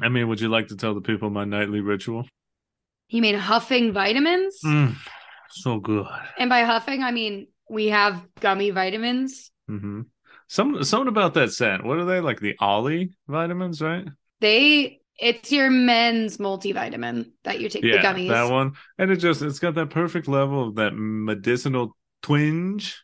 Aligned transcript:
I 0.00 0.08
mean, 0.08 0.28
would 0.28 0.40
you 0.40 0.48
like 0.48 0.68
to 0.68 0.76
tell 0.76 0.94
the 0.94 1.00
people 1.00 1.30
my 1.30 1.44
nightly 1.44 1.80
ritual? 1.80 2.26
You 3.08 3.22
mean 3.22 3.34
huffing 3.36 3.92
vitamins? 3.92 4.60
Mm, 4.64 4.96
so 5.50 5.78
good. 5.80 6.06
And 6.38 6.48
by 6.50 6.62
huffing, 6.62 7.02
I 7.02 7.10
mean 7.10 7.48
we 7.68 7.88
have 7.88 8.22
gummy 8.40 8.70
vitamins. 8.70 9.50
hmm 9.68 10.02
Some 10.48 10.84
something 10.84 11.08
about 11.08 11.34
that 11.34 11.52
scent. 11.52 11.84
What 11.84 11.98
are 11.98 12.04
they 12.04 12.20
like? 12.20 12.40
The 12.40 12.56
OLLY 12.60 13.16
vitamins, 13.28 13.80
right? 13.80 14.06
They 14.40 15.00
it's 15.18 15.52
your 15.52 15.70
men's 15.70 16.38
multivitamin 16.38 17.30
that 17.44 17.60
you 17.60 17.68
take 17.68 17.84
the 17.84 17.88
Yeah, 17.88 18.02
gummies. 18.02 18.28
that 18.28 18.44
one. 18.44 18.72
And 18.98 19.10
it 19.10 19.16
just 19.16 19.42
it's 19.42 19.58
got 19.58 19.74
that 19.76 19.90
perfect 19.90 20.28
level 20.28 20.68
of 20.68 20.74
that 20.76 20.92
medicinal 20.94 21.96
twinge. 22.22 23.02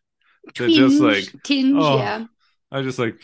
Twinge, 0.54 0.74
just 0.74 1.00
like 1.00 1.34
tinge, 1.42 1.76
oh, 1.76 1.96
yeah. 1.96 2.26
I 2.72 2.82
just 2.82 2.98
like 2.98 3.20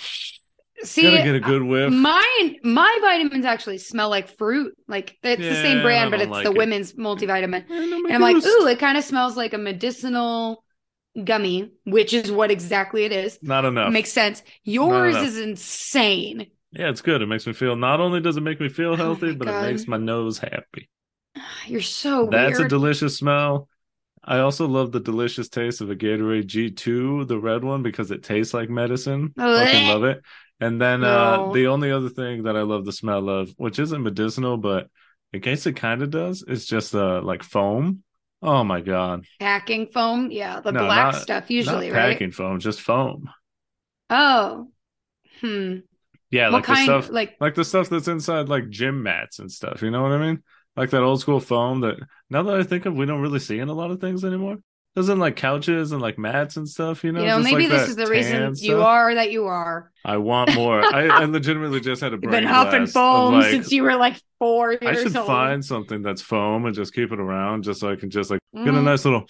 See, 0.82 1.02
gotta 1.02 1.18
get 1.18 1.34
a 1.34 1.40
good 1.40 1.62
whiff. 1.62 1.92
mine, 1.92 2.56
my 2.62 2.98
vitamins 3.00 3.44
actually 3.44 3.78
smell 3.78 4.10
like 4.10 4.28
fruit. 4.36 4.74
Like 4.88 5.16
it's 5.22 5.48
the 5.48 5.54
same 5.54 5.80
brand, 5.80 6.10
but 6.10 6.20
it's 6.20 6.30
like 6.30 6.44
the 6.44 6.50
it. 6.50 6.58
women's 6.58 6.92
multivitamin. 6.94 7.64
And 7.68 8.12
I'm 8.14 8.20
like, 8.20 8.36
ooh, 8.44 8.66
it 8.66 8.78
kind 8.78 8.98
of 8.98 9.04
smells 9.04 9.36
like 9.36 9.54
a 9.54 9.58
medicinal 9.58 10.64
gummy, 11.24 11.70
which 11.84 12.12
is 12.12 12.30
what 12.30 12.50
exactly 12.50 13.04
it 13.04 13.12
is. 13.12 13.38
Not 13.42 13.64
enough. 13.64 13.92
Makes 13.92 14.12
sense. 14.12 14.42
Yours 14.64 15.16
is 15.16 15.38
insane. 15.38 16.48
yeah, 16.72 16.90
it's 16.90 17.00
good. 17.00 17.22
It 17.22 17.26
makes 17.26 17.46
me 17.46 17.52
feel. 17.52 17.76
Not 17.76 18.00
only 18.00 18.20
does 18.20 18.36
it 18.36 18.42
make 18.42 18.60
me 18.60 18.68
feel 18.68 18.96
Oh 18.96 18.96
healthy, 18.96 19.28
my 19.28 19.32
but 19.32 19.48
God. 19.48 19.64
it 19.64 19.70
makes 19.72 19.86
my 19.88 19.96
nose 19.96 20.38
happy. 20.38 20.88
You're 21.66 21.80
so 21.82 22.26
That's 22.30 22.58
a 22.58 22.64
delicious 22.64 23.16
smell. 23.18 23.68
I 24.24 24.38
also 24.40 24.66
love 24.68 24.92
the 24.92 25.00
delicious 25.00 25.48
taste 25.48 25.80
of 25.80 25.90
a 25.90 25.96
Gatorade 25.96 26.46
G2, 26.46 27.24
the 27.24 27.38
red 27.38 27.64
one, 27.64 27.82
because 27.82 28.10
it 28.10 28.22
tastes 28.24 28.54
like 28.54 28.68
medicine. 28.70 29.34
Fucking 29.36 29.88
love 29.88 30.04
it. 30.04 30.22
And 30.60 30.80
then 30.80 31.04
uh, 31.04 31.52
the 31.52 31.66
only 31.66 31.92
other 31.92 32.08
thing 32.08 32.44
that 32.44 32.56
I 32.56 32.62
love 32.62 32.84
the 32.84 32.92
smell 32.92 33.28
of, 33.28 33.50
which 33.58 33.78
isn't 33.78 34.02
medicinal, 34.02 34.56
but 34.56 34.88
in 35.32 35.40
case 35.40 35.66
it 35.66 35.74
kind 35.76 36.02
of 36.02 36.10
does, 36.10 36.42
is 36.42 36.66
just 36.66 36.94
uh, 36.94 37.20
like 37.22 37.42
foam. 37.42 38.02
Oh 38.42 38.64
my 38.64 38.80
god! 38.80 39.24
Packing 39.40 39.86
foam, 39.88 40.30
yeah, 40.30 40.60
the 40.60 40.72
No, 40.72 40.84
black 40.86 41.12
not- 41.12 41.22
stuff 41.22 41.50
usually, 41.50 41.90
right? 41.90 42.12
packing 42.12 42.30
foam, 42.30 42.60
just 42.60 42.80
foam. 42.80 43.28
Oh, 44.08 44.68
hmm. 45.40 45.78
Yeah, 46.30 46.46
what 46.46 46.52
like 46.52 46.64
kind? 46.64 46.78
the 46.88 47.00
stuff, 47.02 47.10
like 47.12 47.36
like 47.40 47.54
the 47.54 47.64
stuff 47.64 47.88
that's 47.88 48.08
inside 48.08 48.48
like 48.48 48.68
gym 48.68 49.02
mats 49.02 49.38
and 49.38 49.50
stuff. 49.50 49.82
You 49.82 49.90
know 49.90 50.02
what 50.02 50.12
I 50.12 50.18
mean? 50.18 50.42
Like 50.76 50.90
that 50.90 51.02
old 51.02 51.20
school 51.20 51.40
foam 51.40 51.80
that 51.80 51.96
now 52.30 52.42
that 52.44 52.56
I 52.60 52.62
think 52.62 52.86
of, 52.86 52.94
we 52.94 53.06
don't 53.06 53.22
really 53.22 53.38
see 53.38 53.58
in 53.58 53.68
a 53.68 53.74
lot 53.74 53.90
of 53.90 54.00
things 54.00 54.24
anymore. 54.24 54.56
Doesn't 54.96 55.18
like 55.18 55.36
couches 55.36 55.92
and 55.92 56.00
like 56.00 56.16
mats 56.18 56.56
and 56.56 56.66
stuff. 56.66 57.04
You 57.04 57.12
know, 57.12 57.20
you 57.20 57.26
know, 57.26 57.36
just 57.36 57.44
maybe 57.52 57.68
like 57.68 57.80
this 57.80 57.90
is 57.90 57.96
the 57.96 58.06
reason 58.06 58.48
you 58.48 58.54
stuff. 58.56 58.82
are 58.82 59.14
that 59.14 59.30
you 59.30 59.44
are. 59.44 59.92
I 60.06 60.16
want 60.16 60.54
more. 60.54 60.80
I, 60.82 61.06
I 61.08 61.24
legitimately 61.26 61.80
just 61.80 62.00
had 62.00 62.12
a 62.12 62.16
You've 62.16 62.22
brain 62.30 62.44
been 62.44 62.44
huffing 62.46 62.86
foam 62.86 63.34
like, 63.34 63.50
since 63.50 63.70
you 63.70 63.82
were 63.82 63.94
like 63.94 64.16
four 64.38 64.72
years 64.72 64.80
old. 64.82 64.96
I 64.96 65.02
should 65.02 65.16
old. 65.16 65.26
find 65.26 65.62
something 65.62 66.00
that's 66.00 66.22
foam 66.22 66.64
and 66.64 66.74
just 66.74 66.94
keep 66.94 67.12
it 67.12 67.20
around, 67.20 67.64
just 67.64 67.80
so 67.80 67.90
I 67.90 67.96
can 67.96 68.08
just 68.08 68.30
like 68.30 68.40
get 68.54 68.68
a 68.68 68.70
Mhm. 68.72 68.84
nice 68.84 69.04
little. 69.04 69.26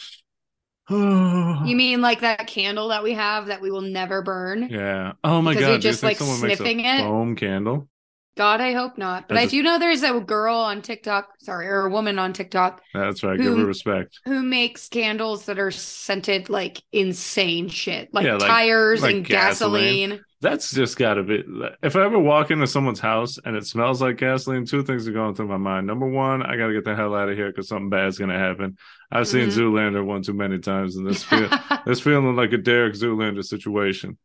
You 0.88 0.96
mean 1.76 2.00
like 2.00 2.20
that 2.20 2.46
candle 2.46 2.88
that 2.88 3.02
we 3.02 3.14
have 3.14 3.46
that 3.46 3.60
we 3.60 3.72
will 3.72 3.80
never 3.82 4.22
burn? 4.22 4.68
Yeah. 4.70 5.14
Oh 5.24 5.42
my 5.42 5.54
god! 5.54 5.72
you 5.72 5.78
just, 5.78 6.04
like, 6.04 6.16
someone 6.18 6.40
makes 6.42 6.54
a 6.54 6.56
sniffing 6.58 6.84
it? 6.84 7.00
foam 7.00 7.34
candle? 7.34 7.88
God, 8.36 8.60
I 8.60 8.72
hope 8.74 8.98
not. 8.98 9.28
But 9.28 9.38
I 9.38 9.42
I, 9.42 9.46
do 9.46 9.62
know 9.62 9.78
there's 9.78 10.02
a 10.02 10.20
girl 10.20 10.54
on 10.56 10.82
TikTok, 10.82 11.28
sorry, 11.40 11.68
or 11.68 11.86
a 11.86 11.90
woman 11.90 12.18
on 12.18 12.32
TikTok 12.34 12.82
That's 12.92 13.22
right. 13.22 13.36
Give 13.38 13.46
Who- 13.46 13.56
her 13.60 13.64
respect. 13.66 14.18
who 14.26 14.42
makes 14.42 14.88
candles 14.88 15.46
that 15.46 15.58
are 15.58 15.70
scented 15.70 16.50
like 16.50 16.82
insane 16.92 17.68
shit, 17.68 18.12
like 18.12 18.26
Yeah, 18.26 18.34
like- 18.34 18.46
tires 18.48 19.00
like 19.02 19.14
and 19.16 19.24
gasoline. 19.26 20.10
gasoline. 20.10 20.24
That's 20.42 20.70
just 20.74 20.98
got 20.98 21.14
to 21.14 21.22
be. 21.22 21.42
If 21.82 21.96
I 21.96 22.04
ever 22.04 22.18
walk 22.18 22.50
into 22.50 22.66
someone's 22.66 23.00
house 23.00 23.38
and 23.42 23.56
it 23.56 23.66
smells 23.66 24.02
like 24.02 24.18
gasoline, 24.18 24.66
two 24.66 24.82
things 24.82 25.08
are 25.08 25.12
going 25.12 25.34
through 25.34 25.48
my 25.48 25.56
mind. 25.56 25.86
Number 25.86 26.06
one, 26.06 26.42
I 26.42 26.58
got 26.58 26.66
to 26.66 26.74
get 26.74 26.84
the 26.84 26.94
hell 26.94 27.14
out 27.14 27.30
of 27.30 27.36
here 27.38 27.46
because 27.50 27.68
something 27.68 27.88
bad's 27.88 28.18
going 28.18 28.30
to 28.30 28.38
happen. 28.38 28.76
I've 29.10 29.26
seen 29.26 29.48
Mhm. 29.48 29.72
Zoolander 29.72 30.04
one 30.04 30.20
too 30.20 30.34
many 30.34 30.58
times, 30.58 30.96
and 30.96 31.06
this 31.06 31.24
feel, 31.24 31.48
this 31.86 32.00
feeling 32.00 32.36
like 32.36 32.52
a 32.52 32.58
Derek 32.58 32.92
Zoolander 32.94 33.42
situation. 33.42 34.18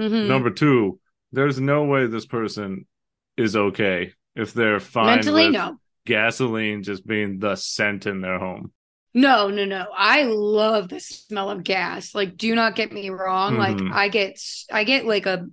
Mhm. 0.00 0.28
Number 0.28 0.50
two, 0.50 1.00
there's 1.32 1.58
no 1.60 1.82
way 1.84 2.06
this 2.06 2.26
person 2.26 2.86
is 3.36 3.56
okay 3.56 4.12
if 4.34 4.52
they're 4.52 4.80
fine 4.80 5.16
Mentally, 5.16 5.50
no. 5.50 5.78
gasoline 6.04 6.82
just 6.82 7.06
being 7.06 7.38
the 7.38 7.56
scent 7.56 8.06
in 8.06 8.20
their 8.20 8.38
home. 8.38 8.72
No, 9.14 9.48
no, 9.48 9.64
no. 9.64 9.86
I 9.96 10.24
love 10.24 10.90
the 10.90 11.00
smell 11.00 11.50
of 11.50 11.64
gas. 11.64 12.14
Like, 12.14 12.36
do 12.36 12.54
not 12.54 12.76
get 12.76 12.92
me 12.92 13.08
wrong. 13.08 13.56
Like, 13.56 13.76
Mhm. 13.76 13.92
I 13.92 14.08
get, 14.08 14.38
I 14.70 14.84
get 14.84 15.06
like 15.06 15.24
a, 15.26 15.46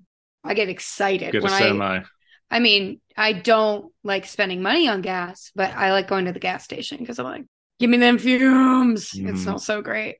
I 0.43 0.53
get 0.53 0.67
excited 0.67 1.31
Get 1.31 1.41
when 1.43 1.53
I. 1.53 2.03
I 2.51 2.59
mean, 2.59 2.99
I 3.15 3.33
don't 3.33 3.91
like 4.03 4.25
spending 4.25 4.61
money 4.61 4.87
on 4.87 5.01
gas, 5.01 5.51
but 5.55 5.71
I 5.71 5.91
like 5.91 6.07
going 6.07 6.25
to 6.25 6.33
the 6.33 6.39
gas 6.39 6.63
station 6.63 6.97
because 6.97 7.17
I'm 7.19 7.25
like, 7.25 7.45
give 7.79 7.89
me 7.89 7.97
them 7.97 8.17
fumes. 8.19 9.13
It 9.15 9.23
Mhm. 9.23 9.37
smells 9.37 9.65
so 9.65 9.81
great. 9.81 10.17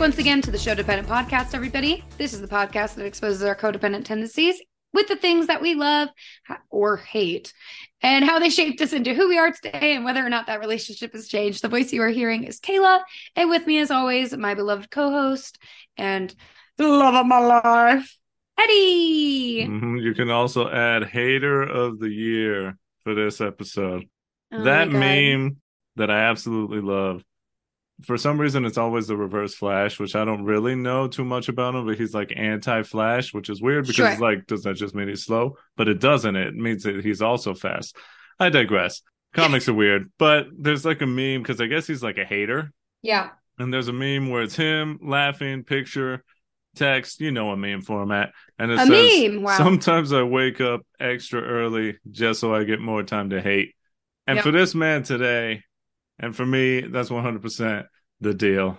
Once 0.00 0.16
again 0.16 0.40
to 0.40 0.50
the 0.50 0.56
Show 0.56 0.74
Dependent 0.74 1.06
Podcast, 1.06 1.54
everybody. 1.54 2.02
This 2.16 2.32
is 2.32 2.40
the 2.40 2.48
podcast 2.48 2.94
that 2.94 3.04
exposes 3.04 3.42
our 3.42 3.54
codependent 3.54 4.06
tendencies 4.06 4.58
with 4.94 5.08
the 5.08 5.16
things 5.16 5.46
that 5.48 5.60
we 5.60 5.74
love 5.74 6.08
or 6.70 6.96
hate 6.96 7.52
and 8.00 8.24
how 8.24 8.38
they 8.38 8.48
shaped 8.48 8.80
us 8.80 8.94
into 8.94 9.12
who 9.12 9.28
we 9.28 9.36
are 9.36 9.52
today 9.52 9.94
and 9.94 10.02
whether 10.06 10.24
or 10.24 10.30
not 10.30 10.46
that 10.46 10.60
relationship 10.60 11.12
has 11.12 11.28
changed. 11.28 11.60
The 11.60 11.68
voice 11.68 11.92
you 11.92 12.00
are 12.00 12.08
hearing 12.08 12.44
is 12.44 12.60
Kayla, 12.60 13.02
and 13.36 13.50
with 13.50 13.66
me, 13.66 13.76
as 13.76 13.90
always, 13.90 14.34
my 14.34 14.54
beloved 14.54 14.90
co 14.90 15.10
host 15.10 15.58
and 15.98 16.34
the 16.78 16.88
love 16.88 17.14
of 17.14 17.26
my 17.26 17.38
life, 17.38 18.16
Eddie. 18.58 19.66
Mhm. 19.68 20.02
You 20.02 20.14
can 20.14 20.30
also 20.30 20.66
add 20.70 21.08
hater 21.08 21.60
of 21.60 21.98
the 21.98 22.08
year 22.08 22.78
for 23.04 23.14
this 23.14 23.42
episode. 23.42 24.08
Oh 24.50 24.64
that 24.64 24.88
meme 24.88 25.58
that 25.96 26.10
I 26.10 26.20
absolutely 26.22 26.80
love. 26.80 27.22
For 28.04 28.16
some 28.16 28.40
reason, 28.40 28.64
it's 28.64 28.78
always 28.78 29.06
the 29.06 29.16
reverse 29.16 29.54
Flash, 29.54 29.98
which 29.98 30.14
I 30.16 30.24
don't 30.24 30.44
really 30.44 30.74
know 30.74 31.08
too 31.08 31.24
much 31.24 31.48
about 31.48 31.74
him, 31.74 31.86
but 31.86 31.98
he's 31.98 32.14
like 32.14 32.32
anti 32.36 32.82
Flash, 32.82 33.32
which 33.34 33.48
is 33.50 33.60
weird 33.62 33.84
because 33.84 33.96
Sure. 33.96 34.08
it's 34.08 34.20
like, 34.20 34.46
does 34.46 34.62
that 34.64 34.74
just 34.74 34.94
mean 34.94 35.08
he's 35.08 35.24
slow? 35.24 35.56
But 35.76 35.88
it 35.88 36.00
doesn't. 36.00 36.36
It 36.36 36.54
means 36.54 36.82
that 36.84 37.04
he's 37.04 37.22
also 37.22 37.54
fast. 37.54 37.96
I 38.38 38.48
digress. 38.48 39.02
Comics 39.34 39.68
are 39.68 39.74
weird, 39.74 40.10
but 40.18 40.46
there's 40.58 40.84
like 40.84 41.02
a 41.02 41.06
meme 41.06 41.42
because 41.42 41.60
I 41.60 41.66
guess 41.66 41.86
he's 41.86 42.02
like 42.02 42.18
a 42.18 42.24
hater. 42.24 42.72
Yeah. 43.02 43.30
And 43.58 43.72
there's 43.72 43.88
a 43.88 43.92
meme 43.92 44.28
where 44.30 44.42
it's 44.42 44.56
him 44.56 44.98
laughing, 45.02 45.62
picture, 45.64 46.24
text, 46.74 47.20
you 47.20 47.30
know, 47.30 47.50
a 47.50 47.56
meme 47.56 47.82
format. 47.82 48.32
And 48.58 48.70
it 48.72 48.78
A 48.80 48.86
says, 48.86 49.28
meme, 49.28 49.42
wow. 49.42 49.56
Sometimes 49.58 50.12
I 50.12 50.22
wake 50.22 50.60
up 50.60 50.80
extra 50.98 51.42
early 51.42 51.98
just 52.10 52.40
so 52.40 52.54
I 52.54 52.64
get 52.64 52.80
more 52.80 53.02
time 53.02 53.30
to 53.30 53.40
hate. 53.40 53.74
And 54.26 54.36
Yep. 54.36 54.44
for 54.44 54.50
this 54.52 54.74
man 54.74 55.02
today, 55.02 55.62
and 56.20 56.34
for 56.36 56.46
me, 56.46 56.82
that's 56.82 57.10
100% 57.10 57.86
the 58.20 58.34
deal. 58.34 58.78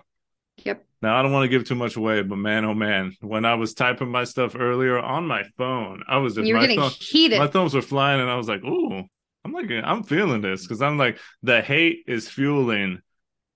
Yep. 0.63 0.85
Now, 1.01 1.17
I 1.17 1.23
don't 1.23 1.31
want 1.33 1.43
to 1.45 1.49
give 1.49 1.67
too 1.67 1.75
much 1.75 1.95
away, 1.95 2.21
but 2.21 2.35
man, 2.37 2.63
oh 2.63 2.73
man, 2.75 3.13
when 3.21 3.43
I 3.43 3.55
was 3.55 3.73
typing 3.73 4.09
my 4.09 4.23
stuff 4.23 4.55
earlier 4.57 4.99
on 4.99 5.25
my 5.27 5.43
phone, 5.57 6.03
I 6.07 6.17
was 6.17 6.35
just, 6.35 6.47
You 6.47 6.53
were 6.53 6.59
my, 6.61 6.67
getting 6.67 6.79
thumb- 6.79 6.91
heated. 6.99 7.39
my 7.39 7.47
thumbs 7.47 7.73
were 7.73 7.81
flying, 7.81 8.21
and 8.21 8.29
I 8.29 8.35
was 8.35 8.47
like, 8.47 8.63
ooh, 8.63 9.03
I'm 9.43 9.51
like, 9.51 9.69
I'm 9.71 10.03
feeling 10.03 10.41
this 10.41 10.61
because 10.61 10.81
I'm 10.81 10.97
like, 10.99 11.17
the 11.41 11.61
hate 11.61 12.03
is 12.07 12.29
fueling 12.29 12.99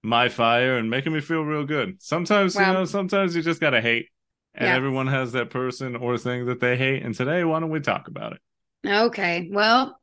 my 0.01 0.29
fire 0.29 0.77
and 0.77 0.89
making 0.89 1.13
me 1.13 1.19
feel 1.21 1.43
real 1.43 1.63
good. 1.65 2.01
Sometimes, 2.01 2.55
Wow. 2.55 2.67
you 2.67 2.73
know, 2.73 2.85
sometimes 2.85 3.35
you 3.35 3.43
just 3.43 3.61
got 3.61 3.71
to 3.71 3.81
hate, 3.81 4.09
and 4.55 4.67
Yeah. 4.67 4.75
everyone 4.75 5.05
has 5.07 5.33
that 5.33 5.51
person 5.51 5.95
or 5.95 6.17
thing 6.17 6.47
that 6.47 6.59
they 6.59 6.75
hate. 6.77 7.03
And 7.03 7.13
today, 7.13 7.43
why 7.43 7.59
don't 7.59 7.69
we 7.69 7.79
talk 7.79 8.07
about 8.07 8.33
it? 8.33 8.39
Okay. 8.87 9.49
Well, 9.51 9.99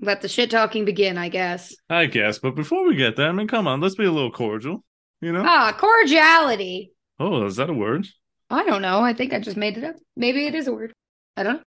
let 0.00 0.20
the 0.20 0.28
shit 0.28 0.50
talking 0.50 0.84
begin, 0.84 1.16
I 1.18 1.28
guess. 1.28 1.74
I 1.88 2.06
guess, 2.06 2.38
but 2.38 2.54
before 2.54 2.86
we 2.86 2.96
get 2.96 3.16
there, 3.16 3.28
I 3.28 3.32
mean, 3.32 3.48
come 3.48 3.66
on, 3.66 3.80
let's 3.80 3.94
be 3.94 4.04
a 4.04 4.12
little 4.12 4.30
cordial, 4.30 4.84
you 5.20 5.32
know? 5.32 5.42
Ah, 5.46 5.74
cordiality. 5.78 6.92
Oh, 7.18 7.44
is 7.46 7.56
that 7.56 7.70
a 7.70 7.74
word? 7.74 8.06
I 8.50 8.64
don't 8.64 8.82
know. 8.82 9.00
I 9.00 9.12
think 9.14 9.32
I 9.32 9.40
just 9.40 9.56
made 9.56 9.76
it 9.78 9.84
up. 9.84 9.96
Maybe 10.16 10.46
it 10.46 10.54
is 10.54 10.66
a 10.68 10.72
word. 10.72 10.92
I 11.36 11.42
don't 11.42 11.54
know. 11.56 11.62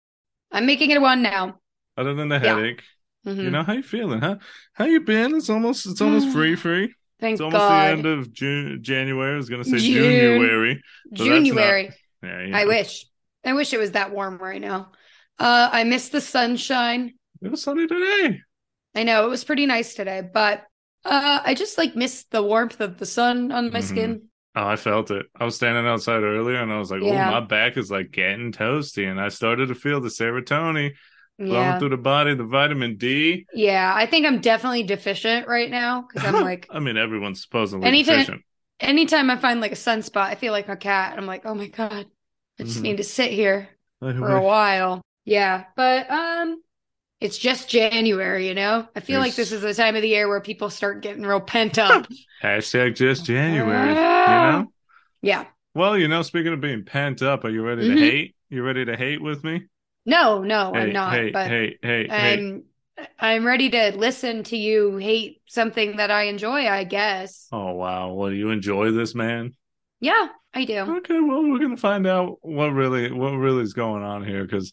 I'm 0.50 0.66
making 0.66 0.90
it 0.90 1.00
one 1.00 1.22
now. 1.22 1.58
Other 1.96 2.14
than 2.14 2.28
the 2.28 2.36
Yeah. 2.36 2.56
headache, 2.56 2.82
Mhm. 3.26 3.44
you 3.44 3.50
know, 3.50 3.62
how 3.62 3.74
you 3.74 3.82
feeling, 3.82 4.20
huh? 4.20 4.36
How 4.72 4.84
you 4.86 5.00
been? 5.00 5.34
It's 5.36 5.50
almost, 5.50 5.86
it's 5.86 6.00
almost 6.00 6.28
free, 6.32 6.56
free. 6.56 6.94
Thank 7.20 7.34
It's 7.34 7.40
almost 7.40 7.60
God. 7.60 7.82
the 7.86 7.90
end 7.92 8.06
of 8.06 8.32
June, 8.32 8.78
January. 8.82 9.34
I 9.34 9.36
was 9.36 9.48
gonna 9.48 9.64
say 9.64 9.78
June. 9.78 10.02
January. 10.10 10.82
that's 11.10 11.20
not- 11.20 11.26
January. 11.26 11.90
Yeah, 12.22 12.50
I 12.54 12.64
wish. 12.64 13.06
I 13.44 13.52
wish 13.52 13.72
it 13.72 13.78
was 13.78 13.92
that 13.92 14.10
warm 14.10 14.38
right 14.38 14.60
now. 14.60 14.92
Uh, 15.38 15.68
I 15.72 15.84
miss 15.84 16.08
the 16.08 16.20
sunshine. 16.20 17.14
It 17.44 17.50
was 17.50 17.62
sunny 17.62 17.86
today. 17.86 18.40
I 18.94 19.02
know 19.02 19.26
it 19.26 19.28
was 19.30 19.44
pretty 19.44 19.66
nice 19.66 19.94
today, 19.94 20.22
but 20.32 20.64
uh, 21.04 21.40
I 21.44 21.54
just 21.54 21.76
like 21.76 21.94
missed 21.94 22.30
the 22.30 22.42
warmth 22.42 22.80
of 22.80 22.98
the 22.98 23.06
sun 23.06 23.52
on 23.52 23.70
my 23.70 23.80
Mhm. 23.80 23.82
skin. 23.82 24.22
Oh, 24.56 24.66
I 24.66 24.76
felt 24.76 25.10
it. 25.10 25.26
I 25.38 25.44
was 25.44 25.56
standing 25.56 25.86
outside 25.86 26.22
earlier 26.22 26.62
and 26.62 26.72
I 26.72 26.78
was 26.78 26.90
like, 26.90 27.02
Yeah. 27.02 27.28
oh, 27.28 27.32
my 27.32 27.40
back 27.40 27.76
is 27.76 27.90
like 27.90 28.12
getting 28.12 28.52
toasty. 28.52 29.10
And 29.10 29.20
I 29.20 29.28
started 29.28 29.66
to 29.68 29.74
feel 29.74 30.00
the 30.00 30.08
serotonin 30.08 30.92
flowing 31.36 31.52
Yeah. 31.52 31.78
through 31.78 31.88
the 31.90 31.96
body, 31.98 32.34
the 32.34 32.44
vitamin 32.44 32.96
D. 32.96 33.46
Yeah. 33.52 33.92
I 33.94 34.06
think 34.06 34.24
I'm 34.26 34.40
definitely 34.40 34.84
deficient 34.84 35.48
right 35.48 35.68
now 35.70 36.02
because 36.08 36.24
I'm 36.24 36.42
like, 36.44 36.66
I 36.70 36.78
mean, 36.78 36.96
everyone's 36.96 37.42
supposedly 37.42 37.86
Anytime- 37.86 38.20
deficient. 38.20 38.42
anytime 38.80 39.28
I 39.28 39.36
find 39.36 39.60
like 39.60 39.72
a 39.72 39.76
sunspot, 39.76 40.26
I 40.28 40.36
feel 40.36 40.52
like 40.52 40.68
a 40.68 40.76
cat. 40.76 41.18
I'm 41.18 41.26
like, 41.26 41.44
oh 41.44 41.54
my 41.54 41.66
God, 41.66 42.06
I 42.58 42.62
just 42.62 42.78
Mhm. 42.78 42.82
need 42.82 42.96
to 42.98 43.04
sit 43.04 43.32
here 43.32 43.68
for 44.00 44.36
a 44.36 44.40
while. 44.42 45.02
Yeah. 45.26 45.64
But, 45.76 46.08
um, 46.10 46.62
it's 47.24 47.38
just 47.38 47.68
January, 47.70 48.46
you 48.46 48.54
know? 48.54 48.86
I 48.94 49.00
feel 49.00 49.18
like 49.18 49.34
this 49.34 49.50
is 49.50 49.62
the 49.62 49.72
time 49.74 49.96
of 49.96 50.02
the 50.02 50.08
year 50.08 50.28
where 50.28 50.40
people 50.40 50.68
start 50.70 51.00
getting 51.02 51.22
real 51.24 51.40
pent 51.40 51.78
up. 51.78 52.06
Hashtag 52.42 52.94
just 52.96 53.24
January, 53.24 53.90
you 53.90 53.96
Ah. 53.98 54.50
know? 54.60 54.72
yeah. 55.22 55.46
Well, 55.74 55.96
you 55.98 56.06
know, 56.06 56.22
speaking 56.22 56.52
of 56.52 56.60
being 56.60 56.84
pent 56.84 57.22
up, 57.22 57.44
are 57.44 57.50
you 57.50 57.62
ready 57.64 57.88
Mhm. 57.88 57.94
to 57.94 58.00
hate? 58.00 58.36
You 58.50 58.62
ready 58.62 58.84
to 58.84 58.96
hate 58.96 59.20
with 59.22 59.42
me? 59.42 59.64
No, 60.06 60.42
no, 60.42 60.72
hey, 60.74 60.80
I'm 60.80 60.92
not. 60.92 61.14
hey, 61.14 61.30
but 61.30 61.46
hey, 61.48 61.78
hey, 61.82 62.06
hey. 62.08 62.32
I'm 62.34 62.64
I'm 63.18 63.44
ready 63.44 63.70
to 63.70 63.92
listen 63.96 64.44
to 64.44 64.56
you 64.56 64.98
hate 64.98 65.40
something 65.46 65.96
that 65.96 66.12
I 66.12 66.24
enjoy, 66.24 66.68
I 66.68 66.84
guess. 66.84 67.48
Oh, 67.50 67.72
wow. 67.72 68.12
Well, 68.12 68.30
do 68.30 68.36
you 68.36 68.50
enjoy 68.50 68.92
this, 68.92 69.16
man? 69.16 69.52
Yeah, 70.00 70.28
I 70.52 70.64
do. 70.64 70.78
Okay, 70.98 71.18
well, 71.18 71.42
we're 71.42 71.58
gonna 71.58 71.76
find 71.76 72.06
out 72.06 72.38
what 72.42 72.68
really 72.68 73.10
what 73.10 73.30
really 73.32 73.62
is 73.62 73.72
going 73.72 74.04
on 74.04 74.24
here 74.24 74.44
because 74.44 74.72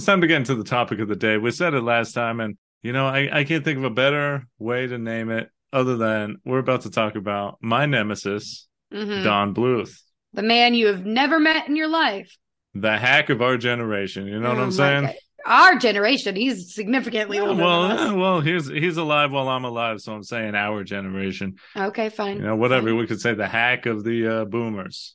it's 0.00 0.06
time 0.06 0.22
to 0.22 0.26
get 0.26 0.38
into 0.38 0.54
the 0.54 0.64
topic 0.64 0.98
of 1.00 1.08
the 1.08 1.14
day. 1.16 1.36
We 1.36 1.50
said 1.50 1.74
it 1.74 1.82
last 1.82 2.12
time, 2.12 2.40
and 2.40 2.56
you 2.82 2.92
know, 2.94 3.06
I, 3.06 3.40
I 3.40 3.44
can't 3.44 3.62
think 3.62 3.76
of 3.76 3.84
a 3.84 3.90
better 3.90 4.46
way 4.58 4.86
to 4.86 4.96
name 4.96 5.30
it 5.30 5.50
other 5.74 5.98
than 5.98 6.38
we're 6.44 6.58
about 6.58 6.80
to 6.82 6.90
talk 6.90 7.14
about 7.16 7.58
my 7.60 7.84
nemesis, 7.84 8.66
Mhm. 8.92 9.22
Don 9.22 9.54
Bluth, 9.54 10.00
The 10.32 10.42
man 10.42 10.72
you 10.74 10.86
have 10.86 11.04
never 11.04 11.38
met 11.38 11.68
in 11.68 11.76
your 11.76 11.88
life. 11.88 12.34
the 12.74 12.96
hack 12.96 13.28
of 13.28 13.42
our 13.42 13.58
generation. 13.58 14.26
You 14.26 14.40
know 14.40 14.48
what 14.48 14.58
Oh 14.58 14.62
I'm 14.62 14.72
saying? 14.72 15.04
God. 15.04 15.14
Our 15.46 15.78
generation, 15.78 16.34
he's 16.36 16.74
significantly 16.74 17.38
older 17.38 17.62
well, 17.62 18.16
well, 18.16 18.40
he's 18.40 18.68
he's 18.68 18.96
alive 18.96 19.30
while 19.32 19.48
I'm 19.48 19.64
alive, 19.64 20.00
so 20.00 20.12
I'm 20.14 20.22
saying 20.22 20.54
our 20.54 20.82
generation. 20.84 21.56
Okay, 21.76 22.08
fine. 22.08 22.36
You 22.38 22.42
know, 22.44 22.56
whatever 22.56 22.88
Fine. 22.88 22.96
we 22.98 23.06
could 23.06 23.20
say, 23.20 23.34
the 23.34 23.46
hack 23.48 23.86
of 23.86 24.02
the 24.04 24.26
uh, 24.26 24.44
boomers. 24.46 25.14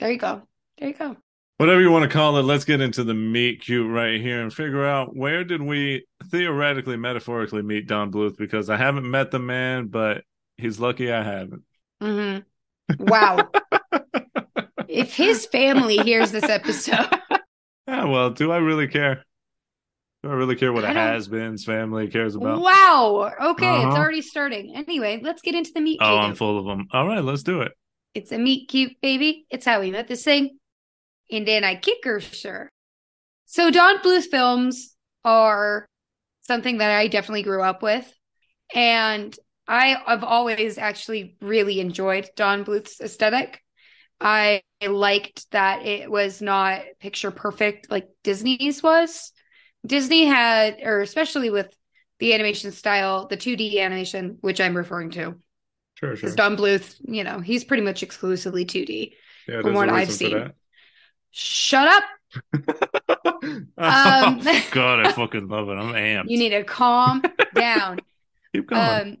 There 0.00 0.10
you 0.10 0.18
go. 0.18 0.42
There 0.78 0.88
you 0.88 0.94
go. 0.94 1.16
Whatever 1.58 1.80
you 1.80 1.90
want 1.90 2.02
to 2.02 2.08
call 2.14 2.36
it 2.36 2.42
let's 2.42 2.64
get 2.64 2.80
into 2.80 3.04
the 3.04 3.14
meet 3.14 3.62
cute 3.62 3.90
right 3.90 4.20
here 4.20 4.42
and 4.42 4.52
figure 4.52 4.84
out 4.84 5.14
where 5.16 5.44
did 5.44 5.62
we 5.62 6.04
theoretically 6.30 6.96
metaphorically 6.96 7.62
meet 7.62 7.86
don 7.86 8.10
bluth 8.10 8.36
because 8.36 8.68
i 8.70 8.76
haven't 8.76 9.08
met 9.08 9.30
the 9.30 9.38
man 9.38 9.86
but 9.86 10.22
he's 10.56 10.80
lucky 10.80 11.12
i 11.12 11.22
haven't 11.22 11.62
hmm 12.00 12.38
Wow. 12.98 13.50
if 14.88 15.14
his 15.16 15.46
family 15.46 15.98
hears 15.98 16.30
this 16.32 16.48
episode, 16.48 17.08
yeah 17.88 18.04
well 18.04 18.30
do 18.30 18.52
i 18.52 18.58
really 18.58 18.86
care 18.88 19.24
do 20.22 20.30
i 20.30 20.34
really 20.34 20.56
care 20.56 20.72
what 20.72 20.84
a 20.84 20.88
has-beens 20.88 21.64
family 21.64 22.08
cares 22.08 22.34
about 22.36 22.60
wow. 22.60 23.32
Okay, 23.40 23.66
it's 23.76 23.84
Uh-huh. 23.86 23.98
already 23.98 24.22
starting. 24.22 24.74
Anyway, 24.74 25.20
let's 25.22 25.42
get 25.42 25.54
into 25.54 25.72
the 25.74 25.80
meet 25.80 25.98
oh 26.02 26.18
i'm 26.18 26.34
full 26.34 26.58
of 26.58 26.64
them 26.66 26.86
all 26.92 27.06
right 27.06 27.24
let's 27.24 27.42
do 27.42 27.62
it 27.62 27.72
It's 28.14 28.32
a 28.32 28.38
meet 28.38 28.68
cute 28.68 28.92
baby. 29.02 29.46
It's 29.50 29.66
how 29.66 29.80
we 29.80 29.90
met 29.90 30.08
this 30.08 30.22
thing. 30.24 30.58
And 31.34 31.48
then 31.48 31.64
I 31.64 31.74
kick 31.74 32.04
her, 32.04 32.20
sir. 32.20 32.68
So 33.46 33.70
Don 33.70 33.98
Bluth 33.98 34.26
films 34.30 34.94
are 35.24 35.86
something 36.42 36.78
that 36.78 36.90
I 36.90 37.08
definitely 37.08 37.42
grew 37.42 37.62
up 37.62 37.82
with. 37.82 38.10
And 38.72 39.36
I 39.66 39.96
have 40.06 40.22
always 40.22 40.78
actually 40.78 41.36
really 41.40 41.80
enjoyed 41.80 42.28
Don 42.36 42.64
Bluth's 42.64 43.00
aesthetic. 43.00 43.60
I 44.20 44.62
liked 44.86 45.50
that 45.50 45.84
it 45.84 46.08
was 46.10 46.40
not 46.40 46.82
picture 47.00 47.30
perfect 47.30 47.90
like 47.90 48.08
Disney's 48.22 48.82
was. 48.82 49.32
Disney 49.84 50.26
had, 50.26 50.76
or 50.82 51.00
especially 51.00 51.50
with 51.50 51.74
the 52.20 52.32
animation 52.32 52.70
style, 52.70 53.26
the 53.26 53.36
2D 53.36 53.80
animation, 53.80 54.38
which 54.40 54.60
I'm 54.60 54.76
referring 54.76 55.10
to, 55.10 55.34
sure 55.96 56.16
sure 56.16 56.34
Don 56.34 56.56
Bluth, 56.56 56.94
you 57.06 57.24
know, 57.24 57.40
he's 57.40 57.64
pretty 57.64 57.82
much 57.82 58.02
exclusively 58.02 58.64
2D. 58.64 59.14
yeah, 59.48 59.62
from 59.62 59.74
what 59.74 59.88
I've 59.88 60.12
seen. 60.12 60.52
Shut 61.36 61.88
up. 61.88 62.04
Um, 63.76 64.40
oh, 64.44 64.64
god 64.72 65.06
i 65.06 65.12
fucking 65.12 65.48
love 65.48 65.68
it 65.68 65.74
i'm 65.74 65.92
amped 65.92 66.30
You 66.30 66.38
need 66.38 66.50
to 66.50 66.64
calm 66.64 67.22
down. 67.54 68.00
keep 68.52 68.66
going 68.66 68.80
Um, 68.80 69.16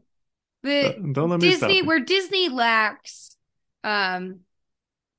the 0.62 0.96
don't 1.12 1.28
let 1.30 1.40
me 1.40 1.50
Disney, 1.50 1.82
where 1.82 2.00
Disney 2.00 2.48
lacks, 2.48 3.36
um, 3.84 4.40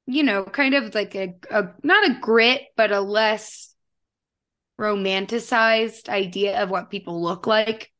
you 0.07 0.23
know, 0.23 0.43
kind 0.43 0.73
of 0.73 0.95
like 0.95 1.15
a, 1.15 1.35
a 1.51 1.69
not 1.83 2.09
a 2.09 2.17
grit, 2.19 2.63
but 2.75 2.91
a 2.91 2.99
less 2.99 3.73
romanticized 4.79 6.09
idea 6.09 6.61
of 6.61 6.69
what 6.69 6.89
people 6.89 7.21
look 7.21 7.47
like, 7.47 7.91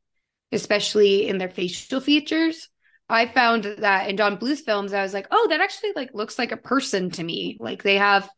especially 0.52 1.28
in 1.28 1.38
their 1.38 1.48
facial 1.50 2.00
features. 2.00 2.68
I 3.08 3.26
found 3.26 3.64
that 3.78 4.08
in 4.10 4.16
Don 4.16 4.36
Bluth 4.38 4.60
films, 4.60 4.92
I 4.92 5.02
was 5.02 5.14
like, 5.14 5.28
oh, 5.30 5.46
that 5.50 5.60
actually 5.60 5.92
like 5.94 6.10
looks 6.14 6.38
like 6.38 6.52
a 6.52 6.56
person 6.56 7.10
to 7.12 7.22
me. 7.22 7.56
Like 7.60 7.82
they 7.82 7.96
have 7.96 8.28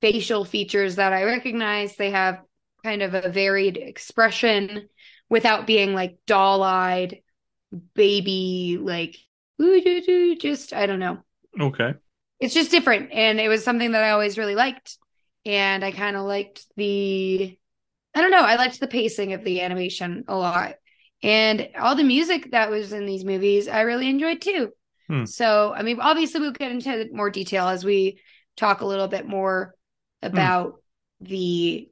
facial 0.00 0.44
features 0.44 0.96
that 0.96 1.12
I 1.12 1.24
recognize. 1.24 1.96
They 1.96 2.10
have 2.10 2.40
kind 2.84 3.02
of 3.02 3.14
a 3.14 3.28
varied 3.28 3.76
expression 3.76 4.88
without 5.28 5.66
being 5.66 5.94
like 5.94 6.18
doll-eyed 6.26 7.20
baby 7.94 8.78
like 8.80 9.16
ooh, 9.60 9.80
doo, 9.80 10.00
doo, 10.00 10.36
just 10.36 10.72
I 10.72 10.86
don't 10.86 11.00
know. 11.00 11.18
okay 11.60 11.94
It's 12.40 12.54
just 12.54 12.70
different 12.70 13.12
and 13.12 13.40
it 13.40 13.48
was 13.48 13.64
something 13.64 13.92
that 13.92 14.04
I 14.04 14.10
always 14.10 14.38
really 14.38 14.54
liked 14.54 14.98
and 15.44 15.84
I 15.84 15.90
kind 15.90 16.16
of 16.16 16.24
liked 16.24 16.66
the 16.76 17.58
I 18.14 18.20
don't 18.20 18.30
know, 18.30 18.42
I 18.42 18.56
liked 18.56 18.80
the 18.80 18.86
pacing 18.86 19.32
of 19.34 19.44
the 19.44 19.60
animation 19.60 20.24
a 20.28 20.36
lot. 20.36 20.76
And 21.22 21.68
all 21.78 21.96
the 21.96 22.04
music 22.04 22.52
that 22.52 22.70
was 22.70 22.92
in 22.92 23.06
these 23.06 23.24
movies 23.24 23.68
I 23.68 23.80
really 23.82 24.08
enjoyed 24.08 24.40
too. 24.40 24.70
Hmm. 25.08 25.24
So, 25.24 25.72
I 25.74 25.82
mean, 25.82 25.98
obviously 26.00 26.40
we'll 26.40 26.52
get 26.52 26.72
into 26.72 27.08
more 27.12 27.30
detail 27.30 27.68
as 27.68 27.84
we 27.84 28.20
talk 28.56 28.80
a 28.80 28.86
little 28.86 29.08
bit 29.08 29.26
more 29.26 29.74
Hmm. 30.22 30.28
about 30.28 30.82
the 31.20 31.88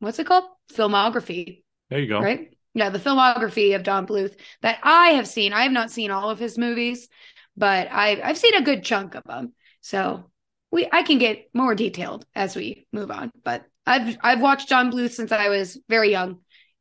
what's 0.00 0.18
it 0.18 0.26
called? 0.26 0.44
Filmography 0.72 1.62
there 1.90 2.00
you 2.00 2.08
go 2.08 2.20
right? 2.20 2.52
Yeah, 2.74 2.90
the 2.90 2.98
filmography 2.98 3.74
of 3.74 3.84
Don 3.84 4.06
Bluth 4.06 4.36
that 4.60 4.78
I 4.82 5.10
have 5.10 5.26
seen. 5.26 5.54
I 5.54 5.62
have 5.62 5.72
not 5.72 5.90
seen 5.90 6.10
all 6.10 6.28
of 6.28 6.38
his 6.38 6.58
movies, 6.58 7.08
but 7.56 7.88
I 7.90 8.20
I've 8.22 8.38
seen 8.38 8.54
a 8.54 8.62
good 8.62 8.84
chunk 8.84 9.14
of 9.14 9.24
them. 9.24 9.54
So 9.80 10.30
we 10.70 10.88
I 10.92 11.02
can 11.02 11.18
get 11.18 11.48
more 11.54 11.74
detailed 11.74 12.26
as 12.34 12.54
we 12.54 12.86
move 12.92 13.10
on. 13.10 13.30
But 13.44 13.64
I've 13.86 14.18
I've 14.22 14.40
watched 14.40 14.68
Don 14.68 14.92
Bluth 14.92 15.12
since 15.12 15.32
I 15.32 15.48
was 15.48 15.78
very 15.88 16.10
young, 16.10 16.40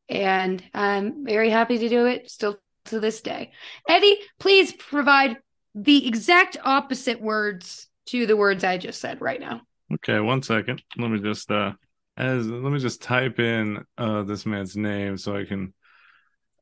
and 0.10 0.62
I'm 0.74 1.26
very 1.26 1.50
happy 1.50 1.78
to 1.78 1.90
do 1.90 2.06
it 2.08 2.30
still 2.30 2.60
to 2.86 3.00
this 3.00 3.22
day. 3.22 3.52
Eddie, 3.88 4.20
please 4.40 4.74
provide 4.74 5.38
the 5.74 6.08
exact 6.08 6.58
opposite 6.64 7.22
words 7.22 7.88
to 8.08 8.26
the 8.26 8.38
words 8.38 8.64
I 8.64 8.78
just 8.78 9.00
said 9.00 9.22
right 9.22 9.40
now. 9.40 9.62
Okay, 9.94 10.20
one 10.20 10.42
second. 10.42 10.82
Let 10.98 11.12
me 11.12 11.20
just 11.20 11.50
uh 11.52 11.74
as 12.18 12.48
let 12.48 12.72
me 12.72 12.80
just 12.80 13.02
type 13.02 13.40
in 13.40 13.84
uh 13.98 14.24
this 14.24 14.46
man's 14.46 14.76
name 14.76 15.18
so 15.18 15.36
I 15.36 15.46
can 15.46 15.74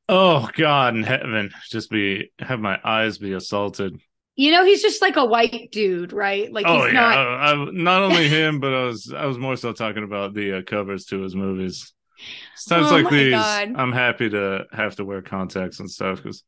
Oh 0.09 0.49
God 0.55 0.95
in 0.95 1.03
heaven, 1.03 1.51
just 1.69 1.89
be 1.89 2.31
have 2.39 2.59
my 2.59 2.79
eyes 2.83 3.17
be 3.17 3.33
assaulted. 3.33 3.99
You 4.35 4.51
know, 4.51 4.65
he's 4.65 4.81
just 4.81 5.01
like 5.01 5.15
a 5.15 5.25
white 5.25 5.69
dude, 5.71 6.11
right? 6.11 6.51
Like 6.51 6.65
oh 6.67 6.83
he's 6.83 6.93
yeah, 6.93 6.99
not 6.99 7.17
I, 7.17 7.51
I, 7.51 7.65
not 7.71 8.01
only 8.01 8.27
him, 8.41 8.59
but 8.59 8.73
I 8.73 8.83
was 8.83 9.13
I 9.15 9.25
was 9.25 9.37
more 9.37 9.55
so 9.55 9.71
talking 9.71 10.03
about 10.03 10.33
the 10.33 10.59
uh, 10.59 10.61
covers 10.63 11.05
to 11.05 11.21
his 11.21 11.35
movies. 11.35 11.93
Times 12.67 12.87
Oh 12.91 12.95
like 12.95 13.09
these, 13.09 13.31
God. 13.31 13.73
I'm 13.75 13.91
happy 13.91 14.29
to 14.29 14.65
have 14.71 14.95
to 14.97 15.05
wear 15.05 15.21
contacts 15.21 15.79
and 15.79 15.89
stuff 15.89 16.17
because 16.17 16.43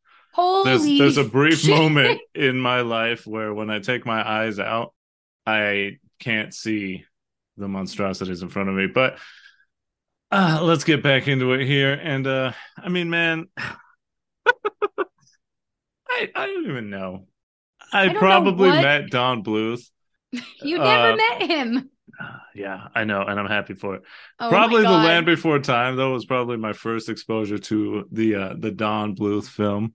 there's 0.66 0.84
there's 0.84 1.18
a 1.18 1.24
brief 1.24 1.60
shit. 1.60 1.76
moment 1.76 2.20
in 2.36 2.60
my 2.60 2.82
life 2.82 3.26
where 3.26 3.54
when 3.54 3.70
I 3.70 3.80
take 3.80 4.06
my 4.06 4.28
eyes 4.28 4.60
out, 4.60 4.94
I 5.46 5.98
can't 6.20 6.54
see 6.54 7.06
the 7.58 7.68
monstrosities 7.68 8.42
in 8.42 8.50
front 8.50 8.70
of 8.70 8.76
me. 8.76 8.88
But 8.88 9.18
uh, 10.32 10.60
let's 10.62 10.84
get 10.84 11.04
back 11.04 11.28
into 11.28 11.54
it 11.54 11.66
here. 11.66 11.94
And 11.94 12.28
uh, 12.28 12.52
I 12.78 12.90
mean, 12.90 13.10
man, 13.10 13.48
I 13.58 13.76
I 16.36 16.46
don't 16.48 16.70
even 16.70 16.90
know. 16.90 17.28
I, 17.94 18.08
know 18.08 18.20
probably 18.20 18.70
met 18.70 19.10
Don 19.10 19.44
Bluth. 19.44 19.90
You 20.62 20.80
never 20.80 21.14
Uh, 21.14 21.16
met 21.16 21.42
him. 21.44 21.90
Yeah, 22.56 22.88
I 22.96 23.04
know, 23.04 23.22
and 23.22 23.38
I'm 23.38 23.48
happy 23.48 23.74
for 23.74 23.96
it. 23.96 24.04
Oh 24.40 24.50
probably 24.50 24.84
the 24.84 24.90
Land 24.90 25.26
Before 25.26 25.60
Time, 25.60 25.98
though, 25.98 26.14
was 26.14 26.26
probably 26.26 26.56
my 26.56 26.72
first 26.72 27.10
exposure 27.10 27.58
to 27.58 28.06
the 28.12 28.36
uh, 28.36 28.54
the 28.58 28.72
Don 28.72 29.16
Bluth 29.16 29.50
film. 29.50 29.94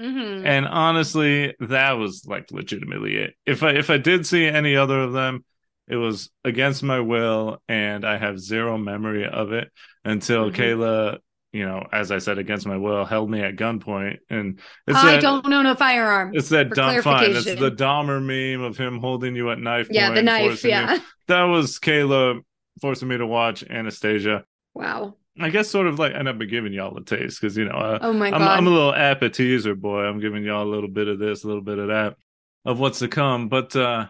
Mhm. 0.00 0.44
And 0.44 0.66
honestly, 0.66 1.54
that 1.60 1.92
was 1.92 2.24
like 2.26 2.50
legitimately 2.50 3.16
it. 3.16 3.34
If 3.46 3.62
I 3.62 3.70
if 3.72 3.90
I 3.90 3.98
did 3.98 4.26
see 4.26 4.46
any 4.46 4.74
other 4.74 5.00
of 5.00 5.12
them, 5.12 5.44
it 5.88 5.96
was 5.96 6.30
against 6.44 6.82
my 6.82 7.00
will, 7.00 7.62
and 7.68 8.04
I 8.04 8.16
have 8.18 8.38
zero 8.38 8.78
memory 8.78 9.26
of 9.26 9.52
it 9.52 9.70
until 10.04 10.50
Mhm. 10.50 10.54
Kayla 10.54 11.18
you 11.52 11.66
know, 11.66 11.84
as 11.92 12.12
I 12.12 12.18
said, 12.18 12.38
against 12.38 12.66
my 12.66 12.76
will, 12.76 13.04
held 13.04 13.30
me 13.30 13.40
at 13.40 13.56
gunpoint. 13.56 14.18
And 14.28 14.60
it's 14.86 14.96
I 14.96 15.12
that, 15.12 15.22
don't 15.22 15.52
own 15.52 15.66
a 15.66 15.74
firearm. 15.74 16.32
It's 16.34 16.48
that 16.50 16.70
dumb 16.70 17.02
fine. 17.02 17.30
It's 17.32 17.44
the 17.44 17.72
Dahmer 17.72 18.22
meme 18.22 18.62
of 18.64 18.76
him 18.76 19.00
holding 19.00 19.34
you 19.34 19.50
at 19.50 19.58
knife 19.58 19.88
Yeah, 19.90 20.12
the 20.12 20.22
knife. 20.22 20.64
Yeah. 20.64 20.94
You. 20.94 21.00
That 21.26 21.44
was 21.44 21.78
Kayla 21.78 22.40
forcing 22.80 23.06
me 23.06 23.16
to 23.18 23.26
watch 23.26 23.62
Anastasia. 23.62 24.44
Wow. 24.74 25.14
I 25.40 25.50
guess 25.50 25.68
sort 25.68 25.86
of 25.86 25.98
like, 25.98 26.12
I've 26.12 26.38
been 26.38 26.48
giving 26.48 26.72
y'all 26.72 26.96
a 26.96 27.04
taste 27.04 27.40
because, 27.40 27.56
you 27.56 27.66
know, 27.66 27.74
uh, 27.74 27.98
oh 28.02 28.12
my 28.12 28.30
God. 28.30 28.42
I'm, 28.42 28.48
I'm 28.48 28.66
a 28.66 28.70
little 28.70 28.92
appetizer 28.94 29.76
boy. 29.76 30.02
I'm 30.02 30.18
giving 30.18 30.42
y'all 30.42 30.64
a 30.64 30.70
little 30.70 30.90
bit 30.90 31.06
of 31.06 31.20
this, 31.20 31.44
a 31.44 31.46
little 31.46 31.62
bit 31.62 31.78
of 31.78 31.88
that, 31.88 32.16
of 32.64 32.80
what's 32.80 32.98
to 32.98 33.08
come. 33.08 33.48
But 33.48 33.74
uh 33.76 34.06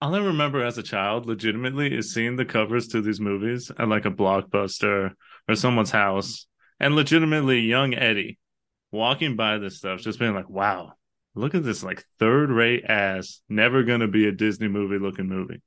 all 0.00 0.14
I 0.14 0.18
remember 0.18 0.62
as 0.62 0.78
a 0.78 0.82
child, 0.82 1.26
legitimately, 1.26 1.96
is 1.96 2.12
seeing 2.12 2.36
the 2.36 2.44
covers 2.44 2.88
to 2.88 3.00
these 3.00 3.20
movies 3.20 3.70
at 3.78 3.88
like 3.88 4.04
a 4.04 4.10
blockbuster 4.10 5.12
or 5.48 5.54
someone's 5.54 5.90
house, 5.90 6.46
and 6.78 6.94
legitimately 6.94 7.60
young 7.60 7.94
Eddie 7.94 8.38
walking 8.92 9.36
by 9.36 9.58
this 9.58 9.78
stuff, 9.78 10.00
just 10.00 10.18
being 10.18 10.34
like, 10.34 10.50
"Wow, 10.50 10.92
look 11.34 11.54
at 11.54 11.64
this 11.64 11.82
like 11.82 12.04
third 12.18 12.50
rate 12.50 12.84
ass, 12.84 13.40
never 13.48 13.82
gonna 13.82 14.08
be 14.08 14.26
a 14.26 14.32
Disney 14.32 14.68
movie 14.68 14.98
looking 14.98 15.28
movie." 15.28 15.62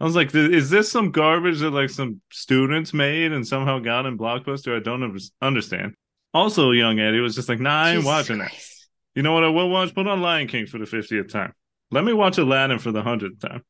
I 0.00 0.04
was 0.04 0.16
like, 0.16 0.34
"Is 0.34 0.70
this 0.70 0.90
some 0.90 1.10
garbage 1.10 1.60
that 1.60 1.70
like 1.70 1.90
some 1.90 2.20
students 2.32 2.92
made 2.92 3.32
and 3.32 3.46
somehow 3.46 3.78
got 3.78 4.06
in 4.06 4.18
Blockbuster?" 4.18 4.76
I 4.76 4.80
don't 4.80 5.18
understand. 5.40 5.94
Also, 6.32 6.70
young 6.70 6.98
Eddie 6.98 7.20
was 7.20 7.34
just 7.34 7.48
like, 7.48 7.60
"Nah, 7.60 7.82
I 7.82 7.88
ain't 7.90 7.98
Jesus 7.98 8.06
watching 8.06 8.38
Christ. 8.38 8.88
that." 9.14 9.18
You 9.18 9.22
know 9.22 9.32
what 9.32 9.44
I 9.44 9.48
will 9.48 9.68
watch? 9.68 9.94
Put 9.94 10.06
on 10.06 10.22
Lion 10.22 10.48
King 10.48 10.66
for 10.66 10.78
the 10.78 10.86
fiftieth 10.86 11.30
time. 11.30 11.52
Let 11.90 12.04
me 12.04 12.12
watch 12.12 12.38
Aladdin 12.38 12.78
for 12.78 12.92
the 12.92 13.02
hundredth 13.02 13.40
time 13.40 13.62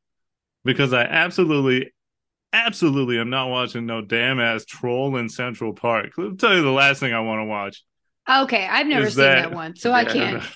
because 0.64 0.92
I 0.92 1.02
absolutely, 1.02 1.92
absolutely 2.52 3.18
am 3.18 3.30
not 3.30 3.48
watching 3.48 3.86
no 3.86 4.02
damn 4.02 4.40
ass 4.40 4.64
troll 4.64 5.16
in 5.16 5.28
Central 5.28 5.72
Park. 5.72 6.10
Let 6.16 6.30
me 6.30 6.36
tell 6.36 6.54
you 6.54 6.62
the 6.62 6.70
last 6.70 7.00
thing 7.00 7.14
I 7.14 7.20
want 7.20 7.40
to 7.40 7.44
watch. 7.44 7.82
Okay, 8.28 8.66
I've 8.66 8.86
never 8.86 9.10
seen 9.10 9.24
that, 9.24 9.48
that, 9.48 9.52
one, 9.52 9.76
so 9.76 9.90
yeah, 9.90 9.96
I 9.96 10.04
can't. 10.04 10.42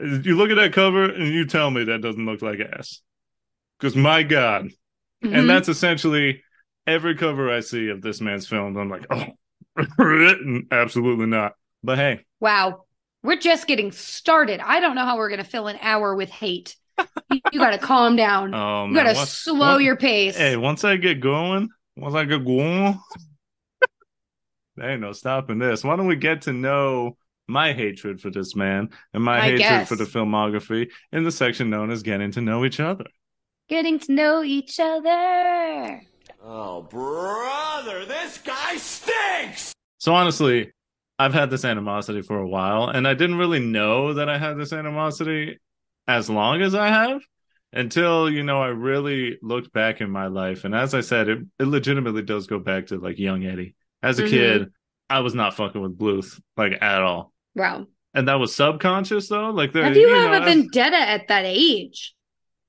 You 0.00 0.36
look 0.36 0.50
at 0.50 0.56
that 0.56 0.72
cover 0.72 1.04
and 1.04 1.32
you 1.32 1.46
tell 1.46 1.70
me 1.70 1.84
that 1.84 2.02
doesn't 2.02 2.26
look 2.26 2.42
like 2.42 2.58
ass. 2.58 3.02
Because 3.78 3.94
my 3.94 4.24
God. 4.24 4.70
Mm-hmm. 5.24 5.32
And 5.32 5.48
that's 5.48 5.68
essentially 5.68 6.42
every 6.88 7.14
cover 7.14 7.52
I 7.52 7.60
see 7.60 7.88
of 7.90 8.02
this 8.02 8.20
man's 8.20 8.48
films. 8.48 8.76
I'm 8.76 8.90
like, 8.90 9.06
oh, 9.10 10.64
absolutely 10.72 11.26
not. 11.26 11.52
But 11.84 11.98
hey. 11.98 12.24
Wow. 12.40 12.85
We're 13.26 13.36
just 13.36 13.66
getting 13.66 13.90
started. 13.90 14.60
I 14.60 14.78
don't 14.78 14.94
know 14.94 15.04
how 15.04 15.16
we're 15.16 15.28
going 15.28 15.42
to 15.42 15.50
fill 15.50 15.66
an 15.66 15.78
hour 15.82 16.14
with 16.14 16.30
hate. 16.30 16.76
you, 17.28 17.40
you 17.50 17.58
got 17.58 17.70
to 17.70 17.78
calm 17.78 18.14
down. 18.14 18.54
Oh, 18.54 18.86
you 18.86 18.94
got 18.94 19.12
to 19.12 19.26
slow 19.26 19.74
what, 19.74 19.82
your 19.82 19.96
pace. 19.96 20.36
Hey, 20.36 20.56
once 20.56 20.84
I 20.84 20.96
get 20.96 21.18
going, 21.18 21.68
once 21.96 22.14
I 22.14 22.24
get 22.24 22.44
going, 22.44 23.00
there 24.76 24.90
ain't 24.90 25.00
no 25.00 25.10
stopping 25.10 25.58
this. 25.58 25.82
Why 25.82 25.96
don't 25.96 26.06
we 26.06 26.14
get 26.14 26.42
to 26.42 26.52
know 26.52 27.16
my 27.48 27.72
hatred 27.72 28.20
for 28.20 28.30
this 28.30 28.54
man 28.54 28.90
and 29.12 29.24
my 29.24 29.38
I 29.38 29.40
hatred 29.40 29.58
guess. 29.58 29.88
for 29.88 29.96
the 29.96 30.04
filmography 30.04 30.88
in 31.10 31.24
the 31.24 31.32
section 31.32 31.68
known 31.68 31.90
as 31.90 32.04
Getting 32.04 32.30
to 32.30 32.40
Know 32.40 32.64
Each 32.64 32.78
Other? 32.78 33.06
Getting 33.68 33.98
to 33.98 34.12
know 34.12 34.44
each 34.44 34.78
other. 34.78 36.00
Oh, 36.44 36.82
brother, 36.82 38.04
this 38.04 38.38
guy 38.38 38.76
stinks! 38.76 39.72
So, 39.98 40.14
honestly, 40.14 40.70
I've 41.18 41.34
had 41.34 41.50
this 41.50 41.64
animosity 41.64 42.22
for 42.22 42.38
a 42.38 42.48
while, 42.48 42.88
and 42.88 43.08
I 43.08 43.14
didn't 43.14 43.38
really 43.38 43.60
know 43.60 44.14
that 44.14 44.28
I 44.28 44.38
had 44.38 44.58
this 44.58 44.72
animosity 44.72 45.58
as 46.06 46.28
long 46.28 46.62
as 46.62 46.74
I 46.74 46.88
have 46.88 47.22
until 47.72 48.30
you 48.30 48.42
know 48.42 48.60
I 48.60 48.68
really 48.68 49.38
looked 49.42 49.72
back 49.72 50.00
in 50.00 50.10
my 50.10 50.26
life. 50.26 50.64
And 50.64 50.74
as 50.74 50.94
I 50.94 51.00
said, 51.00 51.28
it, 51.28 51.38
it 51.58 51.66
legitimately 51.66 52.22
does 52.22 52.46
go 52.46 52.58
back 52.58 52.86
to 52.86 52.98
like 52.98 53.18
young 53.18 53.44
Eddie. 53.44 53.74
As 54.02 54.18
a 54.18 54.22
mm-hmm. 54.22 54.30
kid, 54.30 54.72
I 55.08 55.20
was 55.20 55.34
not 55.34 55.54
fucking 55.54 55.80
with 55.80 55.98
Bluth 55.98 56.40
like 56.56 56.80
at 56.80 57.02
all. 57.02 57.32
Wow. 57.54 57.86
And 58.14 58.28
that 58.28 58.34
was 58.34 58.54
subconscious 58.56 59.28
though. 59.28 59.50
Like, 59.50 59.74
have 59.74 59.96
you, 59.96 60.08
you 60.08 60.14
have 60.14 60.32
know, 60.32 60.42
a 60.42 60.44
vendetta 60.44 60.96
at 60.96 61.28
that 61.28 61.44
age? 61.44 62.14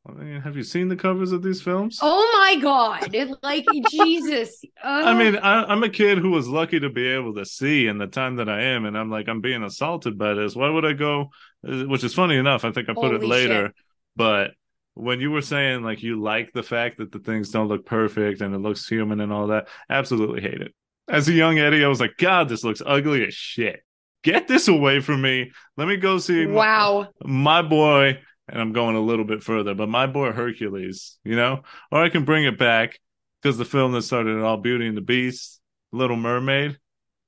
I 0.07 0.11
mean, 0.13 0.41
have 0.41 0.55
you 0.55 0.63
seen 0.63 0.87
the 0.87 0.95
covers 0.95 1.31
of 1.31 1.43
these 1.43 1.61
films? 1.61 1.99
Oh 2.01 2.31
my 2.33 2.61
god! 2.61 3.13
like 3.43 3.65
Jesus. 3.91 4.63
Uh... 4.81 4.87
I 5.05 5.13
mean, 5.13 5.35
I, 5.37 5.71
am 5.71 5.83
a 5.83 5.89
kid 5.89 6.17
who 6.17 6.31
was 6.31 6.47
lucky 6.47 6.79
to 6.79 6.89
be 6.89 7.07
able 7.07 7.33
to 7.35 7.45
see 7.45 7.87
in 7.87 7.97
the 7.97 8.07
time 8.07 8.37
that 8.37 8.47
I 8.47 8.61
am, 8.61 8.85
and 8.85 8.97
I'm 8.97 9.11
like, 9.11 9.27
I'm 9.27 9.41
being 9.41 9.63
assaulted 9.63 10.17
by 10.17 10.33
this. 10.33 10.55
Why 10.55 10.69
would 10.69 10.85
I 10.85 10.93
go? 10.93 11.31
Uh, 11.67 11.83
which 11.83 12.03
is 12.03 12.13
funny 12.13 12.37
enough. 12.37 12.63
I 12.63 12.71
think 12.71 12.89
I 12.89 12.93
put 12.93 13.11
Holy 13.11 13.15
it 13.15 13.23
later, 13.23 13.67
shit. 13.67 13.75
but 14.15 14.51
when 14.93 15.19
you 15.19 15.29
were 15.29 15.41
saying 15.41 15.83
like 15.83 16.01
you 16.01 16.19
like 16.19 16.53
the 16.53 16.63
fact 16.63 16.97
that 16.97 17.11
the 17.11 17.19
things 17.19 17.51
don't 17.51 17.67
look 17.67 17.85
perfect 17.85 18.41
and 18.41 18.55
it 18.55 18.59
looks 18.59 18.87
human 18.87 19.19
and 19.19 19.33
all 19.33 19.47
that, 19.47 19.67
absolutely 19.89 20.41
hate 20.41 20.61
it. 20.61 20.73
As 21.09 21.27
a 21.27 21.33
young 21.33 21.59
Eddie, 21.59 21.83
I 21.83 21.87
was 21.87 22.01
like, 22.01 22.17
God, 22.17 22.49
this 22.49 22.63
looks 22.63 22.81
ugly 22.85 23.25
as 23.25 23.33
shit. 23.33 23.83
Get 24.23 24.47
this 24.47 24.67
away 24.67 24.99
from 24.99 25.21
me. 25.21 25.51
Let 25.77 25.87
me 25.87 25.97
go 25.97 26.17
see. 26.17 26.45
Wow, 26.47 27.09
my, 27.23 27.61
my 27.61 27.67
boy 27.67 28.19
and 28.47 28.61
I'm 28.61 28.73
going 28.73 28.95
a 28.95 29.01
little 29.01 29.25
bit 29.25 29.43
further, 29.43 29.73
but 29.73 29.89
my 29.89 30.07
boy 30.07 30.31
Hercules, 30.31 31.17
you 31.23 31.35
know, 31.35 31.63
or 31.91 32.03
I 32.03 32.09
can 32.09 32.25
bring 32.25 32.45
it 32.45 32.57
back 32.57 32.99
because 33.41 33.57
the 33.57 33.65
film 33.65 33.91
that 33.93 34.03
started 34.03 34.37
it 34.37 34.43
all, 34.43 34.57
Beauty 34.57 34.87
and 34.87 34.97
the 34.97 35.01
Beast, 35.01 35.59
Little 35.91 36.15
Mermaid. 36.15 36.77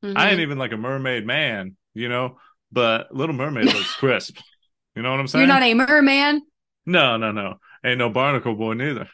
Mm-hmm. 0.04 0.18
I 0.18 0.32
ain't 0.32 0.40
even 0.40 0.58
like 0.58 0.72
a 0.72 0.78
mermaid 0.78 1.26
man, 1.26 1.76
you 1.94 2.08
know, 2.08 2.38
but 2.72 3.14
Little 3.14 3.36
Mermaid 3.36 3.66
looks 3.66 3.96
crisp. 3.98 4.38
You 4.96 5.02
know 5.02 5.12
what 5.12 5.20
I'm 5.20 5.28
saying? 5.28 5.48
You're 5.48 5.54
not 5.54 5.64
a 5.64 5.74
merman. 5.74 6.42
No, 6.86 7.18
no, 7.18 7.32
no. 7.32 7.56
Ain't 7.84 8.00
no 8.00 8.10
barnacle 8.10 8.56
boy 8.56 8.74
neither. 8.74 9.10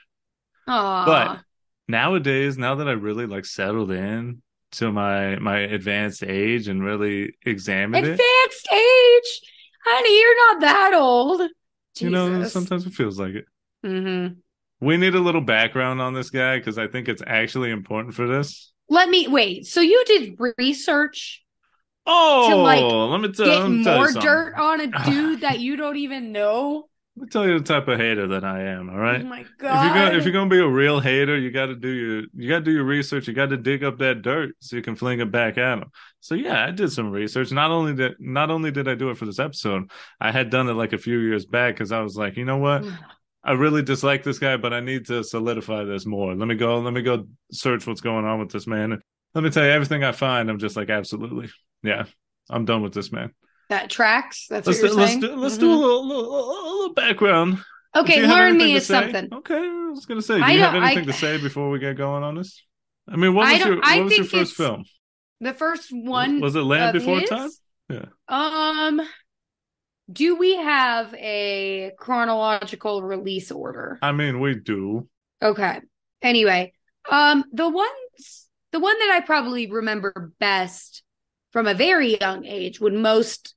Aww. 0.68 1.06
But 1.06 1.42
nowadays, 1.88 2.58
now 2.58 2.76
that 2.76 2.88
I 2.88 2.94
really 2.94 3.26
like 3.26 3.46
settled 3.46 3.92
in 3.92 4.42
to 4.74 4.92
my 4.92 5.38
my 5.38 5.60
advanced 5.60 6.24
age 6.24 6.68
and 6.68 6.84
really 6.84 7.36
examined 7.46 8.06
advanced 8.06 8.22
it. 8.22 8.46
Advanced 8.46 8.68
age, 8.74 9.52
honey, 9.86 10.20
you're 10.20 10.54
not 10.54 10.62
that 10.62 10.94
old. 10.94 11.42
Jesus. 11.96 12.04
You 12.04 12.10
know, 12.10 12.44
sometimes 12.46 12.86
it 12.86 12.94
feels 12.94 13.20
like 13.20 13.36
it. 13.36 13.46
Mm-hmm. 13.86 14.34
We 14.86 14.98
need 14.98 15.16
a 15.16 15.20
little 15.20 15.42
background 15.42 16.02
on 16.02 16.14
this 16.14 16.30
guy 16.30 16.58
because 16.58 16.78
I 16.78 16.88
think 16.88 17.08
it's 17.08 17.24
actually 17.26 17.72
important 17.72 18.14
for 18.14 18.28
this. 18.28 18.74
Let 18.90 19.10
me 19.10 19.28
wait. 19.28 19.66
So 19.66 19.82
you 19.82 20.04
did 20.06 20.38
research? 20.58 21.44
Oh, 22.06 22.50
to 22.50 22.56
like 22.58 22.84
let 22.84 23.22
me 23.22 23.34
tell, 23.34 23.46
get 23.46 23.62
let 23.62 23.70
me 23.72 23.84
more 23.84 24.12
tell 24.12 24.22
dirt 24.22 24.56
on 24.58 24.82
a 24.82 24.88
dude 25.06 25.42
that 25.42 25.60
you 25.60 25.76
don't 25.76 25.98
even 25.98 26.32
know. 26.32 26.88
Let 27.18 27.24
me 27.24 27.30
tell 27.30 27.48
you 27.48 27.60
the 27.60 27.64
type 27.64 27.88
of 27.88 27.98
hater 27.98 28.28
that 28.28 28.44
I 28.44 28.64
am. 28.64 28.90
All 28.90 28.98
right. 28.98 29.22
Oh 29.22 29.26
my 29.26 29.46
god! 29.58 29.78
If 29.78 29.84
you're 29.86 30.04
gonna 30.04 30.18
if 30.18 30.24
you're 30.26 30.34
gonna 30.34 30.50
be 30.50 30.60
a 30.60 30.68
real 30.68 31.00
hater, 31.00 31.38
you 31.38 31.50
got 31.50 31.68
to 31.68 31.76
do 31.76 31.88
your 31.88 32.24
you 32.36 32.50
got 32.50 32.60
to 32.60 32.66
do 32.66 32.72
your 32.72 32.84
research. 32.84 33.28
You 33.28 33.34
got 33.34 33.52
to 33.52 33.58
dig 33.58 33.86
up 33.86 34.00
that 34.00 34.22
dirt 34.22 34.56
so 34.60 34.76
you 34.76 34.82
can 34.82 34.96
fling 34.96 35.22
it 35.22 35.32
back 35.32 35.58
at 35.58 35.78
him. 35.78 35.86
So 36.20 36.36
yeah, 36.36 36.66
I 36.66 36.72
did 36.72 36.92
some 36.92 37.12
research. 37.12 37.54
Not 37.54 37.72
only 37.72 37.94
did 37.94 38.16
not 38.20 38.52
only 38.52 38.70
did 38.70 38.90
I 38.90 38.96
do 38.96 39.12
it 39.12 39.18
for 39.18 39.26
this 39.26 39.40
episode, 39.40 39.90
I 40.20 40.32
had 40.32 40.50
done 40.50 40.68
it 40.68 40.74
like 40.74 40.92
a 40.92 40.98
few 40.98 41.20
years 41.20 41.46
back 41.46 41.76
because 41.76 41.94
I 41.94 42.02
was 42.02 42.18
like, 42.18 42.36
you 42.36 42.44
know 42.44 42.58
what, 42.58 42.84
I 43.46 43.54
really 43.54 43.82
dislike 43.82 44.24
this 44.24 44.40
guy, 44.40 44.58
but 44.58 44.74
I 44.74 44.82
need 44.82 45.06
to 45.06 45.24
solidify 45.24 45.86
this 45.86 46.06
more. 46.06 46.36
Let 46.36 46.48
me 46.48 46.56
go. 46.56 46.80
Let 46.80 46.94
me 46.94 47.02
go 47.02 47.28
search 47.52 47.88
what's 47.88 48.02
going 48.02 48.26
on 48.26 48.40
with 48.40 48.52
this 48.52 48.68
man. 48.68 48.92
And 48.92 49.02
let 49.36 49.44
me 49.44 49.52
tell 49.52 49.64
you, 49.64 49.72
everything 49.72 50.04
I 50.04 50.12
find, 50.12 50.50
I'm 50.50 50.60
just 50.60 50.76
like, 50.76 50.90
absolutely, 50.90 51.50
yeah, 51.82 52.06
I'm 52.50 52.66
done 52.66 52.82
with 52.82 52.94
this 52.94 53.12
man. 53.12 53.32
That 53.70 53.90
tracks. 53.90 54.48
That's 54.50 54.68
let's 54.68 54.82
what 54.82 54.92
you're 54.92 54.98
do, 54.98 55.08
saying. 55.08 55.22
Let's 55.22 55.34
do, 55.34 55.40
let's 55.40 55.56
mm-hmm. 55.56 55.64
do 55.64 55.74
a 55.74 55.76
little, 55.76 56.08
little, 56.08 56.75
little 56.86 56.94
background 56.94 57.60
Okay, 57.96 58.28
learn 58.28 58.58
me 58.58 58.74
is 58.74 58.88
something. 58.88 59.30
Okay, 59.32 59.56
I 59.58 59.90
was 59.90 60.06
gonna 60.06 60.22
say, 60.22 60.42
do 60.42 60.52
you 60.52 60.60
have 60.60 60.76
anything 60.76 61.04
I, 61.10 61.12
to 61.12 61.14
say 61.14 61.38
before 61.38 61.70
we 61.70 61.80
get 61.80 61.96
going 61.96 62.24
on 62.24 62.36
this? 62.36 62.62
I 63.08 63.16
mean, 63.16 63.34
what 63.34 63.52
was 63.52 63.66
your 63.66 63.78
what 63.78 64.04
was 64.04 64.18
your 64.18 64.26
first 64.26 64.56
film? 64.56 64.84
The 65.40 65.54
first 65.54 65.90
one 65.92 66.42
was 66.42 66.56
it 66.56 66.62
Land 66.62 66.94
Before 66.94 67.20
his? 67.20 67.30
Time? 67.30 67.50
Yeah. 67.90 68.06
Um, 68.28 69.02
do 70.12 70.36
we 70.36 70.58
have 70.58 71.14
a 71.14 71.92
chronological 71.98 73.02
release 73.02 73.52
order? 73.52 73.98
I 74.02 74.12
mean, 74.12 74.42
we 74.42 74.56
do. 74.56 75.08
Okay. 75.42 75.80
Anyway, 76.22 76.74
um, 77.10 77.46
the 77.54 77.70
ones, 77.70 78.48
the 78.72 78.80
one 78.80 78.98
that 79.00 79.12
I 79.12 79.26
probably 79.26 79.72
remember 79.72 80.34
best 80.40 81.04
from 81.52 81.68
a 81.68 81.74
very 81.74 82.18
young 82.20 82.46
age 82.46 82.82
would 82.82 82.94
most 82.94 83.55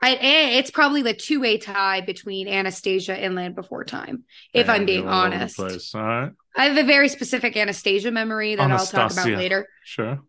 I, 0.00 0.10
it's 0.58 0.70
probably 0.70 1.02
the 1.02 1.14
two 1.14 1.40
way 1.40 1.58
tie 1.58 2.02
between 2.02 2.46
Anastasia 2.46 3.14
and 3.14 3.34
Land 3.34 3.56
Before 3.56 3.84
Time, 3.84 4.24
if 4.54 4.68
I'm 4.68 4.86
being 4.86 5.08
honest. 5.08 5.58
All 5.58 6.02
right. 6.02 6.30
I 6.56 6.64
have 6.66 6.76
a 6.76 6.84
very 6.86 7.08
specific 7.08 7.56
Anastasia 7.56 8.10
memory 8.10 8.54
that 8.54 8.62
Anastasia. 8.62 9.02
I'll 9.02 9.08
talk 9.08 9.24
about 9.26 9.38
later. 9.38 9.68
Sure. 9.84 10.20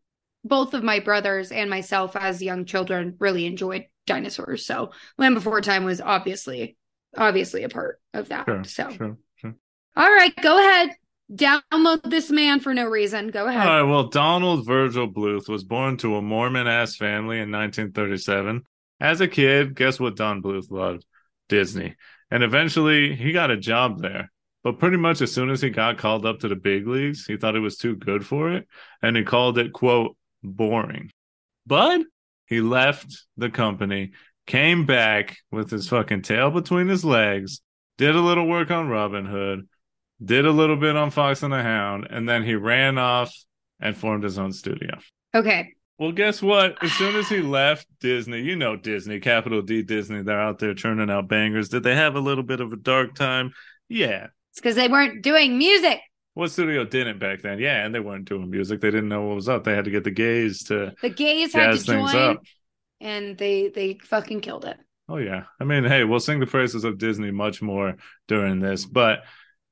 Both 0.44 0.74
of 0.74 0.84
my 0.84 1.00
brothers 1.00 1.52
and 1.52 1.70
myself, 1.70 2.16
as 2.16 2.42
young 2.42 2.66
children, 2.66 3.16
really 3.20 3.46
enjoyed 3.46 3.86
dinosaurs. 4.08 4.66
So 4.66 4.92
Land 5.18 5.36
Before 5.36 5.62
Time 5.62 5.86
was 5.86 6.02
obviously, 6.02 6.76
obviously 7.16 7.64
a 7.64 7.70
part 7.70 8.00
of 8.14 8.30
that. 8.30 8.46
Sure, 8.46 8.64
so, 8.64 8.90
sure, 8.90 9.18
sure. 9.36 9.56
all 9.96 10.10
right, 10.10 10.36
go 10.42 10.58
ahead. 10.58 10.96
Download 11.32 12.02
this 12.10 12.32
man 12.32 12.60
for 12.60 12.74
no 12.74 12.88
reason. 12.88 13.28
Go 13.28 13.46
ahead. 13.46 13.68
All 13.68 13.84
right. 13.84 13.88
Well, 13.88 14.08
Donald 14.08 14.66
Virgil 14.66 15.08
Bluth 15.08 15.48
was 15.48 15.64
born 15.64 15.98
to 15.98 16.16
a 16.16 16.24
Mormon 16.24 16.66
ass 16.66 16.96
family 16.96 17.36
in 17.36 17.52
1937. 17.52 18.64
As 19.00 19.22
a 19.22 19.28
kid, 19.28 19.76
guess 19.76 20.00
what 20.00 20.16
Don 20.16 20.42
Bluth 20.42 20.72
loved? 20.72 21.06
Disney. 21.48 21.96
And 22.32 22.44
eventually 22.44 23.16
he 23.16 23.32
got 23.32 23.52
a 23.52 23.58
job 23.58 24.02
there. 24.02 24.32
But 24.64 24.78
pretty 24.78 24.98
much 24.98 25.22
as 25.22 25.32
soon 25.32 25.50
as 25.50 25.62
he 25.62 25.70
got 25.70 25.98
called 25.98 26.26
up 26.26 26.40
to 26.40 26.50
the 26.50 26.56
big 26.56 26.86
leagues, 26.86 27.26
he 27.26 27.38
thought 27.38 27.56
it 27.56 27.60
was 27.60 27.78
too 27.78 27.96
good 27.96 28.26
for 28.26 28.52
it. 28.52 28.68
And 29.02 29.16
he 29.16 29.24
called 29.24 29.58
it, 29.58 29.72
quote, 29.72 30.18
boring. 30.44 31.12
But 31.66 32.02
he 32.46 32.62
left 32.62 33.26
the 33.38 33.50
company, 33.50 34.12
came 34.48 34.86
back 34.86 35.38
with 35.52 35.70
his 35.70 35.88
fucking 35.88 36.24
tail 36.24 36.52
between 36.52 36.88
his 36.88 37.06
legs, 37.06 37.62
did 37.98 38.16
a 38.16 38.22
little 38.22 38.48
work 38.48 38.70
on 38.70 38.90
Robin 38.90 39.26
Hood, 39.26 39.68
did 40.24 40.46
a 40.46 40.52
little 40.52 40.76
bit 40.76 40.98
on 40.98 41.12
Fox 41.12 41.44
and 41.44 41.54
the 41.54 41.62
Hound, 41.62 42.08
and 42.10 42.28
then 42.28 42.44
he 42.44 42.56
ran 42.56 42.98
off 42.98 43.34
and 43.80 43.96
formed 43.96 44.24
his 44.24 44.38
own 44.38 44.52
studio. 44.52 45.00
Okay. 45.34 45.74
Well, 46.00 46.14
guess 46.14 46.42
what? 46.42 46.82
As 46.82 46.92
soon 46.94 47.16
as 47.16 47.28
he 47.30 47.42
left 47.42 47.86
Disney, 48.00 48.42
you 48.42 48.56
know 48.56 48.76
Disney, 48.76 49.20
capital 49.20 49.62
D 49.62 49.84
Disney, 49.84 50.24
they're 50.24 50.42
out 50.42 50.60
there 50.60 50.74
churning 50.74 51.10
out 51.10 51.28
bangers. 51.28 51.70
Did 51.70 51.84
they 51.84 51.96
have 51.96 52.16
a 52.16 52.20
little 52.20 52.44
bit 52.44 52.62
of 52.62 52.72
a 52.72 52.78
dark 52.78 53.16
time? 53.16 53.52
Yeah. 53.90 54.28
It's 54.52 54.60
because 54.62 54.76
they 54.76 54.88
weren't 54.88 55.22
doing 55.22 55.58
music. 55.58 56.00
What 56.36 56.52
studio 56.52 56.86
didn't 56.86 57.20
back 57.20 57.42
then? 57.42 57.60
Yeah, 57.60 57.86
and 57.86 57.94
they 57.94 58.00
weren't 58.00 58.26
doing 58.30 58.50
music. 58.50 58.80
They 58.80 58.92
didn't 58.92 59.10
know 59.10 59.24
what 59.24 59.36
was 59.36 59.50
up. 59.50 59.64
They 59.66 59.76
had 59.76 59.86
to 59.86 59.92
get 59.92 60.04
the 60.06 60.12
gays 60.12 60.64
to 60.66 60.94
The 61.02 61.10
gays 61.10 61.54
had 61.54 61.78
to 61.78 61.84
join, 61.84 62.16
up. 62.16 62.38
and 63.02 63.38
they 63.38 63.68
they 63.68 64.00
fucking 64.06 64.40
killed 64.42 64.64
it. 64.66 64.78
Oh 65.10 65.18
yeah. 65.18 65.44
I 65.60 65.66
mean, 65.66 65.84
hey, 65.84 66.04
we'll 66.06 66.20
sing 66.22 66.40
the 66.40 66.46
praises 66.46 66.86
of 66.86 66.98
Disney 66.98 67.32
much 67.32 67.62
more 67.62 67.98
during 68.28 68.60
this. 68.60 68.86
But 68.86 69.24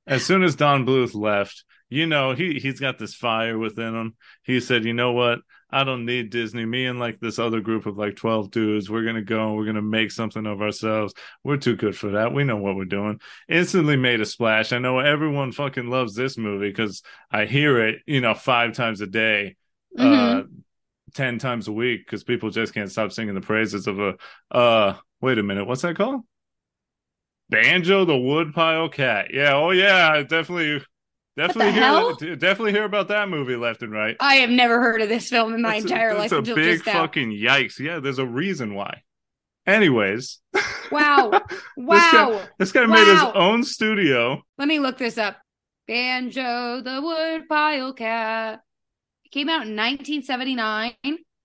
as 0.06 0.26
soon 0.26 0.44
as 0.44 0.56
Don 0.56 0.86
Bluth 0.86 1.16
left, 1.16 1.64
you 1.90 2.06
know, 2.06 2.34
he 2.34 2.60
he's 2.60 2.80
got 2.82 3.00
this 3.00 3.14
fire 3.16 3.58
within 3.58 3.96
him. 3.96 4.16
He 4.44 4.60
said, 4.60 4.84
"You 4.84 4.94
know 4.94 5.14
what? 5.14 5.40
I 5.70 5.84
don't 5.84 6.06
need 6.06 6.30
Disney. 6.30 6.66
Me 6.66 6.86
and 6.86 7.00
like 7.00 7.20
this 7.20 7.40
other 7.40 7.60
group 7.60 7.86
of 7.86 7.98
like 7.98 8.16
12 8.16 8.52
dudes, 8.52 8.90
we're 8.90 9.04
going 9.04 9.16
to 9.16 9.22
go 9.22 9.48
and 9.48 9.58
we're 9.58 9.66
going 9.66 9.76
to 9.76 9.82
make 9.82 10.12
something 10.12 10.46
of 10.46 10.62
ourselves. 10.62 11.14
We're 11.44 11.58
too 11.58 11.76
good 11.76 11.98
for 11.98 12.12
that. 12.12 12.34
We 12.34 12.44
know 12.46 12.58
what 12.58 12.76
we're 12.76 12.86
doing." 12.86 13.20
Instantly 13.50 13.98
made 13.98 14.22
a 14.22 14.26
splash. 14.26 14.72
I 14.72 14.80
know 14.80 15.00
everyone 15.00 15.52
fucking 15.52 15.90
loves 15.90 16.16
this 16.16 16.38
movie 16.38 16.72
cuz 16.74 17.04
I 17.32 17.46
hear 17.46 17.80
it, 17.86 18.02
you 18.06 18.22
know, 18.22 18.34
5 18.34 18.74
times 18.74 19.02
a 19.02 19.08
day. 19.08 19.56
Uh 19.98 20.44
Mhm. 20.44 20.64
10 21.14 21.40
times 21.40 21.68
a 21.68 21.72
week 21.72 22.06
because 22.06 22.24
people 22.24 22.50
just 22.50 22.74
can't 22.74 22.92
stop 22.92 23.12
singing 23.12 23.34
the 23.36 23.42
praises 23.42 23.88
of 23.88 24.00
a 24.00 24.16
uh 24.52 24.96
wait 25.22 25.38
a 25.40 25.44
minute 25.44 25.66
what's 25.66 25.82
that 25.82 25.96
called 25.96 26.22
banjo 27.50 28.06
the 28.06 28.18
woodpile 28.18 28.90
cat 28.90 29.34
yeah 29.34 29.54
oh 29.54 29.72
yeah 29.72 30.10
I 30.14 30.24
definitely 30.24 30.84
definitely 31.38 31.72
hear 31.72 32.36
definitely 32.36 32.72
hear 32.74 32.84
about 32.84 33.08
that 33.08 33.30
movie 33.30 33.56
left 33.56 33.84
and 33.84 33.92
right 33.94 34.18
I 34.20 34.36
have 34.36 34.50
never 34.50 34.82
heard 34.82 35.02
of 35.02 35.08
this 35.10 35.30
film 35.30 35.54
in 35.54 35.62
my 35.62 35.80
That's 35.80 35.86
a- 35.86 35.88
entire 35.94 36.10
that's 36.16 36.32
life 36.34 36.40
It's 36.42 36.50
a 36.50 36.56
big 36.56 36.82
fucking 36.82 37.30
yikes 37.32 37.80
yeah 37.80 38.00
there's 38.00 38.20
a 38.20 38.26
reason 38.26 38.74
why 38.74 39.04
anyways 39.66 40.40
Wow. 40.92 41.30
guy- 41.32 41.42
Wow. 41.78 42.42
this 42.58 42.72
guy 42.72 42.86
made 42.86 43.08
his 43.08 43.22
own 43.36 43.64
studio 43.64 44.42
Let 44.58 44.68
me 44.68 44.80
look 44.80 44.98
this 44.98 45.18
up. 45.18 45.38
Banjo 45.88 46.82
the 46.82 47.02
Woodpile 47.02 47.94
Cat. 47.94 48.60
It 49.26 49.32
came 49.32 49.50
out 49.50 49.68
in 49.68 49.76
1979. 49.76 50.94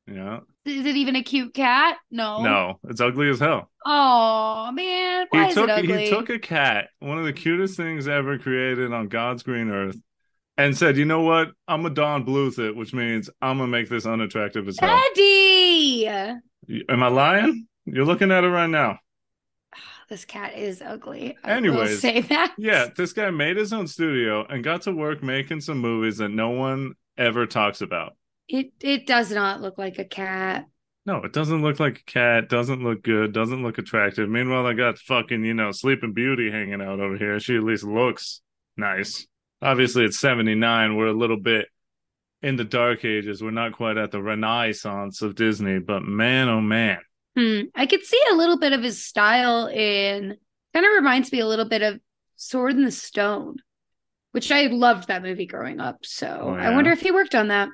yeah 0.06 0.38
Is 0.64 0.86
it 0.86 0.96
even 0.96 1.16
a 1.16 1.22
cute 1.22 1.54
cat? 1.54 1.96
No. 2.10 2.42
no 2.42 2.80
it's 2.88 3.00
ugly 3.00 3.28
as 3.28 3.40
hell 3.40 3.70
Oh 3.84 4.70
man, 4.72 5.26
why 5.30 5.48
he 5.48 5.54
took 5.54 5.70
he 5.70 6.10
took 6.10 6.30
a 6.30 6.38
cat, 6.38 6.88
one 7.00 7.18
of 7.18 7.24
the 7.24 7.32
cutest 7.32 7.76
things 7.76 8.08
ever 8.08 8.38
created 8.38 8.92
on 8.92 9.08
God's 9.08 9.42
green 9.42 9.70
earth, 9.70 9.96
and 10.56 10.76
said, 10.76 10.96
"You 10.96 11.04
know 11.04 11.22
what? 11.22 11.50
I'm 11.66 11.84
a 11.86 11.90
Don 11.90 12.24
Bluth 12.24 12.58
it, 12.58 12.76
which 12.76 12.92
means 12.92 13.28
I'm 13.40 13.58
gonna 13.58 13.68
make 13.68 13.88
this 13.88 14.06
unattractive 14.06 14.68
as 14.68 14.78
hell." 14.78 15.00
Eddie. 15.12 16.06
Am 16.06 17.02
I 17.02 17.08
lying? 17.08 17.66
You're 17.84 18.04
looking 18.04 18.30
at 18.30 18.44
it 18.44 18.48
right 18.48 18.70
now. 18.70 18.98
This 20.08 20.24
cat 20.26 20.58
is 20.58 20.82
ugly. 20.82 21.38
I 21.42 21.52
Anyways, 21.52 22.00
say 22.00 22.20
that. 22.20 22.54
Yeah, 22.58 22.88
this 22.94 23.14
guy 23.14 23.30
made 23.30 23.56
his 23.56 23.72
own 23.72 23.86
studio 23.86 24.44
and 24.44 24.62
got 24.62 24.82
to 24.82 24.92
work 24.92 25.22
making 25.22 25.62
some 25.62 25.78
movies 25.78 26.18
that 26.18 26.28
no 26.28 26.50
one 26.50 26.92
ever 27.16 27.46
talks 27.46 27.80
about. 27.80 28.14
It 28.46 28.72
it 28.80 29.06
does 29.06 29.30
not 29.30 29.62
look 29.62 29.78
like 29.78 29.98
a 29.98 30.04
cat. 30.04 30.66
No, 31.04 31.16
it 31.24 31.32
doesn't 31.32 31.62
look 31.62 31.80
like 31.80 31.98
a 31.98 32.04
cat, 32.10 32.48
doesn't 32.48 32.84
look 32.84 33.02
good, 33.02 33.32
doesn't 33.32 33.62
look 33.62 33.78
attractive. 33.78 34.28
Meanwhile, 34.28 34.66
I 34.66 34.72
got 34.74 34.98
fucking, 34.98 35.44
you 35.44 35.52
know, 35.54 35.72
Sleeping 35.72 36.12
Beauty 36.12 36.50
hanging 36.50 36.80
out 36.80 37.00
over 37.00 37.16
here. 37.16 37.40
She 37.40 37.56
at 37.56 37.64
least 37.64 37.82
looks 37.84 38.40
nice. 38.76 39.26
Obviously, 39.60 40.04
it's 40.04 40.18
79. 40.20 40.94
We're 40.96 41.06
a 41.08 41.12
little 41.12 41.36
bit 41.40 41.66
in 42.40 42.54
the 42.56 42.64
dark 42.64 43.04
ages. 43.04 43.42
We're 43.42 43.50
not 43.50 43.72
quite 43.72 43.96
at 43.96 44.12
the 44.12 44.22
renaissance 44.22 45.22
of 45.22 45.34
Disney, 45.34 45.80
but 45.80 46.02
man, 46.04 46.48
oh 46.48 46.60
man. 46.60 46.98
Hmm. 47.36 47.62
I 47.74 47.86
could 47.86 48.04
see 48.04 48.20
a 48.30 48.34
little 48.36 48.58
bit 48.58 48.72
of 48.72 48.82
his 48.82 49.02
style 49.04 49.66
in 49.66 50.36
kind 50.74 50.86
of 50.86 50.92
reminds 50.92 51.32
me 51.32 51.40
a 51.40 51.46
little 51.46 51.68
bit 51.68 51.82
of 51.82 52.00
Sword 52.36 52.74
in 52.74 52.84
the 52.84 52.90
Stone, 52.92 53.56
which 54.32 54.52
I 54.52 54.66
loved 54.66 55.08
that 55.08 55.22
movie 55.22 55.46
growing 55.46 55.80
up. 55.80 55.98
So 56.04 56.26
Oh, 56.42 56.54
I 56.54 56.70
wonder 56.74 56.90
if 56.92 57.00
he 57.00 57.10
worked 57.10 57.34
on 57.34 57.48
that. 57.48 57.68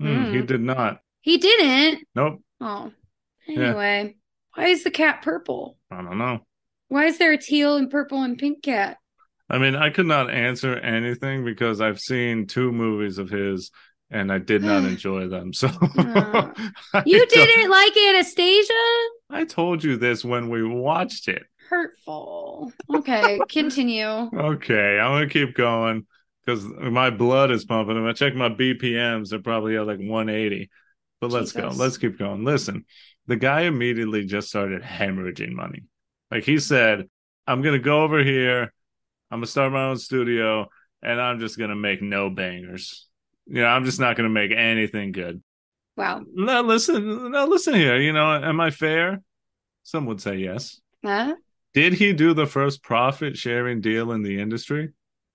Hmm, 0.00 0.32
He 0.32 0.40
Mm. 0.42 0.46
did 0.46 0.60
not. 0.60 1.00
He 1.22 1.38
didn't. 1.38 2.06
Nope. 2.14 2.42
Oh. 2.60 2.92
Yeah. 3.46 3.68
Anyway, 3.68 4.16
why 4.54 4.66
is 4.66 4.84
the 4.84 4.90
cat 4.90 5.22
purple? 5.22 5.78
I 5.90 6.02
don't 6.02 6.18
know. 6.18 6.40
Why 6.88 7.06
is 7.06 7.18
there 7.18 7.32
a 7.32 7.38
teal 7.38 7.76
and 7.76 7.90
purple 7.90 8.22
and 8.22 8.38
pink 8.38 8.62
cat? 8.62 8.98
I 9.50 9.58
mean, 9.58 9.76
I 9.76 9.90
could 9.90 10.06
not 10.06 10.30
answer 10.30 10.74
anything 10.78 11.44
because 11.44 11.80
I've 11.80 12.00
seen 12.00 12.46
two 12.46 12.72
movies 12.72 13.18
of 13.18 13.28
his 13.28 13.70
and 14.10 14.32
I 14.32 14.38
did 14.38 14.62
not 14.62 14.84
enjoy 14.88 15.28
them. 15.28 15.52
So. 15.52 15.68
I 15.82 16.52
You 17.04 17.26
didn't 17.26 17.70
like 17.70 17.96
Anastasia? 17.96 18.72
I 19.30 19.44
told 19.44 19.82
you 19.82 19.96
this 19.96 20.24
when 20.24 20.48
we 20.48 20.62
watched 20.62 21.28
it. 21.28 21.42
Hurtful. 21.68 22.72
Okay, 22.94 23.40
continue. 23.48 24.06
Okay, 24.06 24.98
I'm 24.98 25.12
gonna 25.12 25.28
keep 25.28 25.54
going 25.54 26.06
because 26.44 26.64
my 26.64 27.10
blood 27.10 27.50
is 27.50 27.64
pumping. 27.64 27.96
If 27.96 28.04
I 28.04 28.12
check 28.12 28.34
my 28.34 28.50
BPMs, 28.50 29.30
they're 29.30 29.40
probably 29.40 29.76
at 29.76 29.86
like 29.86 29.98
180. 29.98 30.70
But 31.20 31.30
let's 31.30 31.52
go. 31.52 31.68
Let's 31.68 31.96
keep 31.96 32.18
going. 32.18 32.44
Listen, 32.44 32.84
the 33.26 33.36
guy 33.36 33.62
immediately 33.62 34.24
just 34.24 34.48
started 34.48 34.82
hemorrhaging 34.82 35.52
money. 35.52 35.84
Like 36.30 36.44
he 36.44 36.58
said, 36.58 37.08
I'm 37.46 37.62
gonna 37.62 37.78
go 37.78 38.02
over 38.02 38.22
here. 38.22 38.72
I'm 39.30 39.38
gonna 39.38 39.46
start 39.46 39.72
my 39.72 39.84
own 39.84 39.96
studio, 39.96 40.68
and 41.02 41.20
I'm 41.20 41.40
just 41.40 41.58
gonna 41.58 41.76
make 41.76 42.02
no 42.02 42.30
bangers. 42.30 43.06
You 43.46 43.62
know, 43.62 43.66
I'm 43.66 43.84
just 43.84 44.00
not 44.00 44.16
gonna 44.16 44.28
make 44.28 44.52
anything 44.52 45.12
good. 45.12 45.42
Wow. 45.96 46.22
Now 46.32 46.62
listen, 46.62 47.30
now 47.30 47.46
listen 47.46 47.74
here. 47.74 47.96
You 47.98 48.12
know, 48.12 48.34
am 48.34 48.60
I 48.60 48.70
fair? 48.70 49.22
Some 49.82 50.06
would 50.06 50.20
say 50.20 50.36
yes. 50.36 50.80
Huh? 51.04 51.34
Did 51.74 51.92
he 51.92 52.12
do 52.12 52.34
the 52.34 52.46
first 52.46 52.82
profit 52.82 53.36
sharing 53.36 53.80
deal 53.80 54.12
in 54.12 54.22
the 54.22 54.40
industry? 54.40 54.90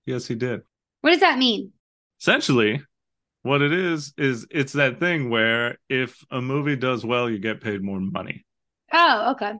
Yes, 0.06 0.26
he 0.26 0.34
did. 0.34 0.62
What 1.02 1.10
does 1.10 1.20
that 1.20 1.38
mean? 1.38 1.72
Essentially, 2.20 2.82
what 3.42 3.62
it 3.62 3.72
is 3.72 4.12
is 4.18 4.46
it's 4.50 4.72
that 4.74 5.00
thing 5.00 5.30
where 5.30 5.78
if 5.88 6.24
a 6.30 6.40
movie 6.40 6.76
does 6.76 7.04
well, 7.04 7.30
you 7.30 7.38
get 7.38 7.60
paid 7.60 7.82
more 7.82 8.00
money. 8.00 8.44
Oh, 8.92 9.32
okay. 9.32 9.54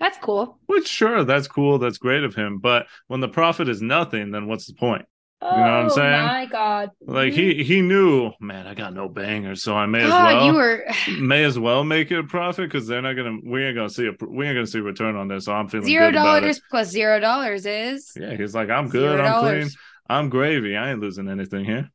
That's 0.00 0.18
cool. 0.18 0.58
Which 0.66 0.88
sure, 0.88 1.24
that's 1.24 1.46
cool, 1.48 1.78
that's 1.78 1.98
great 1.98 2.24
of 2.24 2.34
him, 2.34 2.58
but 2.58 2.86
when 3.06 3.20
the 3.20 3.28
profit 3.28 3.68
is 3.68 3.80
nothing, 3.80 4.32
then 4.32 4.46
what's 4.48 4.66
the 4.66 4.74
point? 4.74 5.06
Oh 5.40 5.48
know 5.48 5.62
what 5.62 5.80
I'm 5.80 5.88
oh 5.90 5.90
saying? 5.90 6.32
my 6.32 6.46
god. 6.46 6.90
Like 7.06 7.32
he 7.34 7.62
he 7.64 7.82
knew, 7.82 8.32
man, 8.40 8.66
I 8.66 8.74
got 8.74 8.94
no 8.94 9.08
bangers, 9.08 9.62
so 9.62 9.76
I 9.76 9.86
may 9.86 10.04
as 10.04 10.18
God, 10.18 10.20
well 10.20 10.40
you 10.40 10.54
were 10.54 10.84
may 11.06 11.44
as 11.44 11.58
well 11.58 11.84
make 11.84 12.10
it 12.10 12.18
a 12.18 12.24
profit 12.24 12.70
because 12.70 12.86
they're 12.88 13.02
not 13.02 13.14
gonna 13.14 13.38
we 13.44 13.64
ain't 13.64 13.76
gonna 13.76 13.90
see 13.90 14.08
a 14.08 14.12
we 14.26 14.46
ain't 14.46 14.56
gonna 14.56 14.66
see 14.66 14.80
a 14.80 14.82
return 14.82 15.16
on 15.16 15.28
this. 15.28 15.46
So 15.46 15.52
I'm 15.52 15.68
feeling 15.68 15.94
zero 15.94 15.96
good 15.96 16.14
about 16.14 16.44
it. 16.44 16.54
dollars 16.54 16.60
plus 16.70 16.88
zero 16.88 17.18
dollars 17.20 17.66
is 17.66 18.18
Yeah, 18.18 18.34
he's 18.36 18.54
like, 18.54 18.70
I'm 18.70 18.88
good, 18.88 19.20
I'm 19.20 19.34
clean. 19.34 19.74
I'm 20.08 20.28
gravy. 20.30 20.76
I 20.76 20.92
ain't 20.92 21.00
losing 21.00 21.28
anything 21.28 21.64
here. 21.64 21.90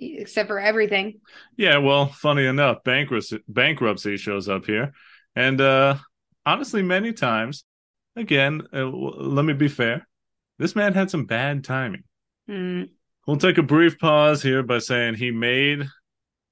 Except 0.00 0.48
for 0.48 0.58
everything. 0.58 1.20
Yeah, 1.56 1.78
well, 1.78 2.06
funny 2.06 2.46
enough, 2.46 2.82
bankruptcy 2.84 3.40
bankruptcy 3.48 4.16
shows 4.16 4.48
up 4.48 4.66
here, 4.66 4.92
and 5.36 5.60
uh 5.60 5.96
honestly, 6.44 6.82
many 6.82 7.12
times, 7.12 7.64
again, 8.16 8.62
uh, 8.72 8.84
let 8.86 9.44
me 9.44 9.52
be 9.52 9.68
fair, 9.68 10.06
this 10.58 10.74
man 10.76 10.94
had 10.94 11.10
some 11.10 11.24
bad 11.26 11.64
timing. 11.64 12.02
Hmm. 12.48 12.82
We'll 13.26 13.36
take 13.38 13.56
a 13.58 13.62
brief 13.62 13.98
pause 13.98 14.42
here 14.42 14.62
by 14.62 14.78
saying 14.78 15.14
he 15.14 15.30
made 15.30 15.84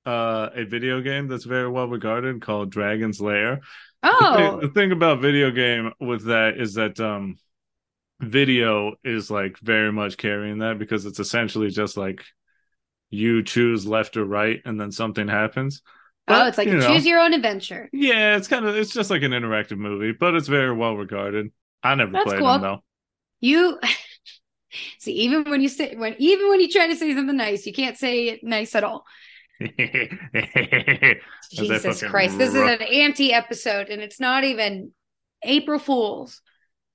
uh 0.06 0.48
a 0.54 0.64
video 0.64 1.00
game 1.00 1.28
that's 1.28 1.44
very 1.44 1.68
well 1.68 1.86
regarded 1.88 2.40
called 2.42 2.70
Dragon's 2.70 3.20
Lair. 3.20 3.60
The 4.02 4.08
Oh, 4.10 4.36
thing- 4.36 4.60
the 4.60 4.68
thing 4.74 4.92
about 4.92 5.20
video 5.20 5.50
game 5.50 5.92
with 6.00 6.26
that 6.26 6.58
is 6.58 6.74
that 6.74 6.98
um 7.00 7.36
video 8.20 8.94
is 9.04 9.30
like 9.30 9.58
very 9.58 9.90
much 9.92 10.16
carrying 10.16 10.58
that 10.58 10.78
because 10.78 11.06
it's 11.06 11.18
essentially 11.18 11.70
just 11.70 11.96
like 11.96 12.24
you 13.12 13.42
choose 13.42 13.86
left 13.86 14.16
or 14.16 14.24
right 14.24 14.60
and 14.64 14.80
then 14.80 14.90
something 14.90 15.28
happens. 15.28 15.82
oh, 16.28 16.46
it's 16.48 16.56
like 16.56 16.66
you 16.66 16.78
know, 16.78 16.88
choose 16.88 17.06
your 17.06 17.20
own 17.20 17.34
adventure. 17.34 17.90
Yeah, 17.92 18.36
it's 18.36 18.48
kind 18.48 18.64
of 18.64 18.74
it's 18.74 18.92
just 18.92 19.10
like 19.10 19.22
an 19.22 19.32
interactive 19.32 19.76
movie, 19.76 20.12
but 20.12 20.34
it's 20.34 20.48
very 20.48 20.74
well 20.74 20.96
regarded. 20.96 21.52
I 21.82 21.94
never 21.94 22.12
That's 22.12 22.24
played 22.24 22.40
cool. 22.40 22.52
them 22.52 22.62
though. 22.62 22.82
You 23.40 23.78
see, 24.98 25.12
even 25.12 25.44
when 25.44 25.60
you 25.60 25.68
say 25.68 25.94
when 25.94 26.16
even 26.18 26.48
when 26.48 26.60
you 26.60 26.70
try 26.70 26.88
to 26.88 26.96
say 26.96 27.14
something 27.14 27.36
nice, 27.36 27.66
you 27.66 27.74
can't 27.74 27.98
say 27.98 28.28
it 28.28 28.42
nice 28.42 28.74
at 28.74 28.82
all. 28.82 29.04
Jesus 31.52 32.02
Christ, 32.02 32.38
this 32.38 32.54
is 32.54 32.62
an 32.62 32.80
anti 32.82 33.32
episode, 33.34 33.88
and 33.88 34.00
it's 34.00 34.18
not 34.18 34.44
even 34.44 34.92
April 35.44 35.78
Fools. 35.78 36.40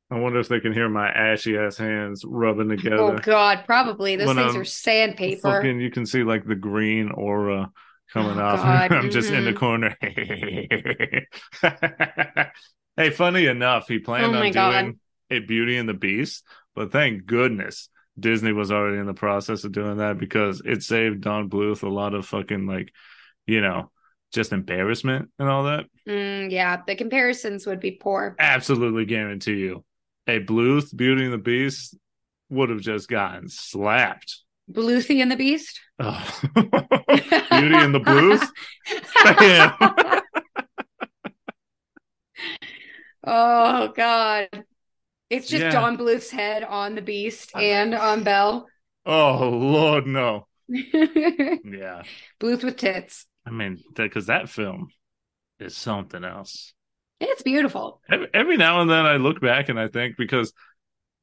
I 0.09 0.19
wonder 0.19 0.39
if 0.39 0.47
they 0.47 0.61
can 0.61 0.73
hear 0.73 0.87
my 0.87 1.09
ashy 1.09 1.57
ass 1.57 1.77
hands 1.77 2.23
rubbing 2.25 2.69
together. 2.69 2.97
Oh 2.97 3.17
God, 3.17 3.63
probably 3.65 4.15
those 4.15 4.27
When 4.27 4.37
things 4.37 4.55
I'm 4.55 4.61
are 4.61 4.65
sandpaper. 4.65 5.59
Fucking, 5.59 5.81
you 5.81 5.91
can 5.91 6.05
see 6.05 6.23
like 6.23 6.45
the 6.45 6.55
green 6.55 7.11
aura 7.11 7.71
coming 8.13 8.39
Oh, 8.39 8.43
off. 8.43 8.63
I'm 8.91 9.09
just 9.09 9.31
in 9.31 9.43
the 9.43 9.51
mhm. 9.51 9.57
corner. 9.57 9.97
hey, 12.97 13.09
funny 13.09 13.47
enough, 13.47 13.87
he 13.87 13.99
planned 13.99 14.35
Oh 14.35 14.35
on 14.35 14.51
doing 14.51 14.53
God. 14.53 14.93
a 15.29 15.39
Beauty 15.39 15.77
and 15.77 15.89
the 15.89 15.93
Beast, 15.93 16.43
but 16.75 16.91
thank 16.91 17.25
goodness 17.25 17.89
Disney 18.19 18.53
was 18.53 18.71
already 18.71 18.99
in 18.99 19.07
the 19.07 19.13
process 19.13 19.63
of 19.63 19.73
doing 19.73 19.97
that 19.97 20.17
because 20.17 20.61
it 20.65 20.83
saved 20.83 21.21
Don 21.21 21.49
Bluth 21.49 21.83
a 21.83 21.89
lot 21.89 22.13
of 22.13 22.25
fucking 22.25 22.65
like, 22.65 22.91
you 23.45 23.61
know, 23.61 23.91
just 24.33 24.53
embarrassment 24.53 25.29
and 25.37 25.49
all 25.49 25.65
that. 25.65 25.85
Mm, 26.07 26.51
yeah, 26.51 26.81
the 26.87 26.95
comparisons 26.95 27.67
would 27.67 27.79
be 27.79 27.91
poor. 27.91 28.35
Absolutely 28.39 29.05
guarantee 29.05 29.57
you, 29.57 29.83
a 30.27 30.39
Bluth 30.39 30.95
Beauty 30.95 31.23
and 31.25 31.33
the 31.33 31.37
Beast 31.37 31.95
would 32.49 32.69
have 32.69 32.81
just 32.81 33.09
gotten 33.09 33.49
slapped. 33.49 34.41
Bluethy 34.71 35.21
and 35.21 35.31
the 35.31 35.35
Beast. 35.35 35.79
Oh. 35.99 36.39
Beauty 36.55 37.75
and 37.75 37.95
the 37.95 37.99
Bluth. 37.99 38.47
Oh 43.29 43.89
God. 43.89 44.47
It's 45.29 45.49
just 45.49 45.63
Yeah. 45.63 45.71
Don 45.71 45.97
Bluth's 45.97 46.31
head 46.31 46.63
on 46.63 46.95
the 46.95 47.01
Beast 47.01 47.51
and 47.55 47.93
on 47.93 48.23
Belle. 48.23 48.67
Oh 49.05 49.49
Lord, 49.49 50.07
no. 50.07 50.47
Yeah. 50.69 52.03
Bluth 52.39 52.63
with 52.63 52.77
tits. 52.77 53.25
I 53.45 53.51
mean, 53.51 53.81
because 53.93 54.27
that 54.27 54.49
film 54.49 54.87
is 55.59 55.75
something 55.75 56.23
else. 56.23 56.73
It's 57.19 57.41
beautiful. 57.41 58.01
Every, 58.33 58.57
now 58.57 58.81
and 58.81 58.89
then, 58.89 59.05
I 59.05 59.17
look 59.17 59.41
back 59.41 59.69
and 59.69 59.79
I 59.79 59.87
think 59.87 60.17
because, 60.17 60.53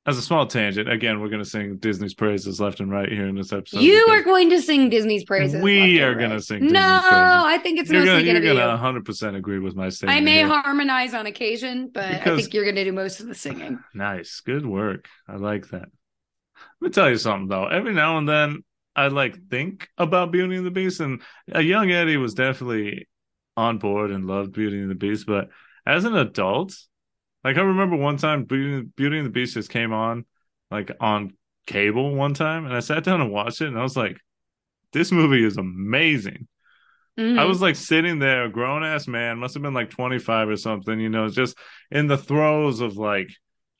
as 0.06 0.18
a 0.18 0.22
small 0.22 0.46
tangent, 0.46 0.90
again, 0.90 1.20
we're 1.20 1.28
going 1.28 1.42
to 1.42 1.48
sing 1.48 1.76
Disney's 1.76 2.14
praises 2.14 2.60
left 2.60 2.80
and 2.80 2.90
right 2.90 3.08
here 3.08 3.26
in 3.28 3.36
this 3.36 3.52
episode. 3.52 3.80
you 3.80 4.08
are 4.08 4.22
going 4.22 4.50
to 4.50 4.60
sing 4.60 4.90
Disney's 4.90 5.24
praises. 5.24 5.62
We 5.62 6.00
are 6.00 6.14
gonna 6.14 6.34
right. 6.34 6.42
sing 6.42 6.60
No, 6.66 6.80
Disney's 6.80 7.00
praises. 7.00 7.44
I 7.46 7.58
think 7.58 7.78
it's 7.78 7.90
You're 7.90 8.00
mostly 8.00 8.24
going 8.24 8.36
to 8.36 8.42
you're 8.42 8.54
gonna 8.54 8.66
you. 8.66 8.72
100 8.72 9.04
percent 9.04 9.36
agree 9.36 9.60
with 9.60 9.76
my 9.76 9.88
statement. 9.88 10.16
I 10.16 10.20
may 10.20 10.38
here. 10.38 10.48
harmonize 10.48 11.14
on 11.14 11.26
occasion, 11.26 11.90
but 11.94 12.04
I 12.04 12.36
think 12.36 12.52
you're 12.52 12.64
going 12.64 12.76
to 12.76 12.84
do 12.84 12.92
most 12.92 13.20
of 13.20 13.26
the 13.26 13.34
singing. 13.34 13.78
Nice, 13.94 14.40
good 14.40 14.66
work. 14.66 15.08
I 15.28 15.36
like 15.36 15.68
that. 15.68 15.88
Let 16.80 16.88
me 16.88 16.90
tell 16.90 17.08
you 17.08 17.16
something 17.16 17.48
though. 17.48 17.66
Every 17.66 17.94
now 17.94 18.18
and 18.18 18.28
then, 18.28 18.64
I 18.96 19.08
like 19.08 19.48
think 19.48 19.88
about 19.96 20.32
Beauty 20.32 20.56
and 20.56 20.66
the 20.66 20.70
Beast, 20.70 21.00
and 21.00 21.22
a 21.52 21.62
young 21.62 21.90
Eddie 21.90 22.16
was 22.16 22.34
definitely 22.34 23.08
on 23.56 23.78
board 23.78 24.10
and 24.10 24.26
loved 24.26 24.52
Beauty 24.52 24.80
and 24.80 24.90
the 24.90 24.94
Beast. 24.94 25.26
But 25.26 25.48
as 25.86 26.04
an 26.04 26.16
adult, 26.16 26.74
like 27.42 27.56
I 27.56 27.62
remember 27.62 27.96
one 27.96 28.16
time, 28.16 28.44
Beauty, 28.44 28.88
Beauty 28.96 29.18
and 29.18 29.26
the 29.26 29.30
Beast 29.30 29.54
just 29.54 29.70
came 29.70 29.92
on, 29.92 30.24
like 30.70 30.90
on 31.00 31.36
cable 31.66 32.14
one 32.14 32.34
time, 32.34 32.64
and 32.66 32.74
I 32.74 32.80
sat 32.80 33.04
down 33.04 33.20
and 33.20 33.30
watched 33.32 33.60
it, 33.60 33.68
and 33.68 33.78
I 33.78 33.82
was 33.82 33.96
like, 33.96 34.18
"This 34.92 35.12
movie 35.12 35.44
is 35.44 35.56
amazing." 35.56 36.48
Mhm. 37.18 37.38
I 37.38 37.44
was 37.44 37.62
like 37.62 37.76
sitting 37.76 38.18
there, 38.18 38.48
grown 38.48 38.82
ass 38.82 39.06
man, 39.06 39.38
must 39.38 39.54
have 39.54 39.62
been 39.62 39.74
like 39.74 39.90
25 39.90 40.48
or 40.48 40.56
something, 40.56 40.98
you 40.98 41.08
know, 41.08 41.28
just 41.28 41.56
in 41.90 42.06
the 42.08 42.18
throes 42.18 42.80
of 42.80 42.96
like 42.96 43.28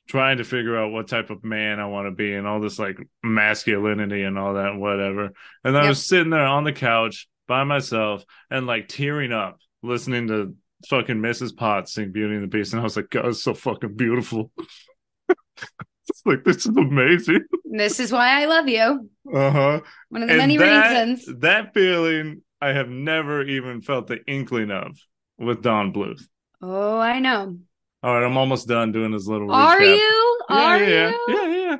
trying 0.07 0.37
to 0.37 0.43
figure 0.43 0.77
out 0.77 0.91
what 0.91 1.07
type 1.07 1.29
of 1.31 1.43
man 1.43 1.79
I 1.79 1.87
want 1.87 2.07
to 2.07 2.11
be 2.11 2.33
and 2.33 2.47
all 2.47 2.59
this 2.61 2.79
like 2.79 2.97
masculinity 3.23 4.23
and 4.23 4.37
all 4.37 4.53
that, 4.53 4.75
whatever. 4.75 5.31
And 5.63 5.75
I 5.77 5.87
was 5.89 6.05
sitting 6.05 6.29
there 6.29 6.45
on 6.45 6.63
the 6.63 6.73
couch 6.73 7.27
by 7.47 7.63
myself 7.63 8.23
and 8.49 8.67
like 8.67 8.87
tearing 8.87 9.31
up 9.33 9.59
listening 9.81 10.27
to 10.27 10.55
fucking 10.87 11.17
Mrs. 11.17 11.55
Potts 11.55 11.93
sing 11.93 12.11
Beauty 12.11 12.35
and 12.35 12.43
the 12.43 12.47
Beast. 12.47 12.73
And 12.73 12.79
I 12.79 12.83
was 12.83 12.95
like, 12.95 13.09
God, 13.09 13.27
it's 13.27 13.43
so 13.43 13.53
fucking 13.53 13.95
beautiful. 13.95 14.51
it's 15.29 16.21
like, 16.25 16.43
this 16.43 16.57
is 16.65 16.77
amazing. 16.77 17.41
This 17.65 17.99
is 17.99 18.11
why 18.11 18.41
I 18.41 18.45
love 18.45 18.67
you. 18.67 19.09
Uh 19.33 19.51
huh. 19.51 19.81
One 20.09 20.23
of 20.23 20.27
the 20.29 20.33
And 20.33 20.37
many 20.37 20.57
that, 20.57 20.89
reasons. 20.91 21.39
That 21.41 21.73
feeling 21.73 22.41
I 22.61 22.69
have 22.69 22.89
never 22.89 23.43
even 23.43 23.81
felt 23.81 24.07
the 24.07 24.19
inkling 24.25 24.71
of 24.71 24.97
with 25.37 25.61
Don 25.61 25.91
Bluth. 25.93 26.21
Oh, 26.61 26.97
I 26.99 27.19
know. 27.19 27.57
All 28.01 28.13
right, 28.13 28.25
I'm 28.25 28.37
almost 28.37 28.67
done 28.67 28.91
doing 28.91 29.11
this 29.11 29.27
little 29.27 29.51
Are 29.51 29.77
recap. 29.79 29.97
you? 29.97 30.39
Yeah, 30.49 30.55
Are 30.55 30.77
yeah, 30.83 31.09
you? 31.09 31.25
yeah, 31.27 31.47
yeah, 31.47 31.57
yeah. 31.57 31.77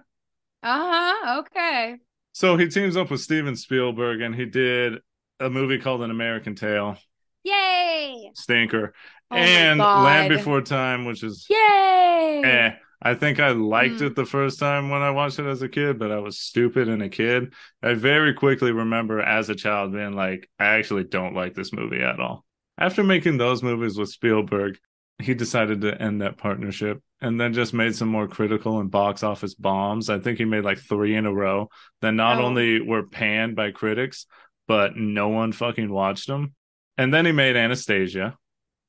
Uh 0.63 0.89
huh. 0.91 1.39
Okay. 1.41 1.95
So 2.33 2.57
he 2.57 2.67
teams 2.67 2.97
up 2.97 3.11
with 3.11 3.21
Steven 3.21 3.55
Spielberg 3.55 4.21
and 4.21 4.35
he 4.35 4.45
did 4.45 4.95
a 5.39 5.49
movie 5.49 5.77
called 5.79 6.01
An 6.01 6.11
American 6.11 6.55
Tail, 6.55 6.97
Yay! 7.45 8.31
stinker, 8.33 8.93
Oh 9.31 9.35
and 9.35 9.79
Land 9.79 10.29
Before 10.29 10.61
Time, 10.61 11.05
which 11.05 11.23
is 11.23 11.47
Yay! 11.49 12.41
eh. 12.45 12.71
I 13.01 13.13
think 13.13 13.39
I 13.39 13.49
liked 13.51 13.95
Mm. 13.95 14.07
it 14.07 14.15
the 14.15 14.25
first 14.25 14.57
time 14.59 14.89
when 14.89 15.01
I 15.03 15.11
watched 15.11 15.37
it 15.37 15.45
as 15.45 15.61
a 15.61 15.69
kid, 15.69 15.99
but 15.99 16.11
I 16.11 16.19
was 16.19 16.39
stupid 16.39 16.87
and 16.89 17.03
a 17.03 17.09
kid. 17.09 17.53
I 17.83 17.93
very 17.93 18.33
quickly 18.33 18.71
remember 18.71 19.21
as 19.21 19.49
a 19.49 19.55
child 19.55 19.93
being 19.93 20.13
like, 20.13 20.49
I 20.59 20.65
actually 20.77 21.03
don't 21.03 21.35
like 21.35 21.53
this 21.53 21.71
movie 21.71 22.01
at 22.01 22.19
all. 22.19 22.45
After 22.77 23.03
making 23.03 23.37
those 23.37 23.61
movies 23.61 23.97
with 23.97 24.09
Spielberg, 24.09 24.77
he 25.21 25.33
decided 25.33 25.81
to 25.81 26.01
end 26.01 26.21
that 26.21 26.37
partnership 26.37 27.01
and 27.21 27.39
then 27.39 27.53
just 27.53 27.73
made 27.73 27.95
some 27.95 28.09
more 28.09 28.27
critical 28.27 28.79
and 28.79 28.89
box 28.91 29.23
office 29.23 29.53
bombs. 29.55 30.09
I 30.09 30.19
think 30.19 30.39
he 30.39 30.45
made 30.45 30.63
like 30.65 30.79
three 30.79 31.15
in 31.15 31.25
a 31.25 31.33
row 31.33 31.69
that 32.01 32.11
not 32.13 32.39
Oh. 32.39 32.45
only 32.45 32.81
were 32.81 33.03
panned 33.03 33.55
by 33.55 33.71
critics, 33.71 34.25
but 34.67 34.95
no 34.97 35.29
one 35.29 35.51
fucking 35.51 35.89
watched 35.91 36.27
them. 36.27 36.53
And 36.97 37.13
then 37.13 37.25
he 37.25 37.31
made 37.31 37.55
Anastasia. 37.55 38.37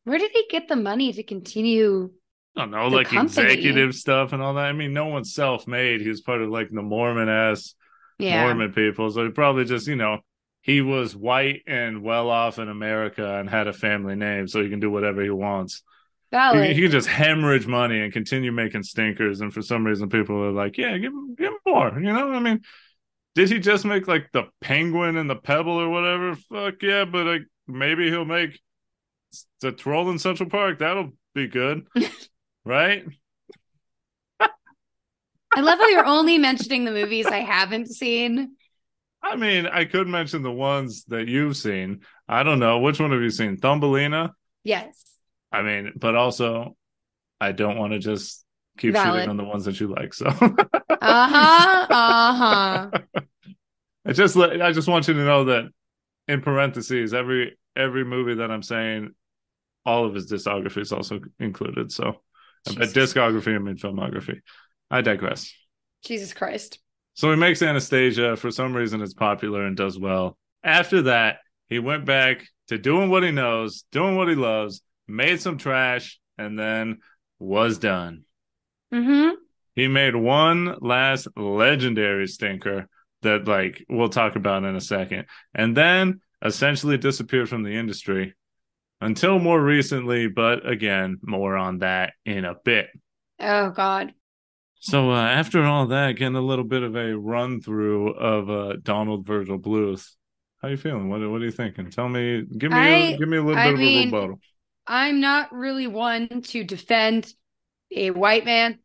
Where 0.04 0.18
did 0.18 0.30
he 0.32 0.46
get 0.50 0.68
the 0.68 0.76
money 0.76 1.12
to 1.12 1.22
continue? 1.22 2.10
I 2.56 2.60
don't 2.60 2.70
know, 2.70 2.88
like 2.88 3.08
company. 3.08 3.52
executive 3.52 3.94
stuff 3.94 4.32
and 4.32 4.42
all 4.42 4.54
that. 4.54 4.64
I 4.66 4.72
mean, 4.72 4.92
no 4.92 5.06
one's 5.06 5.34
self 5.34 5.66
made. 5.66 6.00
He 6.00 6.08
was 6.08 6.22
part 6.22 6.40
of 6.40 6.48
like 6.48 6.70
the 6.70 6.82
Mormon 6.82 7.28
ass 7.28 7.74
Yeah. 8.18 8.44
Mormon 8.44 8.72
people. 8.72 9.10
So 9.10 9.24
he 9.24 9.30
probably 9.30 9.64
just, 9.64 9.86
you 9.86 9.96
know, 9.96 10.20
he 10.62 10.80
was 10.80 11.14
white 11.14 11.62
and 11.66 12.02
well 12.02 12.30
off 12.30 12.58
in 12.58 12.68
America 12.68 13.38
and 13.38 13.48
had 13.48 13.66
a 13.68 13.72
family 13.72 14.16
name, 14.16 14.48
so 14.48 14.62
he 14.62 14.70
can 14.70 14.80
do 14.80 14.90
whatever 14.90 15.22
he 15.22 15.30
wants. 15.30 15.82
He, 16.30 16.74
he 16.74 16.82
can 16.82 16.90
just 16.90 17.08
hemorrhage 17.08 17.66
money 17.66 18.00
and 18.00 18.12
continue 18.12 18.52
making 18.52 18.82
stinkers. 18.82 19.40
And 19.40 19.52
for 19.54 19.62
some 19.62 19.86
reason, 19.86 20.08
people 20.08 20.36
are 20.44 20.50
like, 20.52 20.76
yeah, 20.76 20.96
give 20.98 21.12
him, 21.12 21.34
give 21.36 21.52
him 21.52 21.58
more. 21.66 21.98
You 22.00 22.12
know, 22.12 22.32
I 22.32 22.40
mean, 22.40 22.62
did 23.34 23.50
he 23.50 23.58
just 23.58 23.84
make 23.84 24.08
like 24.08 24.30
the 24.32 24.44
penguin 24.60 25.16
and 25.16 25.28
the 25.30 25.36
pebble 25.36 25.78
or 25.80 25.88
whatever? 25.88 26.34
Fuck 26.34 26.82
yeah, 26.82 27.04
but 27.04 27.26
like 27.26 27.42
maybe 27.66 28.10
he'll 28.10 28.24
make 28.24 28.60
the 29.60 29.72
troll 29.72 30.10
in 30.10 30.18
Central 30.18 30.48
Park. 30.48 30.78
That'll 30.78 31.12
be 31.34 31.48
good, 31.48 31.86
right? 32.64 33.04
I 34.40 35.60
love 35.60 35.78
how 35.78 35.88
you're 35.88 36.04
only 36.04 36.36
mentioning 36.36 36.84
the 36.84 36.90
movies 36.90 37.26
I 37.26 37.38
haven't 37.38 37.88
seen. 37.88 38.56
I 39.22 39.36
mean, 39.36 39.66
I 39.66 39.86
could 39.86 40.06
mention 40.06 40.42
the 40.42 40.52
ones 40.52 41.04
that 41.04 41.28
you've 41.28 41.56
seen. 41.56 42.02
I 42.28 42.42
don't 42.42 42.58
know. 42.58 42.78
Which 42.78 43.00
one 43.00 43.10
have 43.10 43.20
you 43.22 43.30
seen? 43.30 43.56
Thumbelina? 43.56 44.34
Yes. 44.64 45.02
I 45.50 45.62
mean, 45.62 45.92
but 45.96 46.14
also, 46.14 46.76
I 47.40 47.52
don't 47.52 47.78
want 47.78 47.92
to 47.94 47.98
just 47.98 48.44
keep 48.78 48.92
Valid. 48.92 49.24
shitting 49.24 49.30
on 49.30 49.36
the 49.36 49.44
ones 49.44 49.64
that 49.64 49.80
you 49.80 49.88
like. 49.88 50.12
So 50.12 50.26
Uh 50.26 51.28
huh. 51.28 51.86
Uh 51.90 52.34
huh. 52.34 52.90
I 54.06 54.12
just 54.12 54.36
let 54.36 54.60
I 54.62 54.72
just 54.72 54.88
want 54.88 55.08
you 55.08 55.14
to 55.14 55.24
know 55.24 55.44
that 55.46 55.64
in 56.28 56.40
parentheses, 56.40 57.14
every 57.14 57.58
every 57.74 58.04
movie 58.04 58.34
that 58.34 58.50
I'm 58.50 58.62
saying, 58.62 59.10
all 59.84 60.04
of 60.04 60.14
his 60.14 60.30
discography 60.30 60.78
is 60.82 60.92
also 60.92 61.20
included. 61.38 61.92
So 61.92 62.22
Jesus. 62.68 62.92
discography, 62.92 63.54
I 63.54 63.58
mean 63.58 63.76
filmography. 63.76 64.40
I 64.90 65.00
digress. 65.00 65.52
Jesus 66.04 66.32
Christ. 66.32 66.78
So 67.14 67.30
he 67.30 67.36
makes 67.36 67.62
Anastasia. 67.62 68.36
For 68.36 68.50
some 68.50 68.74
reason, 68.74 69.00
it's 69.00 69.14
popular 69.14 69.66
and 69.66 69.76
does 69.76 69.98
well. 69.98 70.36
After 70.62 71.02
that, 71.02 71.38
he 71.68 71.78
went 71.78 72.04
back 72.04 72.46
to 72.68 72.78
doing 72.78 73.10
what 73.10 73.22
he 73.22 73.30
knows, 73.30 73.84
doing 73.92 74.16
what 74.16 74.28
he 74.28 74.34
loves, 74.34 74.82
made 75.08 75.40
some 75.40 75.58
trash, 75.58 76.18
and 76.38 76.58
then 76.58 76.98
was 77.38 77.78
done. 77.78 78.24
Mm-hmm. 78.92 79.34
He 79.74 79.88
made 79.88 80.16
one 80.16 80.76
last 80.80 81.28
legendary 81.36 82.26
stinker 82.26 82.88
that, 83.26 83.46
like, 83.46 83.84
we'll 83.88 84.08
talk 84.08 84.36
about 84.36 84.64
in 84.64 84.74
a 84.74 84.80
second, 84.80 85.26
and 85.54 85.76
then 85.76 86.20
essentially 86.44 86.98
disappeared 86.98 87.48
from 87.48 87.62
the 87.62 87.74
industry 87.76 88.34
until 89.00 89.38
more 89.38 89.62
recently. 89.62 90.28
But 90.28 90.68
again, 90.68 91.18
more 91.22 91.56
on 91.56 91.78
that 91.78 92.14
in 92.24 92.44
a 92.44 92.54
bit. 92.64 92.88
Oh 93.38 93.70
God. 93.70 94.12
So 94.78 95.10
uh, 95.10 95.20
after 95.26 95.62
all 95.64 95.86
that, 95.88 96.12
getting 96.12 96.36
a 96.36 96.40
little 96.40 96.64
bit 96.64 96.82
of 96.82 96.94
a 96.96 97.16
run 97.16 97.60
through 97.60 98.12
of 98.14 98.50
uh, 98.50 98.76
Donald 98.82 99.26
Virgil 99.26 99.58
Bluth. 99.58 100.06
How 100.62 100.68
you 100.68 100.76
feeling? 100.76 101.08
What 101.08 101.20
what 101.30 101.42
are 101.42 101.44
you 101.44 101.50
thinking? 101.50 101.90
Tell 101.90 102.08
me, 102.08 102.42
give 102.58 102.72
me 102.72 102.78
a, 102.78 103.14
I- 103.14 103.16
give 103.16 103.28
me 103.28 103.36
a 103.36 103.42
little 103.42 103.58
I 103.58 103.70
bit 103.70 103.78
mean- 103.78 104.08
of 104.08 104.14
a 104.14 104.16
rebuttal. 104.16 104.40
I'm 104.86 105.20
not 105.20 105.52
really 105.52 105.86
one 105.88 106.42
to 106.42 106.62
defend 106.64 107.32
a 107.94 108.10
white 108.10 108.44
man 108.44 108.78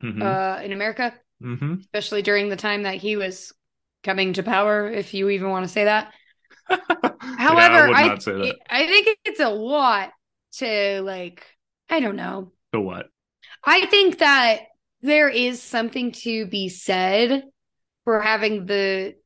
hmm 0.00 0.20
uh, 0.20 0.60
in 0.62 0.72
America, 0.72 1.14
hmm 1.40 1.74
especially 1.80 2.22
during 2.22 2.48
the 2.48 2.56
time 2.56 2.82
that 2.82 2.96
he 2.96 3.16
was 3.16 3.52
coming 4.06 4.32
to 4.34 4.42
power, 4.42 4.88
if 4.88 5.12
you 5.12 5.28
even 5.28 5.50
want 5.50 5.66
to 5.66 5.68
say 5.68 5.84
that. 5.84 6.14
However, 6.68 7.88
I 7.94 8.08
would 8.08 8.12
I, 8.12 8.18
say 8.18 8.32
that. 8.32 8.56
I 8.70 8.86
think 8.86 9.18
it's 9.24 9.40
a 9.40 9.50
lot 9.50 10.12
to 10.54 11.02
like, 11.02 11.44
I 11.90 12.00
don't 12.00 12.16
know. 12.16 12.52
So 12.72 12.80
what? 12.80 13.08
I 13.64 13.86
think 13.86 14.18
that 14.18 14.60
there 15.02 15.28
is 15.28 15.60
something 15.60 16.12
to 16.12 16.46
be 16.46 16.68
said 16.68 17.42
for 18.04 18.20
having 18.20 18.64
the 18.66 19.16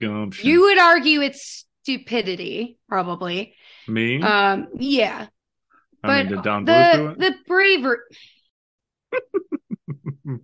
Gumption. 0.00 0.48
you 0.48 0.62
would 0.62 0.78
argue 0.78 1.20
it's 1.20 1.66
stupidity, 1.82 2.78
probably. 2.88 3.54
Me? 3.88 4.22
Um, 4.22 4.68
yeah. 4.76 5.26
I 6.02 6.06
but 6.06 6.30
mean, 6.30 6.64
the 6.64 7.14
the 7.18 7.34
bravery. 7.46 7.98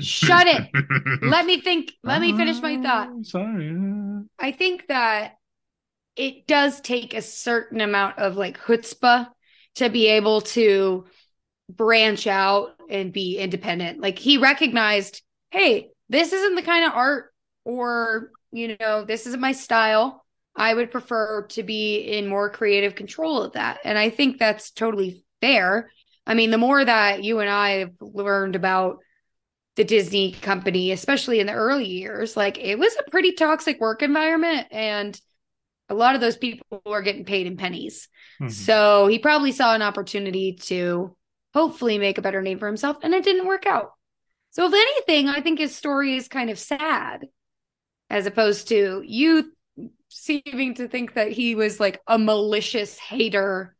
Shut 0.00 0.46
it. 0.46 0.68
Let 1.22 1.46
me 1.46 1.60
think. 1.60 1.92
Let 2.02 2.20
me 2.20 2.36
finish 2.36 2.60
my 2.60 2.80
thought. 2.80 3.08
Oh, 3.10 3.22
Sorry. 3.22 3.76
I 4.38 4.52
think 4.52 4.86
that 4.88 5.36
it 6.16 6.46
does 6.46 6.80
take 6.80 7.14
a 7.14 7.22
certain 7.22 7.80
amount 7.80 8.18
of 8.18 8.36
like 8.36 8.58
chutzpah 8.58 9.28
to 9.76 9.88
be 9.88 10.06
able 10.08 10.42
to 10.42 11.06
branch 11.68 12.26
out 12.26 12.70
and 12.88 13.12
be 13.12 13.38
independent. 13.38 14.00
Like 14.00 14.18
he 14.18 14.38
recognized, 14.38 15.22
hey, 15.50 15.90
this 16.08 16.32
isn't 16.32 16.54
the 16.54 16.62
kind 16.62 16.84
of 16.84 16.92
art 16.92 17.32
or, 17.64 18.30
you 18.52 18.76
know, 18.78 19.04
this 19.04 19.26
isn't 19.26 19.40
my 19.40 19.52
style. 19.52 20.24
I 20.56 20.74
would 20.74 20.90
prefer 20.90 21.46
to 21.48 21.62
be 21.62 21.98
in 21.98 22.28
more 22.28 22.50
creative 22.50 22.94
control 22.94 23.42
of 23.42 23.52
that. 23.54 23.80
And 23.84 23.98
I 23.98 24.10
think 24.10 24.38
that's 24.38 24.70
totally 24.70 25.24
fair. 25.40 25.90
I 26.26 26.34
mean, 26.34 26.50
the 26.50 26.58
more 26.58 26.84
that 26.84 27.24
you 27.24 27.40
and 27.40 27.50
I 27.50 27.70
have 27.78 27.92
learned 28.00 28.54
about 28.54 28.98
the 29.76 29.84
Disney 29.84 30.32
company, 30.32 30.92
especially 30.92 31.40
in 31.40 31.46
the 31.46 31.52
early 31.52 31.86
years, 31.86 32.36
like 32.36 32.58
it 32.58 32.78
was 32.78 32.94
a 32.96 33.10
pretty 33.10 33.32
toxic 33.32 33.80
work 33.80 34.02
environment. 34.02 34.68
And 34.70 35.20
a 35.88 35.94
lot 35.94 36.14
of 36.14 36.20
those 36.20 36.36
people 36.36 36.82
were 36.86 37.02
getting 37.02 37.24
paid 37.24 37.46
in 37.46 37.56
pennies. 37.56 38.08
Mhm. 38.40 38.50
So 38.50 39.06
he 39.06 39.18
probably 39.18 39.52
saw 39.52 39.74
an 39.74 39.82
opportunity 39.82 40.54
to 40.62 41.16
hopefully 41.52 41.98
make 41.98 42.18
a 42.18 42.22
better 42.22 42.42
name 42.42 42.58
for 42.58 42.66
himself, 42.66 42.98
and 43.02 43.14
it 43.14 43.24
didn't 43.24 43.46
work 43.46 43.66
out. 43.66 43.92
So, 44.50 44.66
if 44.66 44.72
anything, 44.72 45.28
I 45.28 45.40
think 45.40 45.58
his 45.58 45.74
story 45.74 46.16
is 46.16 46.28
kind 46.28 46.50
of 46.50 46.58
sad 46.58 47.26
as 48.08 48.26
opposed 48.26 48.68
to 48.68 49.02
you 49.04 49.52
seeming 50.08 50.74
to 50.74 50.86
think 50.86 51.14
that 51.14 51.32
he 51.32 51.54
was 51.54 51.80
like 51.80 52.00
a 52.06 52.18
malicious 52.18 52.98
hater 52.98 53.73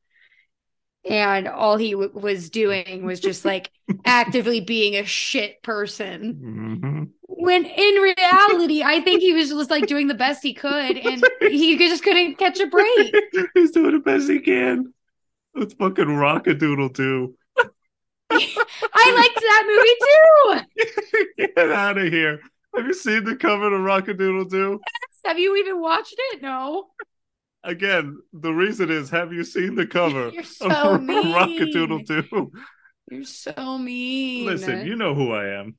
and 1.08 1.48
all 1.48 1.76
he 1.76 1.92
w- 1.92 2.10
was 2.14 2.50
doing 2.50 3.04
was 3.04 3.20
just 3.20 3.44
like 3.44 3.70
actively 4.04 4.60
being 4.60 4.96
a 4.96 5.04
shit 5.04 5.62
person. 5.62 6.34
Mhm. 6.80 7.10
When 7.26 7.64
in 7.66 7.94
reality, 7.96 8.82
I 8.82 9.00
think 9.00 9.20
he 9.20 9.32
was 9.32 9.50
just 9.50 9.70
like 9.70 9.86
doing 9.86 10.06
the 10.08 10.14
best 10.14 10.42
he 10.42 10.54
could 10.54 10.96
and 10.96 11.24
he 11.40 11.76
just 11.76 12.02
couldn't 12.02 12.36
catch 12.36 12.60
a 12.60 12.66
break. 12.66 13.14
He's 13.54 13.70
doing 13.72 13.92
the 13.92 13.98
best 13.98 14.30
he 14.30 14.40
can. 14.40 14.92
It's 15.56 15.74
fucking 15.74 16.14
Rock-a-Doodle 16.16 16.90
too. 16.90 17.34
I 18.30 19.12
liked 19.14 19.40
that 19.40 20.58
movie 20.58 20.66
too. 21.46 21.54
Get 21.54 21.70
out 21.70 21.98
of 21.98 22.12
here. 22.12 22.40
Have 22.74 22.86
you 22.86 22.94
seen 22.94 23.22
the 23.24 23.36
cover 23.36 23.72
of 23.72 23.80
Rock-a-Doodle 23.82 24.46
2? 24.46 24.80
Have 25.26 25.38
you 25.38 25.56
even 25.56 25.80
watched 25.80 26.14
it? 26.16 26.42
No. 26.42 26.86
Again, 27.64 28.18
the 28.32 28.52
reason 28.52 28.90
is 28.90 29.08
have 29.10 29.32
you 29.32 29.42
seen 29.42 29.74
the 29.74 29.86
cover 29.86 30.28
You're 30.32 30.42
so 30.44 30.68
of 30.94 31.02
mean. 31.02 31.32
Rock-a-Doodle 31.32 32.04
2? 32.04 32.52
You're 33.10 33.24
so 33.24 33.78
mean. 33.78 34.46
Listen, 34.46 34.86
you 34.86 34.96
know 34.96 35.14
who 35.14 35.32
I 35.32 35.58
am. 35.60 35.76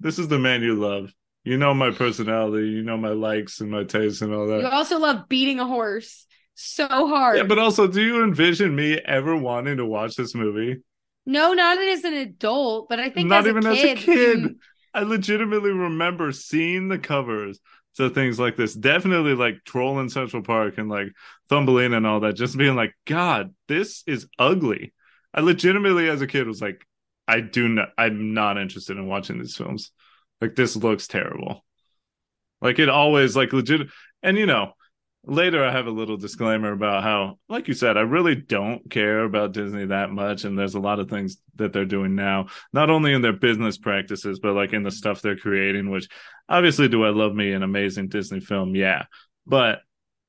This 0.00 0.18
is 0.18 0.28
the 0.28 0.38
man 0.38 0.62
you 0.62 0.74
love. 0.74 1.12
You 1.44 1.56
know 1.58 1.74
my 1.74 1.90
personality, 1.90 2.68
you 2.68 2.82
know 2.82 2.96
my 2.96 3.10
likes 3.10 3.60
and 3.60 3.70
my 3.70 3.84
tastes 3.84 4.22
and 4.22 4.32
all 4.34 4.46
that. 4.46 4.60
You 4.60 4.66
also 4.68 4.98
love 4.98 5.28
beating 5.28 5.60
a 5.60 5.66
horse 5.66 6.26
so 6.54 6.86
hard. 6.88 7.36
Yeah, 7.36 7.42
but 7.42 7.58
also, 7.58 7.86
do 7.86 8.02
you 8.02 8.22
envision 8.24 8.74
me 8.74 8.98
ever 8.98 9.36
wanting 9.36 9.76
to 9.78 9.84
watch 9.86 10.16
this 10.16 10.34
movie? 10.34 10.82
no, 11.26 11.54
not 11.54 11.78
as 11.78 12.04
an 12.04 12.12
adult, 12.14 12.88
but 12.90 13.00
I 13.00 13.08
think 13.08 13.28
Not 13.28 13.46
even 13.46 13.64
a 13.66 13.70
as 13.70 13.78
a 13.78 13.94
kid, 13.94 13.98
kid. 13.98 14.40
you- 14.40 14.56
I 14.92 15.02
legitimately 15.02 15.70
remember 15.72 16.30
seeing 16.32 16.88
the 16.88 16.98
covers 16.98 17.58
to 17.94 18.10
things 18.10 18.38
like 18.38 18.56
this. 18.56 18.74
Definitely 18.74 19.34
like 19.34 19.64
Troll 19.64 20.00
in 20.00 20.08
Central 20.08 20.42
Park 20.42 20.78
and 20.78 20.88
like 20.88 21.08
Thumbelina 21.48 21.96
and 21.96 22.06
all 22.06 22.20
that. 22.20 22.34
Just 22.34 22.56
being 22.56 22.74
like, 22.74 22.94
God, 23.04 23.54
this 23.68 24.02
is 24.06 24.26
ugly. 24.38 24.92
I 25.32 25.40
legitimately, 25.40 26.08
as 26.08 26.20
a 26.20 26.26
kid, 26.26 26.46
was 26.46 26.62
like, 26.62 26.86
I 27.26 27.40
do 27.40 27.68
not. 27.68 27.88
I'm 27.96 28.34
not 28.34 28.58
interested 28.58 28.96
in 28.96 29.06
watching 29.06 29.38
these 29.38 29.56
films. 29.56 29.90
Like 30.40 30.54
this 30.54 30.76
looks 30.76 31.08
terrible. 31.08 31.64
Like 32.60 32.78
it 32.78 32.88
always 32.88 33.36
like 33.36 33.52
legit. 33.52 33.88
And 34.22 34.36
you 34.36 34.46
know, 34.46 34.72
later 35.26 35.64
I 35.64 35.72
have 35.72 35.86
a 35.86 35.90
little 35.90 36.16
disclaimer 36.16 36.72
about 36.72 37.02
how, 37.02 37.38
like 37.48 37.68
you 37.68 37.74
said, 37.74 37.96
I 37.96 38.02
really 38.02 38.34
don't 38.34 38.90
care 38.90 39.24
about 39.24 39.52
Disney 39.52 39.86
that 39.86 40.10
much. 40.10 40.44
And 40.44 40.58
there's 40.58 40.74
a 40.74 40.80
lot 40.80 41.00
of 41.00 41.08
things 41.08 41.38
that 41.56 41.72
they're 41.72 41.84
doing 41.84 42.14
now 42.14 42.46
not 42.72 42.90
only 42.90 43.12
in 43.12 43.22
their 43.22 43.32
business 43.32 43.78
practices, 43.78 44.38
but 44.38 44.54
like 44.54 44.72
in 44.72 44.82
the 44.82 44.90
stuff 44.90 45.22
they're 45.22 45.36
creating, 45.36 45.90
which 45.90 46.08
obviously 46.48 46.88
do 46.88 47.04
I 47.04 47.10
love 47.10 47.34
me 47.34 47.52
an 47.52 47.62
amazing 47.62 48.08
Disney 48.08 48.40
film? 48.40 48.74
Yeah. 48.74 49.04
But 49.46 49.80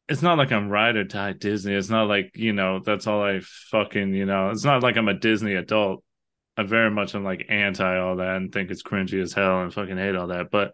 it's 0.07 0.21
not 0.21 0.37
like 0.37 0.51
I'm 0.51 0.69
ride 0.69 0.95
or 0.95 1.03
die 1.03 1.33
Disney. 1.33 1.73
It's 1.73 1.89
not 1.89 2.07
like, 2.07 2.31
you 2.35 2.53
know, 2.53 2.79
that's 2.79 3.07
all 3.07 3.23
I 3.23 3.41
fucking, 3.41 4.13
you 4.13 4.25
know, 4.25 4.51
it's 4.51 4.65
not 4.65 4.83
like 4.83 4.97
I'm 4.97 5.07
a 5.07 5.13
Disney 5.13 5.55
adult. 5.55 6.03
I 6.57 6.63
very 6.63 6.91
much 6.91 7.15
am 7.15 7.23
like 7.23 7.47
anti 7.49 7.97
all 7.97 8.17
that 8.17 8.37
and 8.37 8.51
think 8.51 8.71
it's 8.71 8.83
cringy 8.83 9.21
as 9.21 9.33
hell 9.33 9.61
and 9.61 9.73
fucking 9.73 9.97
hate 9.97 10.15
all 10.15 10.27
that. 10.27 10.51
But, 10.51 10.73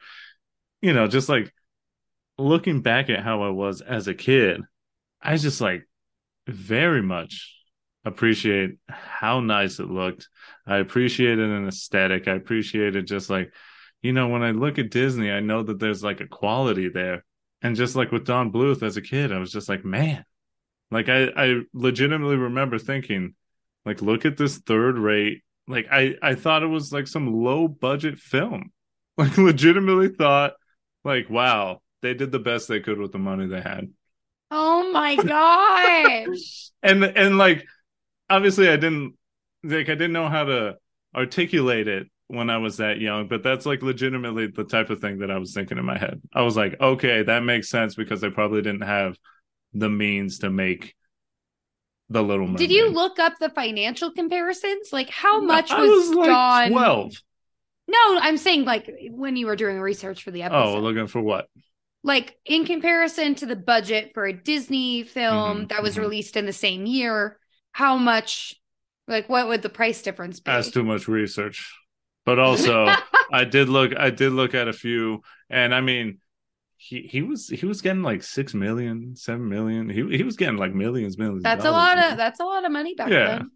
you 0.81 0.93
know, 0.93 1.07
just 1.07 1.29
like 1.29 1.51
looking 2.41 2.81
back 2.81 3.09
at 3.09 3.23
how 3.23 3.43
I 3.43 3.49
was 3.49 3.81
as 3.81 4.07
a 4.07 4.13
kid, 4.13 4.61
I 5.21 5.37
just 5.37 5.61
like 5.61 5.87
very 6.47 7.01
much 7.01 7.55
appreciate 8.05 8.77
how 8.89 9.39
nice 9.39 9.79
it 9.79 9.89
looked. 9.89 10.27
I 10.65 10.77
appreciated 10.77 11.49
an 11.49 11.67
aesthetic. 11.67 12.27
I 12.27 12.33
appreciated 12.33 13.07
just 13.07 13.29
like, 13.29 13.53
you 14.01 14.13
know, 14.13 14.27
when 14.27 14.43
I 14.43 14.51
look 14.51 14.79
at 14.79 14.89
Disney, 14.89 15.31
I 15.31 15.39
know 15.39 15.63
that 15.63 15.79
there's 15.79 16.03
like 16.03 16.21
a 16.21 16.27
quality 16.27 16.89
there. 16.89 17.23
And 17.61 17.75
just 17.75 17.95
like 17.95 18.11
with 18.11 18.25
Don 18.25 18.51
Bluth 18.51 18.81
as 18.81 18.97
a 18.97 19.01
kid, 19.01 19.31
I 19.31 19.37
was 19.37 19.51
just 19.51 19.69
like, 19.69 19.85
man, 19.85 20.25
like 20.89 21.09
I, 21.09 21.27
I 21.35 21.61
legitimately 21.73 22.35
remember 22.35 22.79
thinking, 22.79 23.35
like, 23.85 24.01
look 24.01 24.25
at 24.25 24.37
this 24.37 24.57
third 24.57 24.97
rate. 24.97 25.43
Like 25.67 25.87
I, 25.91 26.15
I 26.21 26.35
thought 26.35 26.63
it 26.63 26.67
was 26.67 26.91
like 26.91 27.07
some 27.07 27.33
low 27.43 27.67
budget 27.67 28.19
film. 28.19 28.71
Like 29.17 29.37
legitimately 29.37 30.07
thought, 30.07 30.53
like, 31.03 31.29
wow, 31.29 31.81
they 32.01 32.13
did 32.13 32.31
the 32.31 32.39
best 32.39 32.67
they 32.67 32.79
could 32.79 32.97
with 32.97 33.11
the 33.11 33.19
money 33.19 33.47
they 33.47 33.61
had. 33.61 33.89
Oh 34.49 34.91
my 34.91 35.15
gosh. 35.15 36.71
and 36.83 37.03
and 37.03 37.37
like 37.37 37.65
obviously 38.29 38.69
i 38.69 38.75
didn't 38.75 39.13
like 39.63 39.89
i 39.89 39.93
didn't 39.93 40.13
know 40.13 40.29
how 40.29 40.43
to 40.43 40.75
articulate 41.15 41.87
it 41.87 42.07
when 42.27 42.49
i 42.49 42.57
was 42.57 42.77
that 42.77 42.99
young 42.99 43.27
but 43.27 43.43
that's 43.43 43.65
like 43.65 43.81
legitimately 43.81 44.47
the 44.47 44.63
type 44.63 44.89
of 44.89 44.99
thing 44.99 45.19
that 45.19 45.29
i 45.29 45.37
was 45.37 45.53
thinking 45.53 45.77
in 45.77 45.85
my 45.85 45.97
head 45.97 46.21
i 46.33 46.41
was 46.41 46.55
like 46.55 46.79
okay 46.79 47.23
that 47.23 47.43
makes 47.43 47.69
sense 47.69 47.95
because 47.95 48.21
they 48.21 48.29
probably 48.29 48.61
didn't 48.61 48.81
have 48.81 49.17
the 49.73 49.89
means 49.89 50.39
to 50.39 50.49
make 50.49 50.95
the 52.09 52.21
little 52.21 52.45
mermaid. 52.45 52.57
Did 52.57 52.71
you 52.71 52.89
look 52.89 53.19
up 53.19 53.39
the 53.39 53.49
financial 53.51 54.11
comparisons? 54.11 54.91
Like 54.91 55.09
how 55.09 55.39
much 55.39 55.71
I 55.71 55.79
was, 55.79 56.09
was 56.09 56.15
like 56.17 56.27
Dawn? 56.27 56.69
12 56.71 57.13
No, 57.87 57.97
I'm 58.19 58.35
saying 58.35 58.65
like 58.65 58.91
when 59.11 59.37
you 59.37 59.45
were 59.45 59.55
doing 59.55 59.79
research 59.79 60.21
for 60.21 60.31
the 60.31 60.43
oh, 60.43 60.45
episode. 60.47 60.77
oh 60.77 60.79
looking 60.79 61.07
for 61.07 61.21
what 61.21 61.47
like 62.03 62.37
in 62.45 62.65
comparison 62.65 63.35
to 63.35 63.45
the 63.45 63.55
budget 63.55 64.11
for 64.13 64.25
a 64.25 64.33
Disney 64.33 65.03
film 65.03 65.67
Mhm, 65.67 65.67
that 65.67 65.83
was 65.83 65.97
mhm. 65.97 65.99
released 65.99 66.35
in 66.37 66.45
the 66.45 66.53
same 66.53 66.85
year, 66.85 67.39
how 67.71 67.97
much 67.97 68.55
like 69.07 69.29
what 69.29 69.47
would 69.47 69.61
the 69.61 69.69
price 69.69 70.01
difference 70.01 70.39
be? 70.39 70.51
that's 70.51 70.71
too 70.71 70.83
much 70.83 71.07
research 71.07 71.73
but 72.25 72.39
also 72.39 72.99
i 73.31 73.43
did 73.43 73.69
look 73.69 73.95
i 73.97 74.09
did 74.09 74.31
look 74.31 74.53
at 74.53 74.67
a 74.67 74.73
few 74.73 75.21
and 75.49 75.73
i 75.73 75.81
mean 75.81 76.19
he 76.77 77.01
he 77.03 77.21
was 77.21 77.47
he 77.49 77.65
was 77.65 77.81
getting 77.81 78.03
like 78.03 78.23
six 78.23 78.53
million 78.53 79.15
seven 79.15 79.47
million 79.49 79.89
he, 79.89 80.17
he 80.17 80.23
was 80.23 80.37
getting 80.37 80.57
like 80.57 80.73
millions 80.73 81.17
millions 81.17 81.43
that's 81.43 81.65
a 81.65 81.71
lot 81.71 81.97
of 81.97 82.17
that's 82.17 82.39
a 82.39 82.45
lot 82.45 82.65
of 82.65 82.71
money 82.71 82.93
back 82.95 83.09
Yeah. 83.09 83.23
then. 83.23 83.51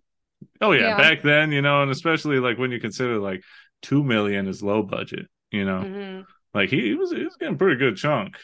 Oh 0.61 0.71
yeah, 0.73 0.89
Yeah. 0.89 0.95
back 0.95 1.23
then, 1.23 1.51
you 1.51 1.61
know, 1.61 1.81
and 1.83 1.91
especially 1.91 2.39
like 2.39 2.57
when 2.57 2.71
you 2.71 2.79
consider 2.79 3.19
like 3.19 3.43
two 3.81 4.03
million 4.03 4.47
is 4.47 4.63
low 4.63 4.83
budget, 4.83 5.27
you 5.51 5.65
know, 5.65 5.87
Mhm. 5.87 6.27
Like 6.55 6.69
he, 6.69 6.81
he 6.81 6.93
was 6.95 7.11
he 7.11 7.23
was 7.23 7.35
getting 7.35 7.55
a 7.55 7.57
pretty 7.57 7.75
good 7.75 7.97
chunk. 7.97 8.37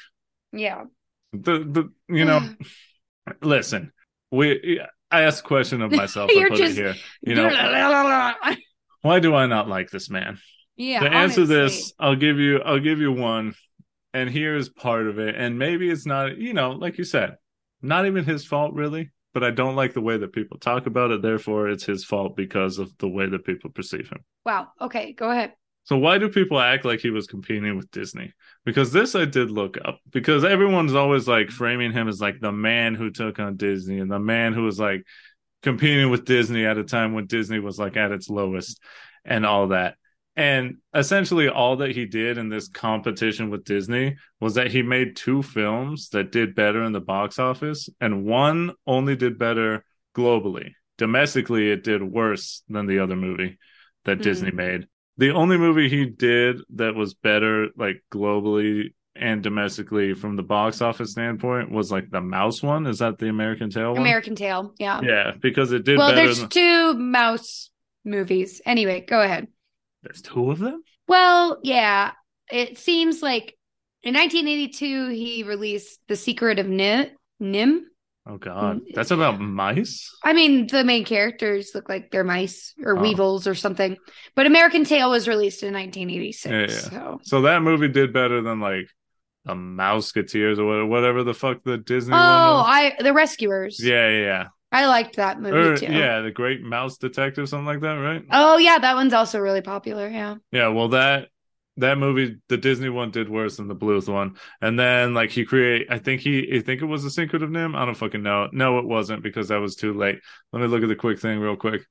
Yeah. 0.52 0.84
The 1.32 1.60
the 1.60 1.92
you 2.10 2.26
know, 2.26 2.42
mm. 2.42 2.58
listen, 3.42 3.94
we 4.32 4.82
I 5.10 5.22
asked 5.22 5.40
a 5.40 5.48
question 5.48 5.82
of 5.82 5.92
myself. 5.92 6.30
You're 6.36 6.50
just- 6.50 6.78
here. 6.78 6.96
You 7.22 7.36
know, 7.36 7.50
why 9.02 9.20
do 9.20 9.34
I 9.34 9.48
not 9.48 9.70
like 9.70 9.90
this 9.90 10.10
man? 10.10 10.38
yeah. 10.76 11.00
to 11.00 11.06
answer 11.06 11.42
honestly. 11.42 11.46
this, 11.46 11.94
I'll 12.00 12.16
give 12.16 12.38
you 12.38 12.60
I'll 12.60 12.80
give 12.80 13.00
you 13.00 13.14
one, 13.14 13.56
and 14.14 14.30
here's 14.30 14.68
part 14.68 15.08
of 15.08 15.18
it. 15.18 15.36
And 15.36 15.58
maybe 15.58 15.90
it's 15.90 16.06
not, 16.06 16.38
you 16.38 16.54
know, 16.54 16.72
like 16.72 16.98
you 16.98 17.06
said, 17.06 17.38
not 17.82 18.06
even 18.06 18.26
his 18.26 18.46
fault 18.46 18.74
really. 18.74 19.12
But 19.34 19.46
I 19.46 19.52
don't 19.52 19.78
like 19.78 19.94
the 19.94 20.02
way 20.02 20.18
that 20.18 20.34
people 20.34 20.58
talk 20.58 20.88
about 20.88 21.12
it. 21.12 21.22
Therefore, 21.22 21.70
it's 21.70 21.86
his 21.86 22.04
fault 22.04 22.36
because 22.36 22.80
of 22.80 22.92
the 22.98 23.08
way 23.08 23.28
that 23.28 23.46
people 23.46 23.70
perceive 23.70 24.10
him. 24.10 24.26
Wow. 24.46 24.68
Okay, 24.82 25.14
go 25.14 25.30
ahead. 25.30 25.54
So 25.84 25.98
why 25.98 26.18
do 26.20 26.30
people 26.30 26.60
act 26.60 26.86
like 26.86 27.00
he 27.00 27.10
was 27.10 27.28
competing 27.28 27.76
with 27.76 27.90
Disney? 27.92 28.34
Because 28.66 28.92
this 28.92 29.16
I 29.16 29.26
did 29.26 29.50
look 29.50 29.78
up. 29.84 30.00
Because 30.12 30.44
everyone's 30.44 30.94
always 30.94 31.28
like 31.28 31.50
framing 31.50 31.92
him 31.92 32.08
as 32.08 32.22
like 32.22 32.40
the 32.40 32.52
man 32.52 32.96
who 32.96 33.10
took 33.10 33.40
on 33.40 33.58
Disney 33.58 34.00
and 34.00 34.12
the 34.12 34.20
man 34.20 34.54
who 34.54 34.64
was 34.64 34.80
like 34.80 35.04
competing 35.64 36.10
with 36.10 36.26
Disney 36.26 36.66
at 36.66 36.78
a 36.78 36.84
time 36.84 37.14
when 37.14 37.26
Disney 37.26 37.60
was 37.60 37.80
like 37.80 37.98
at 37.98 38.12
its 38.12 38.30
lowest 38.30 38.80
and 39.26 39.46
all 39.46 39.70
that. 39.70 39.96
And 40.36 40.78
essentially, 40.96 41.50
all 41.50 41.78
that 41.78 41.92
he 41.92 42.06
did 42.06 42.38
in 42.38 42.48
this 42.48 42.70
competition 42.70 43.50
with 43.50 43.66
Disney 43.66 44.16
was 44.40 44.54
that 44.54 44.72
he 44.72 44.82
made 44.82 45.18
two 45.18 45.44
films 45.44 46.10
that 46.10 46.32
did 46.32 46.56
better 46.56 46.84
in 46.84 46.94
the 46.94 47.02
box 47.02 47.38
office, 47.38 47.90
and 48.00 48.24
one 48.24 48.72
only 48.88 49.18
did 49.18 49.38
better 49.38 49.84
globally. 50.16 50.72
Domestically, 50.98 51.70
it 51.70 51.84
did 51.84 52.02
worse 52.02 52.64
than 52.70 52.86
the 52.86 53.00
other 53.00 53.18
movie 53.18 53.58
that 54.06 54.20
Mhm. 54.20 54.24
Disney 54.24 54.52
made. 54.52 54.88
The 55.22 55.36
only 55.36 55.56
movie 55.56 55.88
he 55.88 56.06
did 56.08 56.62
that 56.78 56.96
was 56.96 57.14
better, 57.14 57.68
like 57.78 58.04
globally 58.12 58.96
and 59.16 59.44
domestically 59.44 60.16
from 60.16 60.36
the 60.36 60.42
box 60.42 60.82
office 60.82 61.12
standpoint, 61.12 61.70
was 61.70 61.92
like 61.92 62.10
the 62.10 62.22
Mouse 62.22 62.64
one. 62.64 62.88
Is 62.88 62.98
that 62.98 63.20
the 63.20 63.30
American 63.30 63.70
Tail 63.70 63.92
one? 63.92 64.00
American 64.00 64.34
Tail. 64.34 64.74
Yeah. 64.80 65.00
Yeah, 65.04 65.34
because 65.40 65.74
it 65.74 65.86
did 65.86 66.00
well, 66.00 66.16
there's 66.16 66.40
Than... 66.40 66.50
two 66.50 66.94
mouse 66.96 67.70
movies. 68.04 68.64
Anyway, 68.66 69.02
go 69.02 69.22
ahead. 69.22 69.48
There's 70.02 70.24
two 70.24 70.50
of 70.50 70.58
them. 70.58 70.82
Well, 71.08 71.60
yeah. 71.62 72.14
It 72.50 72.80
seems 72.80 73.22
like 73.22 73.56
in 74.02 74.16
1982 74.16 75.10
he 75.10 75.44
released 75.44 76.00
The 76.08 76.16
Secret 76.16 76.58
of 76.58 76.66
NIMH. 76.66 77.12
NIMH. 77.40 77.82
Oh 78.28 78.38
God, 78.38 78.82
Mm, 78.82 78.94
that's 78.94 79.10
about 79.12 79.40
mice. 79.40 80.10
I 80.24 80.34
mean, 80.34 80.68
the 80.68 80.84
main 80.84 81.06
characters 81.06 81.72
look 81.74 81.90
like 81.90 82.12
they're 82.12 82.24
mice 82.24 82.74
or 82.84 82.98
Oh. 82.98 83.02
weevils 83.02 83.48
or 83.48 83.56
something. 83.56 83.98
But 84.36 84.46
American 84.46 84.84
Tail 84.86 85.10
was 85.10 85.28
released 85.28 85.64
in 85.64 85.74
1986. 85.74 86.46
Yeah, 86.52 86.60
yeah. 86.62 86.68
So 86.68 87.20
So 87.24 87.42
that 87.42 87.62
movie 87.64 87.88
did 87.88 88.14
better 88.14 88.42
than 88.42 88.60
like 88.60 88.88
the 89.46 89.54
Mouseketeers 89.54 90.60
or 90.60 90.86
whatever, 90.86 91.24
the 91.24 91.34
fuck 91.34 91.64
the 91.64 91.80
Disney 91.80 92.12
one 92.14 92.22
Oh. 92.22 92.64
I 92.66 92.94
the 93.00 93.12
Rescuers. 93.14 93.84
Yeah, 93.84 94.08
yeah, 94.10 94.20
yeah. 94.20 94.48
I 94.72 94.86
liked 94.86 95.16
that 95.18 95.42
movie 95.42 95.58
Or, 95.58 95.76
too. 95.78 95.88
yeah, 95.88 96.22
the 96.22 96.32
Great 96.32 96.62
Mouse 96.62 96.98
Detective, 96.98 97.50
something 97.50 97.66
like 97.66 97.82
that, 97.82 97.96
right? 97.96 98.24
Oh 98.32 98.58
yeah, 98.58 98.78
that 98.80 98.96
one's 98.96 99.14
also 99.14 99.40
really 99.40 99.62
popular. 99.62 100.08
Yeah. 100.08 100.36
Yeah, 100.52 100.68
well 100.70 100.90
that 100.90 101.30
that 101.78 101.98
movie, 101.98 102.38
the 102.50 102.58
Disney 102.58 102.90
one, 102.90 103.12
did 103.12 103.30
worse 103.30 103.58
than 103.58 103.68
the 103.68 103.76
Bluth 103.76 104.12
one. 104.12 104.36
And 104.62 104.78
then 104.78 105.14
like 105.14 105.32
he 105.32 105.46
create, 105.46 105.88
I 105.90 106.00
think 106.00 106.22
he, 106.22 106.50
I 106.54 106.60
think 106.60 106.82
it 106.82 106.86
was 106.86 107.04
the 107.04 107.10
Secret 107.10 107.44
of 107.44 107.50
NIMH. 107.50 107.76
I 107.76 107.86
don't 107.86 107.96
fucking 107.96 108.24
know. 108.24 108.50
No, 108.52 108.80
it 108.80 108.86
wasn't 108.86 109.24
because 109.24 109.48
that 109.48 109.62
was 109.62 109.76
too 109.76 109.94
late. 109.94 110.20
Let 110.52 110.62
me 110.62 110.68
look 110.68 110.84
at 110.84 110.90
the 110.90 110.96
quick 110.96 111.20
thing 111.20 111.40
real 111.40 111.56
quick. 111.56 111.82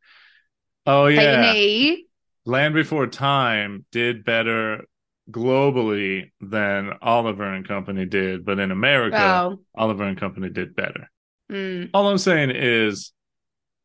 Oh 0.87 1.07
yeah, 1.07 1.53
AE. 1.53 2.05
Land 2.47 2.75
Before 2.75 3.07
Time 3.07 3.85
did 3.93 4.25
better 4.25 4.85
globally 5.31 6.31
than 6.41 6.93
Oliver 7.03 7.45
and 7.45 7.67
Company 7.67 8.07
did, 8.07 8.45
but 8.45 8.59
in 8.59 8.71
America, 8.71 9.19
Oh. 9.21 9.61
Oliver 9.75 10.05
and 10.05 10.19
Company 10.19 10.51
did 10.51 10.75
better. 10.75 11.09
Mm. 11.51 11.91
All 11.95 12.09
I'm 12.09 12.19
saying 12.19 12.51
is, 12.51 13.13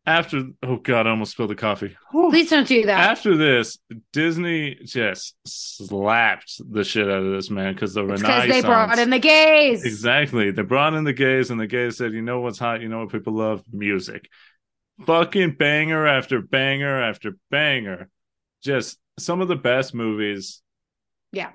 after 0.05 0.43
oh 0.63 0.77
god, 0.77 1.07
I 1.07 1.11
almost 1.11 1.31
spilled 1.31 1.49
the 1.49 1.55
coffee. 1.55 1.95
Please 2.11 2.49
don't 2.49 2.67
do 2.67 2.85
that. 2.85 3.09
After 3.11 3.35
this, 3.35 3.77
Disney 4.13 4.75
just 4.85 5.35
slapped 5.45 6.61
the 6.71 6.83
shit 6.83 7.09
out 7.09 7.23
of 7.23 7.31
this 7.33 7.49
man 7.49 7.73
because 7.73 7.93
the 7.93 8.01
It's 8.01 8.21
Renaissance. 8.21 8.43
because 8.45 8.61
they 8.61 8.67
brought 8.67 8.99
in 8.99 9.09
the 9.09 9.19
gays. 9.19 9.83
Exactly. 9.83 10.51
They 10.51 10.61
brought 10.61 10.93
in 10.93 11.03
the 11.03 11.13
gays, 11.13 11.49
and 11.49 11.59
the 11.59 11.67
gays 11.67 11.97
said, 11.97 12.13
"You 12.13 12.21
know 12.21 12.39
what's 12.41 12.59
hot? 12.59 12.81
You 12.81 12.87
know 12.89 12.99
what 12.99 13.11
people 13.11 13.33
love? 13.33 13.63
Music. 13.71 14.29
Fucking 15.05 15.55
banger 15.55 16.05
after 16.07 16.41
banger 16.41 17.01
after 17.01 17.35
banger. 17.51 18.09
Just 18.63 18.97
some 19.19 19.41
of 19.41 19.47
the 19.47 19.55
best 19.55 19.93
movies. 19.93 20.61
Yeah. 21.31 21.51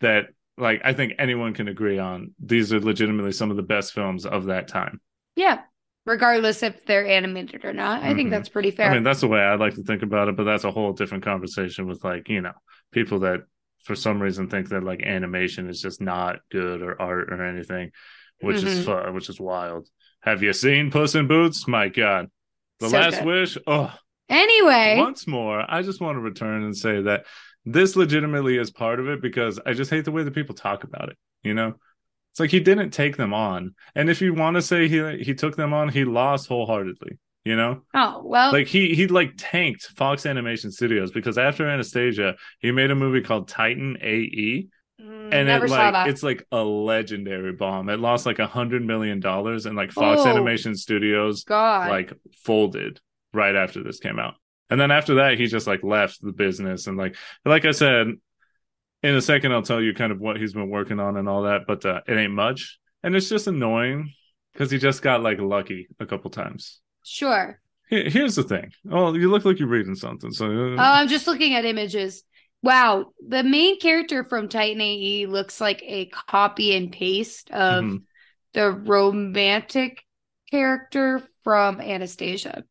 That 0.00 0.26
like 0.58 0.82
I 0.84 0.92
think 0.92 1.14
anyone 1.18 1.54
can 1.54 1.68
agree 1.68 1.98
on. 1.98 2.34
These 2.38 2.72
are 2.72 2.80
legitimately 2.80 3.32
some 3.32 3.50
of 3.50 3.56
the 3.56 3.62
best 3.62 3.92
films 3.92 4.26
of 4.26 4.46
that 4.46 4.68
time. 4.68 5.00
Yeah. 5.36 5.60
Regardless 6.06 6.62
if 6.62 6.84
they're 6.84 7.06
animated 7.06 7.64
or 7.64 7.72
not. 7.72 8.02
I 8.02 8.14
think 8.14 8.28
Mhm. 8.28 8.32
that's 8.32 8.48
pretty 8.50 8.70
fair. 8.70 8.90
I 8.90 8.94
mean, 8.94 9.04
that's 9.04 9.22
the 9.22 9.28
way 9.28 9.40
I 9.40 9.54
like 9.54 9.74
to 9.76 9.82
think 9.82 10.02
about 10.02 10.28
it, 10.28 10.36
but 10.36 10.44
that's 10.44 10.64
a 10.64 10.70
whole 10.70 10.92
different 10.92 11.24
conversation 11.24 11.86
with 11.86 12.04
like, 12.04 12.28
you 12.28 12.42
know, 12.42 12.52
people 12.92 13.20
that 13.20 13.40
for 13.84 13.94
some 13.94 14.20
reason 14.20 14.48
think 14.48 14.68
that 14.68 14.82
like 14.84 15.02
animation 15.02 15.68
is 15.68 15.80
just 15.80 16.00
not 16.00 16.40
good 16.50 16.82
or 16.82 17.00
art 17.00 17.32
or 17.32 17.42
anything, 17.42 17.90
which 18.40 18.62
is 18.62 18.80
Mhm. 18.80 18.84
fun, 18.84 19.14
which 19.14 19.28
is 19.30 19.40
wild. 19.40 19.88
Have 20.20 20.42
you 20.42 20.52
seen 20.52 20.90
Puss 20.90 21.14
in 21.14 21.26
Boots? 21.26 21.66
My 21.68 21.88
God. 21.88 22.28
The 22.80 22.88
So 22.90 22.98
Last 22.98 23.18
good. 23.18 23.26
Wish? 23.26 23.58
Oh, 23.66 23.94
anyway. 24.28 24.96
once 24.98 25.26
more, 25.26 25.64
I 25.68 25.82
just 25.82 26.00
want 26.00 26.16
to 26.16 26.20
return 26.20 26.64
and 26.64 26.76
say 26.76 27.00
that 27.02 27.24
this 27.64 27.96
legitimately 27.96 28.58
is 28.58 28.70
part 28.70 29.00
of 29.00 29.08
it 29.08 29.22
because 29.22 29.58
I 29.64 29.72
just 29.72 29.90
hate 29.90 30.04
the 30.04 30.12
way 30.12 30.22
that 30.22 30.34
people 30.34 30.54
talk 30.54 30.84
about 30.84 31.08
it, 31.08 31.16
you 31.42 31.54
know? 31.54 31.74
It's 32.34 32.40
like 32.40 32.50
he 32.50 32.58
didn't 32.58 32.90
take 32.90 33.16
them 33.16 33.32
on. 33.32 33.76
And 33.94 34.10
if 34.10 34.20
you 34.20 34.34
want 34.34 34.56
to 34.56 34.62
say 34.62 34.88
he 34.88 35.22
he 35.22 35.34
took 35.34 35.54
them 35.54 35.72
on, 35.72 35.88
he 35.88 36.04
lost 36.04 36.48
wholeheartedly, 36.48 37.16
you 37.44 37.54
know? 37.54 37.82
Oh, 37.94 38.22
well. 38.24 38.50
like 38.50 38.66
he 38.66 38.92
he 38.96 39.06
like 39.06 39.34
tanked 39.36 39.84
Fox 39.96 40.26
Animation 40.26 40.72
Studios 40.72 41.12
because 41.12 41.38
after 41.38 41.68
Anastasia, 41.68 42.34
he 42.58 42.72
made 42.72 42.90
a 42.90 42.96
movie 42.96 43.20
called 43.20 43.46
Titan 43.46 43.98
AE, 44.02 44.66
mm, 45.00 45.32
and 45.32 45.48
it 45.48 45.70
like 45.70 46.08
it's 46.08 46.24
like 46.24 46.44
a 46.50 46.60
legendary 46.64 47.52
bomb. 47.52 47.88
It 47.88 48.00
lost 48.00 48.26
like 48.26 48.40
a 48.40 48.48
hundred 48.48 48.84
million 48.84 49.20
dollars, 49.20 49.66
and 49.66 49.76
like 49.76 49.92
Fox 49.92 50.22
Oh. 50.24 50.28
Animation 50.28 50.74
Studios 50.74 51.44
God. 51.44 51.88
like 51.88 52.12
folded 52.42 53.00
right 53.32 53.54
after 53.54 53.84
this 53.84 54.00
came 54.00 54.18
out. 54.18 54.34
And 54.70 54.80
then 54.80 54.90
after 54.90 55.14
that, 55.16 55.38
he 55.38 55.46
just 55.46 55.68
like 55.68 55.84
left 55.84 56.20
the 56.20 56.32
business 56.32 56.88
and 56.88 56.96
like 56.96 57.14
like 57.44 57.64
I 57.64 57.70
said, 57.70 58.08
in 59.04 59.14
a 59.14 59.22
second 59.22 59.52
I'll 59.52 59.62
tell 59.62 59.80
you 59.80 59.94
kind 59.94 60.10
of 60.12 60.18
what 60.20 60.36
he's 60.38 60.52
been 60.54 60.70
working 60.70 60.98
on 60.98 61.16
and 61.16 61.28
all 61.28 61.42
that, 61.42 61.62
but 61.66 61.84
uh, 61.84 62.00
it 62.08 62.14
ain't 62.16 62.32
much, 62.32 62.78
and 63.02 63.14
it's 63.14 63.28
just 63.28 63.46
annoying 63.46 64.12
because 64.52 64.70
he 64.70 64.78
just 64.78 65.02
got 65.02 65.22
like 65.22 65.38
lucky 65.38 65.86
a 66.00 66.06
couple 66.06 66.30
times. 66.30 66.80
sure. 67.04 67.60
Here- 67.90 68.08
Here's 68.08 68.34
the 68.36 68.42
thing. 68.44 68.72
Oh, 68.90 69.12
you 69.14 69.30
look 69.30 69.44
like 69.44 69.58
you're 69.58 69.68
reading 69.68 69.94
something. 69.94 70.32
So 70.32 70.46
uh, 70.46 70.72
Oh, 70.74 70.76
I'm 70.78 71.08
just 71.08 71.26
looking 71.26 71.54
at 71.54 71.64
images. 71.66 72.24
Wow. 72.62 73.12
The 73.28 73.42
main 73.42 73.78
character 73.78 74.24
from 74.24 74.48
Titan 74.48 74.80
AE 74.80 75.26
looks 75.26 75.60
like 75.60 75.82
a 75.84 76.06
copy 76.06 76.74
and 76.74 76.90
paste 76.90 77.50
of 77.50 77.84
Mhm. 77.84 78.02
the 78.54 78.70
romantic 78.72 80.02
character 80.50 81.20
from 81.42 81.80
Anastasia. 81.80 82.64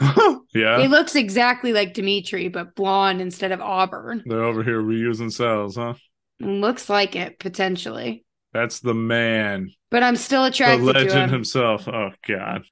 yeah, 0.54 0.80
He 0.80 0.88
looks 0.88 1.14
exactly 1.14 1.72
like 1.72 1.94
Dimitri, 1.94 2.48
but 2.48 2.74
blonde 2.74 3.20
instead 3.20 3.52
of 3.52 3.60
auburn. 3.60 4.22
they're 4.26 4.44
over 4.44 4.62
here 4.62 4.80
reusing 4.82 5.32
cells, 5.32 5.76
huh? 5.76 5.94
Looks 6.40 6.88
like 6.88 7.16
it 7.16 7.38
potentially. 7.38 8.24
That's 8.52 8.80
the 8.80 8.94
man, 8.94 9.70
But 9.90 10.02
I'm 10.02 10.16
still 10.16 10.44
attracted 10.44 10.80
to 10.80 10.86
the 10.86 10.92
legend 10.92 11.24
him. 11.24 11.30
himself. 11.30 11.86
Oh 11.86 12.10
God, 12.26 12.64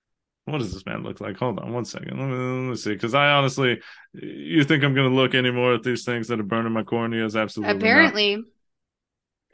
what 0.46 0.58
does 0.58 0.72
this 0.72 0.84
man 0.86 1.02
look 1.02 1.20
like? 1.20 1.36
Hold 1.36 1.58
on 1.60 1.72
one 1.72 1.84
second. 1.84 2.18
Let 2.18 2.26
me, 2.28 2.34
let 2.36 2.70
me 2.70 2.74
see. 2.76 2.94
Because 2.94 3.14
I 3.14 3.30
honestly, 3.32 3.80
you 4.14 4.64
think 4.64 4.82
I'm 4.82 4.94
going 4.94 5.08
to 5.08 5.14
look 5.14 5.34
anymore 5.34 5.74
at 5.74 5.82
these 5.82 6.04
things 6.04 6.26
that 6.28 6.40
are 6.40 6.44
burning 6.44 6.72
my 6.72 6.82
corneas? 6.82 7.40
Absolutely. 7.40 7.74
not. 7.74 7.80
Apparently. 7.82 8.42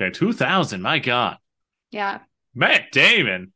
Okay, 0.00 0.10
two 0.10 0.32
thousand. 0.32 0.80
My 0.82 0.98
God, 0.98 1.37
Yeah. 1.90 2.20
Matt 2.54 2.90
Damon. 2.92 3.52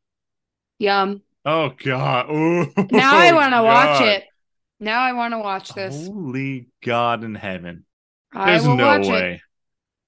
Yum. 0.79 1.23
Oh 1.51 1.71
God. 1.83 2.31
Ooh, 2.31 2.67
Now 2.91 3.17
I 3.17 3.31
oh, 3.33 3.35
want 3.37 3.55
to 3.55 3.63
watch 3.63 4.03
it. 4.03 4.25
Now 4.81 5.01
I 5.01 5.13
want 5.15 5.33
to 5.33 5.39
watch 5.39 5.73
this. 5.73 6.07
Holy 6.07 6.69
God 6.85 7.25
in 7.25 7.35
heaven! 7.35 7.85
I 8.35 8.51
There's 8.53 8.67
will 8.67 8.77
no 8.77 8.87
watch 8.87 9.07
way. 9.07 9.33
it. 9.35 9.41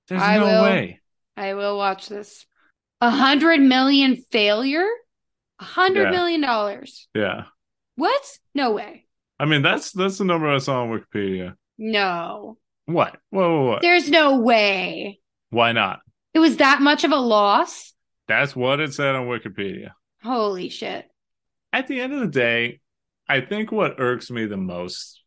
There's 0.09 0.23
I 0.23 0.37
no 0.37 0.45
will. 0.45 0.63
way. 0.65 1.01
I 1.37 1.55
will 1.55 1.77
watch 1.79 2.09
this. 2.09 2.45
A 3.01 3.09
hundred 3.11 3.61
million 3.61 4.17
failure? 4.31 4.87
A 5.59 5.65
hundred 5.65 6.05
Yeah. 6.05 6.11
million 6.11 6.41
dollars. 6.43 7.09
Yeah. 7.15 7.45
What? 7.97 8.23
No 8.55 8.73
way. 8.73 9.07
I 9.39 9.47
mean, 9.47 9.63
that's 9.63 9.93
that's 9.93 10.19
the 10.19 10.25
number 10.25 10.49
I 10.49 10.59
saw 10.59 10.83
on 10.83 10.91
Wikipedia. 10.91 11.55
No. 11.79 12.59
What? 12.85 13.17
Whoa, 13.31 13.49
whoa, 13.49 13.65
whoa. 13.71 13.79
There's 13.81 14.11
no 14.11 14.39
way. 14.41 15.21
Why 15.49 15.73
not? 15.73 16.01
It 16.35 16.39
was 16.41 16.59
that 16.59 16.83
much 16.83 17.05
of 17.05 17.13
a 17.13 17.17
loss? 17.17 17.95
That's 18.29 18.55
what 18.55 18.81
it 18.81 18.93
said 18.93 19.15
on 19.15 19.27
Wikipedia. 19.27 19.93
Holy 20.23 20.69
shit. 20.69 21.07
At 21.73 21.87
the 21.87 22.01
end 22.01 22.13
of 22.13 22.21
the 22.21 22.27
day, 22.27 22.81
I 23.29 23.41
think 23.41 23.71
what 23.71 24.01
irks 24.01 24.31
me 24.31 24.47
the 24.47 24.57
most 24.57 25.23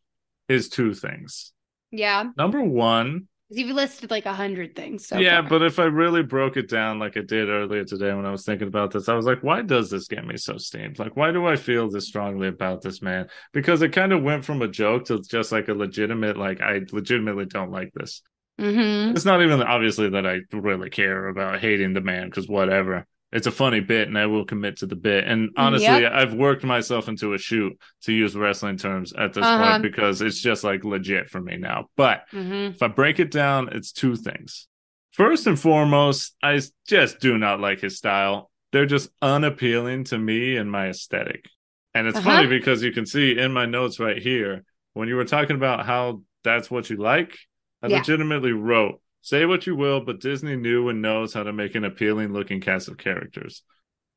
is 0.49 0.69
two 0.69 0.93
things. 0.93 1.53
Yeah. 1.91 2.32
Number 2.38 2.62
one, 2.62 3.27
You've 3.56 3.75
listed 3.75 4.10
like 4.10 4.25
a 4.25 4.34
hundred 4.34 4.75
things. 4.75 5.08
So 5.08 5.19
yeah, 5.19 5.41
far. 5.41 5.49
but 5.49 5.62
if 5.62 5.77
I 5.77 5.84
really 5.84 6.23
broke 6.23 6.58
it 6.58 6.67
down 6.67 6.97
like 6.97 7.15
I 7.17 7.21
did 7.21 7.49
earlier 7.49 7.86
today 7.86 8.12
when 8.12 8.25
I 8.25 8.32
was 8.32 8.43
thinking 8.45 8.67
about 8.67 8.89
this, 8.89 9.08
I 9.08 9.13
was 9.13 9.27
like, 9.27 9.43
why 9.43 9.62
does 9.62 9.91
this 9.91 10.08
get 10.08 10.25
me 10.25 10.38
so 10.38 10.58
steamed? 10.58 10.97
Like, 10.97 11.15
why 11.15 11.32
do 11.32 11.45
I 11.45 11.56
feel 11.56 11.88
this 11.88 12.08
strongly 12.08 12.47
about 12.47 12.82
this 12.82 12.99
man? 13.03 13.27
Because 13.51 13.84
it 13.84 13.89
kind 13.89 14.12
of 14.12 14.23
went 14.23 14.43
from 14.43 14.63
a 14.63 14.67
joke 14.67 15.06
to 15.06 15.21
just 15.21 15.51
like 15.51 15.67
a 15.67 15.73
legitimate, 15.75 16.36
like, 16.36 16.62
I 16.62 16.82
legitimately 16.91 17.45
don't 17.45 17.69
like 17.69 17.91
this. 17.93 18.23
Mhm. 18.60 19.11
It's 19.15 19.26
not 19.26 19.43
even 19.43 19.61
obviously 19.61 20.09
that 20.09 20.26
I 20.26 20.39
really 20.51 20.89
care 20.89 21.28
about 21.28 21.59
hating 21.59 21.93
the 21.93 22.01
man 22.01 22.30
because 22.30 22.47
whatever. 22.47 23.05
It's 23.34 23.47
a 23.47 23.51
funny 23.51 23.79
bit 23.79 24.07
and 24.07 24.17
I 24.17 24.27
will 24.27 24.45
commit 24.45 24.77
to 24.77 24.86
the 24.86 24.95
bit. 24.95 25.25
And 25.27 25.49
honestly, 25.57 26.01
Yep. 26.01 26.11
I've 26.13 26.34
worked 26.36 26.63
myself 26.63 27.09
into 27.09 27.34
a 27.34 27.38
shoot 27.39 27.73
to 28.03 28.13
use 28.13 28.36
wrestling 28.36 28.77
terms 28.77 29.11
at 29.13 29.34
this 29.34 29.45
Uh-huh. 29.45 29.71
point 29.71 29.81
because 29.81 30.21
it's 30.21 30.39
just 30.39 30.63
like 30.63 30.84
legit 30.86 31.29
for 31.29 31.41
me 31.41 31.57
now. 31.57 31.89
But 31.97 32.25
Mhm. 32.31 32.75
if 32.75 32.84
I 32.84 32.88
break 32.89 33.19
it 33.19 33.31
down, 33.31 33.69
it's 33.71 33.91
two 33.91 34.15
things. 34.15 34.67
First 35.11 35.47
and 35.47 35.59
foremost, 35.59 36.36
I 36.43 36.61
just 36.88 37.19
do 37.19 37.38
not 37.39 37.59
like 37.59 37.81
his 37.81 37.97
style. 37.97 38.51
They're 38.71 38.86
just 38.86 39.09
unappealing 39.21 40.03
to 40.05 40.17
me 40.17 40.55
and 40.55 40.71
my 40.71 40.89
aesthetic. 40.89 41.49
And 41.95 42.07
it's 42.07 42.17
Uh-huh. 42.19 42.31
funny 42.38 42.47
because 42.47 42.84
you 42.84 42.91
can 42.91 43.05
see 43.05 43.38
in 43.38 43.51
my 43.51 43.65
notes 43.65 43.99
right 43.99 44.17
here 44.21 44.63
when 44.93 45.07
you 45.07 45.15
were 45.15 45.25
talking 45.25 45.55
about 45.55 45.86
how 45.86 46.21
that's 46.43 46.69
what 46.69 46.89
you 46.89 46.97
like. 46.97 47.38
I 47.81 47.88
Yeah. 47.88 47.97
legitimately 47.97 48.51
wrote, 48.51 49.01
say 49.24 49.45
what 49.45 49.65
you 49.65 49.76
will, 49.76 50.01
but 50.01 50.19
Disney 50.19 50.57
knew 50.57 50.89
and 50.89 51.01
knows 51.01 51.34
how 51.34 51.43
to 51.43 51.53
make 51.53 51.76
an 51.76 51.86
appealing 51.86 52.34
looking 52.34 52.59
cast 52.59 52.89
of 52.89 52.97
characters. 52.97 53.63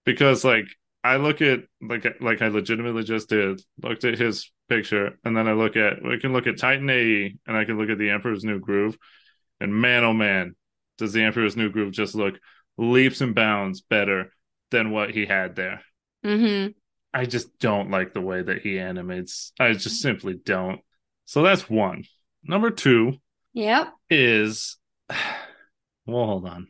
Because 0.04 0.44
like 0.44 0.66
I 1.02 1.16
look 1.16 1.40
at 1.40 1.60
like 1.80 2.04
like 2.20 2.42
I 2.42 2.48
legitimately 2.48 3.04
just 3.04 3.28
did, 3.28 3.62
looked 3.82 4.04
at 4.04 4.18
his 4.18 4.52
picture, 4.68 5.16
and 5.24 5.36
then 5.36 5.46
I 5.46 5.52
look 5.52 5.76
at 5.76 6.04
I 6.04 6.18
can 6.20 6.32
look 6.32 6.48
at 6.48 6.58
Titan 6.58 6.90
AE 6.90 7.36
and 7.46 7.56
I 7.56 7.64
can 7.64 7.78
look 7.78 7.88
at 7.88 7.98
the 7.98 8.10
Emperor's 8.10 8.44
New 8.44 8.58
Groove, 8.58 8.98
and 9.60 9.72
man 9.74 10.04
oh 10.04 10.12
man, 10.12 10.56
does 10.98 11.12
the 11.12 11.22
Emperor's 11.22 11.56
New 11.56 11.70
Groove 11.70 11.92
just 11.92 12.14
look 12.16 12.34
leaps 12.76 13.20
and 13.20 13.34
bounds 13.34 13.80
better 13.80 14.32
than 14.72 14.90
what 14.90 15.10
he 15.10 15.24
had 15.24 15.54
there. 15.54 15.82
Mm-hmm. 16.24 16.72
I 17.14 17.26
just 17.26 17.58
don't 17.58 17.90
like 17.90 18.12
the 18.12 18.20
way 18.20 18.42
that 18.42 18.60
he 18.60 18.78
animates. 18.80 19.52
I 19.58 19.72
just 19.72 20.02
simply 20.02 20.34
don't. 20.34 20.80
So 21.24 21.42
that's 21.42 21.70
one. 21.70 22.04
Number 22.42 22.70
two 22.70 23.14
Yep. 23.54 23.94
is 24.10 24.76
well, 26.06 26.26
hold 26.26 26.46
on. 26.46 26.68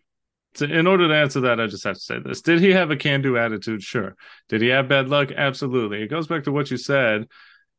So 0.55 0.64
in 0.64 0.87
order 0.87 1.07
to 1.09 1.14
answer 1.14 1.41
that, 1.43 1.61
I 1.61 1.66
just 1.66 1.84
have 1.84 1.97
to 1.97 2.01
say 2.01 2.18
this. 2.18 2.41
Did 2.41 2.61
he 2.61 2.70
have 2.72 2.91
a 2.91 2.97
can 2.97 3.20
do 3.20 3.37
attitude? 3.37 3.82
Sure. 3.82 4.16
Did 4.49 4.62
he 4.62 4.68
have 4.68 4.89
bad 4.89 5.09
luck? 5.09 5.30
Absolutely. 5.30 6.03
It 6.03 6.09
goes 6.09 6.26
back 6.26 6.45
to 6.45 6.53
what 6.53 6.70
you 6.70 6.78
said. 6.78 7.26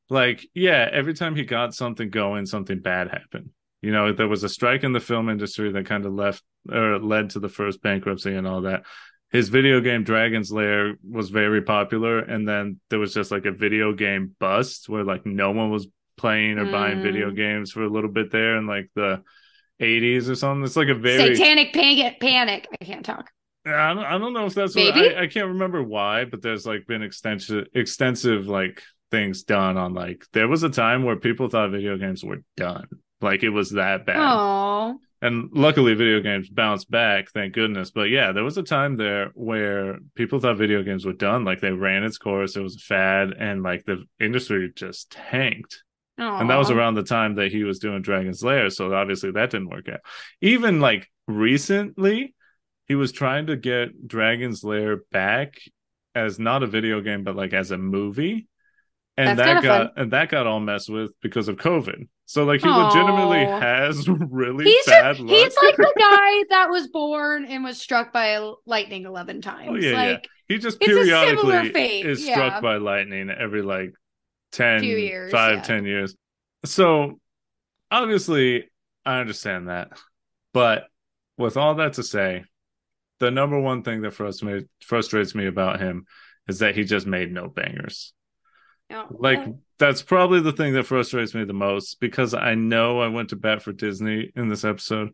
Like, 0.10 0.48
yeah, 0.54 0.88
every 0.92 1.14
time 1.16 1.36
he 1.36 1.44
got 1.44 1.74
something 1.74 2.10
going, 2.10 2.46
something 2.46 2.80
bad 2.80 3.10
happened. 3.10 3.50
You 3.82 3.92
know, 3.92 4.14
there 4.14 4.28
was 4.28 4.44
a 4.44 4.50
strike 4.50 4.84
in 4.84 4.94
the 4.94 5.00
film 5.00 5.30
industry 5.30 5.72
that 5.72 5.86
kind 5.86 6.06
of 6.06 6.14
left 6.14 6.44
or 6.72 7.00
led 7.00 7.32
to 7.32 7.40
the 7.40 7.50
first 7.50 7.82
bankruptcy 7.82 8.36
and 8.36 8.48
all 8.48 8.62
that. 8.62 8.84
His 9.32 9.50
video 9.50 9.82
game 9.82 10.04
Dragon's 10.04 10.52
Lair 10.52 10.96
was 11.04 11.30
very 11.30 11.62
popular, 11.62 12.20
and 12.20 12.48
then 12.48 12.80
there 12.90 13.00
was 13.00 13.14
just 13.14 13.30
like 13.30 13.46
a 13.46 13.52
video 13.52 13.92
game 13.92 14.36
bust 14.40 14.88
where 14.88 15.04
like 15.04 15.26
no 15.26 15.52
one 15.52 15.70
was 15.70 15.88
playing 16.16 16.58
or 16.58 16.72
buying 16.72 17.00
Mm. 17.00 17.04
video 17.04 17.32
games 17.32 17.72
for 17.72 17.84
a 17.84 17.90
little 17.90 18.10
bit 18.10 18.32
there 18.32 18.56
and 18.56 18.68
like 18.68 18.90
the 18.96 19.22
80s 19.82 20.30
or 20.30 20.36
something. 20.36 20.64
It's 20.64 20.76
like 20.76 20.90
a 20.90 20.96
very 20.96 21.36
Satanic 21.36 21.74
panic. 21.74 22.20
Panic. 22.20 22.68
I 22.82 22.86
can't 22.86 23.06
talk. 23.06 23.32
I 23.66 23.94
don't, 23.94 24.04
I 24.04 24.18
don't 24.18 24.34
know 24.34 24.46
if 24.46 24.54
that's 24.54 24.76
what 24.76 24.96
I, 24.96 25.24
I 25.24 25.28
can't 25.28 25.48
remember 25.48 25.84
why, 25.84 26.26
but 26.26 26.42
there's 26.42 26.66
like 26.66 26.88
been 26.88 27.04
extensive 27.04 27.66
extensive 27.74 28.48
like 28.48 28.82
things 29.12 29.44
done 29.44 29.78
on 29.78 29.94
like 29.94 30.26
there 30.34 30.48
was 30.48 30.64
a 30.64 30.70
time 30.70 31.04
where 31.04 31.18
people 31.18 31.50
thought 31.50 31.72
video 31.72 31.98
games 31.98 32.24
were 32.24 32.44
done. 32.56 32.88
Like 33.22 33.44
it 33.44 33.50
was 33.50 33.72
that 33.72 34.06
bad. 34.06 34.18
Oh. 34.20 35.00
And 35.22 35.50
luckily 35.52 35.96
video 35.96 36.22
games 36.22 36.48
bounced 36.48 36.92
back, 36.92 37.32
thank 37.32 37.54
goodness. 37.54 37.90
But 37.90 38.10
yeah, 38.10 38.32
there 38.32 38.44
was 38.44 38.58
a 38.60 38.64
time 38.64 38.98
there 38.98 39.32
where 39.34 39.98
people 40.16 40.40
thought 40.40 40.58
video 40.58 40.84
games 40.84 41.06
were 41.06 41.14
done. 41.14 41.44
Like 41.44 41.60
they 41.60 41.72
ran 41.72 42.04
its 42.04 42.20
course, 42.20 42.56
it 42.56 42.62
was 42.62 42.76
a 42.76 42.80
fad, 42.80 43.34
and 43.38 43.64
like 43.64 43.86
the 43.86 44.04
industry 44.20 44.72
just 44.76 45.12
tanked. 45.12 45.84
And 46.18 46.50
that 46.50 46.58
was 46.58 46.72
around 46.72 46.96
the 46.96 47.04
time 47.04 47.36
that 47.36 47.52
he 47.52 47.64
was 47.64 47.80
doing 47.80 48.02
Dragon's 48.02 48.44
Lair. 48.44 48.70
So 48.70 48.94
obviously 48.94 49.32
that 49.32 49.52
didn't 49.52 49.70
work 49.70 49.88
out. 49.90 50.00
Even 50.42 50.80
like 50.80 51.08
recently, 51.28 52.34
he 52.88 52.96
was 52.96 53.12
trying 53.12 53.48
to 53.48 53.56
get 53.56 54.08
Dragon's 54.08 54.64
Lair 54.64 55.02
back 55.12 55.60
as 56.16 56.40
not 56.40 56.64
a 56.64 56.68
video 56.68 57.02
game, 57.02 57.24
but 57.24 57.36
like 57.36 57.54
as 57.54 57.72
a 57.72 57.78
movie. 57.78 58.48
And 59.18 59.38
That's 59.38 59.48
that 59.48 59.64
got 59.64 59.82
fun. 59.88 60.04
and 60.04 60.14
that 60.14 60.30
got 60.30 60.46
all 60.46 60.60
messed 60.60 60.90
with 60.90 61.12
because 61.22 61.48
of 61.48 61.58
COVID. 61.58 62.08
So 62.26 62.44
like 62.44 62.62
he 62.62 62.70
Aw. 62.70 62.88
legitimately 62.88 63.46
has 63.46 64.08
really 64.30 64.66
He's 64.66 64.86
sad 64.86 65.16
just, 65.18 65.22
luck. 65.22 65.36
he's 65.36 65.56
like 65.64 65.76
the 65.76 65.94
guy 66.00 66.44
that 66.50 66.70
was 66.70 66.88
born 66.88 67.46
and 67.46 67.64
was 67.64 67.80
struck 67.80 68.14
by 68.14 68.38
lightning 68.66 69.06
11 69.06 69.42
times. 69.42 69.70
Oh, 69.72 69.76
yeah, 69.76 69.90
yeah. 69.92 70.12
like 70.12 70.28
he 70.48 70.58
just 70.58 70.78
a 70.78 70.80
periodically 70.86 72.02
is 72.02 72.26
yeah. 72.26 72.34
struck 72.36 72.62
by 72.62 72.78
lightning 72.78 73.30
every 73.30 73.62
like 73.62 73.94
10 74.54 74.80
Few 74.80 74.98
years, 74.98 75.32
five, 75.32 75.58
yeah. 75.58 75.64
10 75.64 75.86
years 75.86 76.16
so 76.66 77.20
obviously 77.92 78.70
i 79.06 79.20
understand 79.20 79.70
that 79.70 79.90
but 80.54 80.86
with 81.38 81.58
all 81.58 81.76
that 81.76 81.94
to 81.94 82.04
say 82.04 82.44
the 83.20 83.32
number 83.32 83.60
one 83.60 83.84
thing 83.84 84.02
that 84.02 84.14
frustrates 84.14 84.68
frustrates 84.82 85.36
me 85.36 85.48
about 85.48 85.80
him 85.80 86.06
is 86.48 86.60
that 86.60 86.76
he 86.76 86.84
just 86.84 87.06
made 87.06 87.32
no 87.32 87.48
bangers 87.48 88.14
oh, 88.92 89.06
like 89.12 89.40
that's 89.80 90.02
probably 90.02 90.40
the 90.40 90.52
thing 90.52 90.74
that 90.74 90.86
frustrates 90.86 91.36
me 91.36 91.44
the 91.44 91.54
most 91.54 92.00
because 92.00 92.34
I 92.34 92.56
know 92.56 93.00
I 93.00 93.10
went 93.10 93.30
to 93.30 93.36
bat 93.36 93.62
for 93.62 93.72
Disney 93.72 94.32
in 94.36 94.50
this 94.50 94.66
episode. 94.66 95.10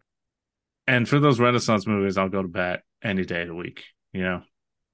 And 0.88 1.08
for 1.08 1.20
those 1.20 1.40
Renaissance 1.40 1.86
movies, 1.86 2.18
I'll 2.18 2.30
go 2.30 2.42
to 2.42 2.48
bat 2.48 2.82
any 3.04 3.26
day 3.26 3.42
of 3.42 3.50
the 3.50 3.56
week, 3.56 3.84
you 4.12 4.24
know. 4.24 4.42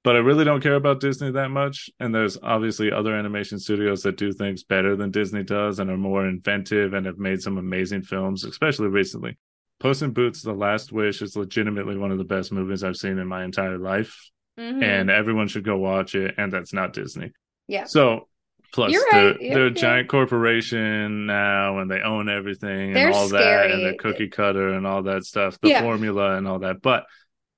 But 0.02 0.16
I 0.16 0.20
really 0.20 0.44
don't 0.44 0.62
care 0.62 0.76
about 0.76 1.00
Disney 1.00 1.30
that 1.32 1.50
much. 1.50 1.90
And 2.00 2.14
there's 2.14 2.38
obviously 2.42 2.90
other 2.90 3.14
animation 3.14 3.58
studios 3.58 4.02
that 4.02 4.16
do 4.16 4.32
things 4.32 4.64
better 4.64 4.96
than 4.96 5.10
Disney 5.10 5.42
does 5.42 5.78
and 5.78 5.90
are 5.90 5.96
more 5.98 6.26
inventive 6.26 6.94
and 6.94 7.04
have 7.04 7.18
made 7.18 7.42
some 7.42 7.58
amazing 7.58 8.02
films, 8.02 8.44
especially 8.44 8.88
recently. 8.88 9.36
Puss 9.78 10.00
in 10.02 10.12
Boots: 10.12 10.42
The 10.42 10.52
Last 10.54 10.90
Wish 10.92 11.20
is 11.22 11.36
legitimately 11.36 11.96
one 11.98 12.10
of 12.12 12.18
the 12.18 12.24
best 12.24 12.50
movies 12.52 12.82
I've 12.82 12.96
seen 12.96 13.18
in 13.18 13.26
my 13.26 13.44
entire 13.44 13.78
life, 13.78 14.16
Mhm. 14.58 14.82
and 14.82 15.10
everyone 15.10 15.48
should 15.48 15.64
go 15.64 15.76
watch 15.76 16.14
it. 16.14 16.34
And 16.38 16.52
that's 16.52 16.72
not 16.72 16.92
Disney. 16.92 17.32
Yeah. 17.68 17.84
So 17.84 18.28
plus 18.72 18.92
You're 18.92 19.02
they're, 19.10 19.34
they're 19.40 19.66
a 19.66 19.70
giant 19.70 20.08
corporation 20.08 21.26
now 21.26 21.78
and 21.78 21.90
they 21.90 22.00
own 22.00 22.28
everything 22.28 22.92
They're 22.92 23.06
and 23.08 23.14
all 23.14 23.28
that 23.28 23.70
and 23.70 23.84
they're 23.84 23.96
cookie 23.96 24.28
cutter 24.28 24.68
and 24.70 24.86
all 24.86 25.02
that 25.04 25.24
stuff, 25.24 25.58
the 25.60 25.70
Yeah. 25.70 25.82
formula 25.82 26.36
and 26.36 26.46
all 26.46 26.60
that. 26.60 26.80
But 26.80 27.04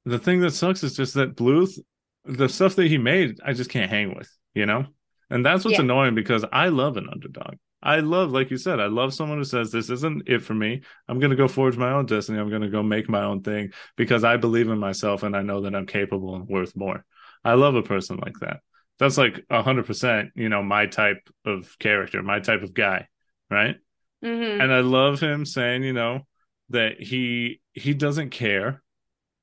the 0.07 0.19
thing 0.19 0.41
that 0.41 0.53
sucks 0.53 0.83
is 0.83 0.97
just 0.97 1.15
that 1.15 1.37
Bluth, 1.37 1.79
the 2.25 2.49
stuff 2.49 2.77
that 2.77 2.87
he 2.87 2.99
made, 2.99 3.41
I 3.45 3.53
just 3.53 3.71
can't 3.71 3.91
hang 3.91 4.15
with, 4.15 4.31
you 4.55 4.67
know? 4.67 4.87
And 5.31 5.45
that's 5.45 5.65
what's 5.65 5.79
Yeah. 5.79 5.85
annoying 5.85 6.15
because 6.15 6.45
I 6.53 6.69
love 6.69 6.97
an 6.97 7.09
underdog. 7.11 7.57
I 7.83 7.99
love, 8.01 8.31
like 8.31 8.51
you 8.51 8.59
said, 8.59 8.79
I 8.79 8.87
love 8.87 9.13
someone 9.13 9.39
who 9.39 9.45
says, 9.45 9.73
This 9.73 9.91
isn't 9.91 10.29
it 10.29 10.43
for 10.43 10.55
me. 10.55 10.83
I'm 11.09 11.19
going 11.19 11.31
to 11.31 11.37
go 11.37 11.49
forge 11.49 11.77
my 11.77 11.93
own 11.93 12.07
destiny. 12.07 12.39
I'm 12.39 12.49
going 12.51 12.63
to 12.63 12.69
go 12.69 12.83
make 12.83 13.09
my 13.09 13.25
own 13.25 13.43
thing 13.43 13.73
because 13.97 14.23
I 14.23 14.37
believe 14.37 14.69
in 14.69 14.79
myself 14.79 15.23
and 15.25 15.37
I 15.37 15.43
know 15.43 15.63
that 15.63 15.75
I'm 15.75 15.87
capable 15.87 16.37
and 16.37 16.49
worth 16.49 16.77
more. 16.77 17.05
I 17.45 17.55
love 17.55 17.75
a 17.75 17.83
person 17.83 18.19
like 18.19 18.39
that. 18.41 18.61
That's 18.99 19.19
like 19.19 19.45
a 19.51 19.63
hundred 19.63 19.87
percent, 19.87 20.31
you 20.37 20.49
know, 20.49 20.63
my 20.63 20.87
type 20.87 21.29
of 21.45 21.77
character, 21.81 22.23
my 22.23 22.39
type 22.39 22.63
of 22.63 22.73
guy, 22.73 23.09
right? 23.51 23.77
Mhm. 24.23 24.63
And 24.63 24.73
I 24.73 24.81
love 24.81 25.19
him 25.19 25.45
saying, 25.45 25.83
you 25.83 25.93
know, 25.93 26.27
that 26.69 27.01
he 27.01 27.61
he 27.73 27.95
doesn't 27.95 28.31
care. 28.31 28.81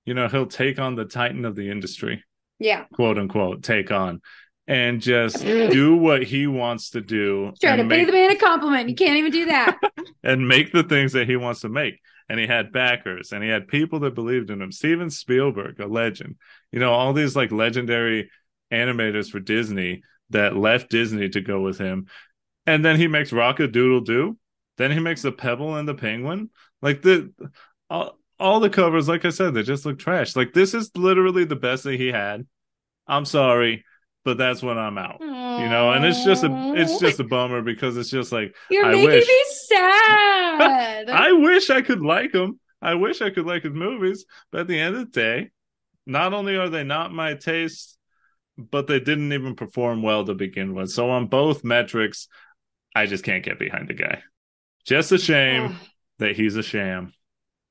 You 0.06 0.14
know, 0.14 0.28
he'll 0.30 0.48
take 0.48 0.80
on 0.80 0.96
the 0.96 1.06
titan 1.06 1.46
of 1.46 1.56
the 1.56 1.70
industry, 1.70 2.24
yeah. 2.60 2.86
quote 2.94 3.18
unquote, 3.18 3.64
take 3.64 3.92
on, 3.92 4.22
and 4.68 5.02
just 5.02 5.40
do 5.44 5.96
what 5.96 6.24
he 6.24 6.48
wants 6.48 6.92
to 6.92 7.02
do. 7.02 7.52
Try 7.60 7.76
to 7.76 7.82
and 7.82 7.90
pay 7.90 8.06
the 8.06 8.12
man 8.12 8.32
a 8.32 8.36
compliment. 8.36 8.90
You 8.90 8.96
can't 8.96 9.18
even 9.18 9.32
do 9.32 9.46
that. 9.46 9.78
and 10.24 10.48
make 10.48 10.72
the 10.72 10.84
things 10.84 11.14
that 11.14 11.28
he 11.28 11.36
wants 11.36 11.62
to 11.62 11.70
make. 11.70 12.00
And 12.30 12.40
he 12.40 12.46
had 12.46 12.72
backers 12.72 13.32
and 13.32 13.44
he 13.44 13.50
had 13.50 13.68
people 13.68 14.02
that 14.02 14.14
believed 14.14 14.52
in 14.52 14.62
him. 14.62 14.72
Steven 14.72 15.10
Spielberg, 15.10 15.80
a 15.80 15.88
legend. 15.88 16.36
You 16.72 16.80
know, 16.80 16.94
all 16.94 17.12
these 17.12 17.36
like 17.36 17.52
legendary 17.52 18.30
animators 18.72 19.32
for 19.32 19.40
Disney 19.40 20.04
that 20.30 20.56
left 20.56 20.92
Disney 20.92 21.30
to 21.30 21.42
go 21.42 21.62
with 21.62 21.80
him. 21.80 22.06
And 22.68 22.86
then 22.86 22.98
he 22.98 23.08
makes 23.08 23.34
Rock 23.34 23.60
a 23.60 23.68
Doodle 23.68 24.02
Doo. 24.02 24.38
Then 24.78 24.92
he 24.92 25.00
makes 25.00 25.24
the 25.24 25.32
Pebble 25.32 25.76
and 25.76 25.88
the 25.88 25.96
Penguin. 25.96 26.52
Like 26.84 27.02
the 27.02 27.34
all, 27.90 28.19
all 28.40 28.60
the 28.60 28.70
covers, 28.70 29.08
like 29.08 29.26
I 29.26 29.30
said, 29.30 29.54
they 29.54 29.64
just 29.64 29.86
look 29.86 30.00
trash. 30.00 30.36
Like 30.36 30.54
this 30.54 30.74
is 30.74 30.92
literally 30.96 31.46
the 31.46 31.56
best 31.56 31.84
that 31.84 31.96
he 32.00 32.08
had. 32.08 32.46
I'm 33.08 33.26
sorry, 33.26 33.86
but 34.24 34.38
that's 34.38 34.62
when 34.64 34.78
I'm 34.78 34.98
out. 34.98 35.18
You 35.20 35.68
know, 35.70 35.92
and 35.92 36.06
it's 36.06 36.24
just 36.24 36.44
a 36.44 36.74
it's 36.76 37.00
just 37.00 37.20
a 37.20 37.24
bummer 37.24 37.62
because 37.62 37.98
it's 37.98 38.10
just 38.10 38.32
like 38.32 38.56
You're 38.70 38.86
I 38.86 38.92
making 38.92 39.08
wish. 39.08 39.28
me 39.28 39.44
sad. 39.50 41.10
I 41.10 41.32
wish 41.34 41.70
I 41.70 41.82
could 41.82 42.02
like 42.02 42.34
him. 42.34 42.60
I 42.82 42.96
wish 42.96 43.22
I 43.22 43.30
could 43.30 43.46
like 43.46 43.64
his 43.64 43.74
movies, 43.74 44.26
but 44.52 44.62
at 44.62 44.68
the 44.68 44.80
end 44.80 44.96
of 44.96 45.02
the 45.02 45.20
day, 45.20 45.50
not 46.06 46.34
only 46.34 46.56
are 46.56 46.70
they 46.70 46.84
not 46.84 47.14
my 47.14 47.34
taste, 47.34 47.98
but 48.58 48.88
they 48.88 49.00
didn't 49.00 49.34
even 49.34 49.56
perform 49.56 50.02
well 50.02 50.26
to 50.26 50.34
begin 50.34 50.74
with. 50.74 50.90
So 50.92 51.10
on 51.10 51.28
both 51.28 51.64
metrics, 51.64 52.28
I 52.96 53.06
just 53.06 53.24
can't 53.24 53.44
get 53.44 53.60
behind 53.60 53.88
the 53.90 53.94
guy. 53.94 54.22
Just 54.86 55.12
a 55.12 55.18
shame 55.18 55.76
that 56.20 56.36
he's 56.36 56.56
a 56.56 56.64
sham. 56.64 57.14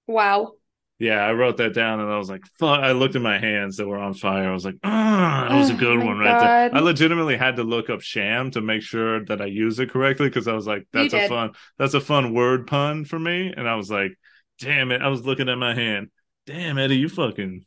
wow. 0.06 0.57
Yeah, 0.98 1.24
I 1.24 1.32
wrote 1.32 1.58
that 1.58 1.74
down 1.74 2.00
and 2.00 2.10
I 2.10 2.18
was 2.18 2.28
like, 2.28 2.44
fuck. 2.58 2.80
I 2.80 2.90
looked 2.90 3.14
at 3.14 3.22
my 3.22 3.38
hands 3.38 3.76
that 3.76 3.86
were 3.86 3.98
on 3.98 4.14
fire. 4.14 4.50
I 4.50 4.52
was 4.52 4.64
like, 4.64 4.78
ah, 4.82 5.46
that 5.48 5.56
was 5.56 5.70
a 5.70 5.74
Oh 5.74 5.76
good 5.76 5.98
my 5.98 6.06
one 6.06 6.18
right 6.18 6.40
there. 6.40 6.74
I 6.74 6.80
legitimately 6.80 7.36
had 7.36 7.56
to 7.56 7.62
look 7.62 7.88
up 7.88 8.00
sham 8.00 8.50
to 8.52 8.60
make 8.60 8.82
sure 8.82 9.24
that 9.26 9.40
I 9.40 9.46
use 9.46 9.78
it 9.78 9.90
correctly 9.90 10.28
because 10.28 10.48
I 10.48 10.54
was 10.54 10.66
like, 10.66 10.88
that's 10.92 11.14
a 11.14 11.28
fun, 11.28 11.52
that's 11.78 11.94
a 11.94 12.00
fun 12.00 12.34
word 12.34 12.66
pun 12.66 13.04
for 13.04 13.18
me. 13.18 13.52
And 13.56 13.68
I 13.68 13.76
was 13.76 13.90
like, 13.90 14.18
damn 14.58 14.90
it. 14.90 15.00
I 15.00 15.08
was 15.08 15.24
looking 15.24 15.48
at 15.48 15.56
my 15.56 15.74
hand. 15.74 16.10
Damn, 16.46 16.78
Eddie, 16.78 16.96
you 16.96 17.08
fucking 17.08 17.64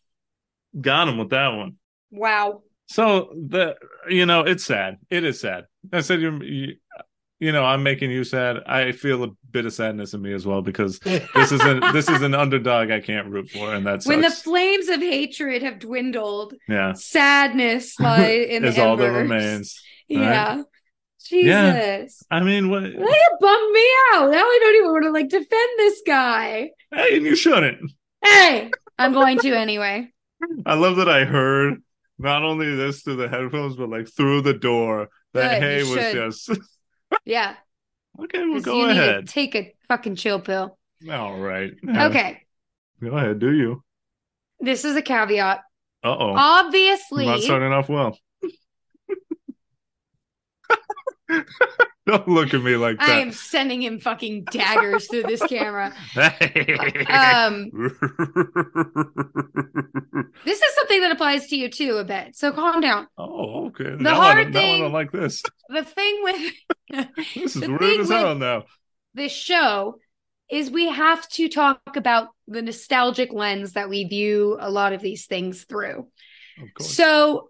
got 0.79 1.07
him 1.07 1.17
with 1.17 1.29
that 1.29 1.49
one. 1.49 1.77
Wow. 2.09 2.63
So 2.88 3.34
the 3.34 3.77
you 4.09 4.25
know 4.25 4.41
it's 4.41 4.65
sad. 4.65 4.97
It 5.09 5.23
is 5.23 5.39
sad. 5.39 5.65
I 5.93 6.01
said 6.01 6.19
you're 6.19 6.43
you, 6.43 6.75
you 7.42 7.52
know 7.52 7.66
I'm 7.66 7.82
making 7.82 8.12
you 8.12 8.24
sad. 8.24 8.58
I 8.68 8.92
feel 8.92 9.24
a 9.24 9.30
bit 9.50 9.66
of 9.66 9.74
sadness 9.74 10.14
in 10.14 10.22
me 10.22 10.32
as 10.32 10.46
well 10.46 10.62
because 10.62 11.00
this 11.00 11.52
is 11.52 11.60
an 11.62 11.82
this 11.92 12.08
is 12.08 12.22
an 12.22 12.36
underdog 12.36 12.92
I 12.92 13.02
can't 13.02 13.28
root 13.28 13.50
for, 13.50 13.74
and 13.74 13.86
that's 13.86 14.06
When 14.06 14.22
the 14.22 14.30
flames 14.30 14.88
of 14.88 15.02
hatred 15.02 15.64
have 15.64 15.80
dwindled, 15.80 16.54
yeah 16.70 16.94
sadness 16.94 17.96
lie 18.00 18.46
in 18.48 18.64
is 18.64 18.76
the 18.76 18.86
all 18.86 18.96
that 18.96 19.12
remains. 19.12 19.82
Yeah. 20.08 20.64
Jesus. 21.28 22.24
I 22.30 22.42
mean, 22.42 22.70
what? 22.70 22.84
That 22.84 23.38
bummed 23.39 23.72
me 23.72 23.88
out. 24.14 24.32
Now 24.32 24.44
I 24.44 24.60
don't 24.62 24.76
even 24.76 24.92
want 24.92 25.04
to 25.06 25.12
like 25.12 25.30
defend 25.30 25.70
this 25.78 26.02
guy. 26.06 26.72
Hey, 26.92 27.18
and 27.18 27.26
you 27.26 27.36
shouldn't. 27.36 27.92
Hey, 28.24 28.70
I'm 29.00 29.14
going 29.14 29.39
to 29.39 29.54
anyway. 29.54 30.12
I 30.66 30.74
love 30.74 30.98
that 30.98 31.08
I 31.08 31.26
heard 31.26 31.82
not 32.18 32.44
only 32.44 32.76
this 32.76 33.02
through 33.02 33.16
the 33.16 33.30
headphones, 33.30 33.78
but 33.78 33.89
like 33.89 34.10
through 34.10 34.42
the 34.42 34.54
door 34.54 35.10
that 35.34 35.60
Good, 35.60 35.64
hey 35.64 35.84
was 35.84 35.94
should. 35.94 36.16
just 36.16 36.52
Yeah. 37.26 37.55
okay. 38.22 38.45
Well, 38.47 38.62
go 38.62 38.76
you 38.78 38.89
ahead. 38.89 39.16
need 39.22 39.28
to 39.28 39.34
take 39.34 39.55
a 39.55 39.74
fucking 39.88 40.16
chill 40.16 40.39
pill. 40.39 40.78
All 41.12 41.38
right. 41.39 41.72
Okay. 41.88 42.41
Go 43.01 43.18
ahead. 43.18 43.39
Do 43.39 43.51
you? 43.51 43.84
This 44.59 44.86
is 44.86 44.95
a 44.95 45.01
caveat. 45.01 45.59
Uh 46.03 46.16
oh. 46.18 46.34
Obviously, 46.36 47.26
Not 47.26 47.41
starting 47.41 47.72
off 47.72 47.89
well. 47.89 48.18
Don't 52.07 52.28
look 52.28 52.53
at 52.53 52.62
me 52.62 52.76
like 52.76 52.97
that. 52.99 53.09
I 53.09 53.20
am 53.20 53.32
sending 53.32 53.82
him 53.84 53.99
fucking 53.99 54.45
daggers 54.51 55.07
through 55.07 55.24
this 55.24 55.41
camera. 55.43 55.93
Um, 57.12 57.70
this 60.45 60.62
is 60.62 60.76
something 60.76 61.01
that 61.01 61.12
applies 61.12 61.47
to 61.47 61.55
you 61.55 61.70
too 61.70 61.97
a 61.97 62.03
bit. 62.03 62.36
So 62.36 62.51
calm 62.51 62.82
down. 62.82 63.07
oh, 63.18 63.68
okay. 63.68 63.84
The 63.91 63.97
now 63.97 64.20
I 64.20 64.34
hard 64.34 64.47
I 64.47 64.51
thing- 64.51 64.82
don't 64.82 64.91
like 64.93 65.12
this. 65.12 65.43
The 65.70 65.84
thing 65.86 66.20
with 66.24 66.53
This 67.36 67.55
is 67.55 67.61
thing 67.61 67.99
as 68.01 68.09
hell 68.09 68.36
now. 68.36 68.63
this 69.13 69.32
show 69.32 69.95
is 70.49 70.69
we 70.69 70.89
have 70.89 71.27
to 71.29 71.47
talk 71.47 71.79
about 71.95 72.29
the 72.47 72.61
nostalgic 72.61 73.32
lens 73.32 73.73
that 73.73 73.89
we 73.89 74.03
view 74.03 74.57
a 74.59 74.69
lot 74.69 74.91
of 74.93 75.01
these 75.01 75.25
things 75.25 75.63
through. 75.63 76.07
So, 76.79 77.49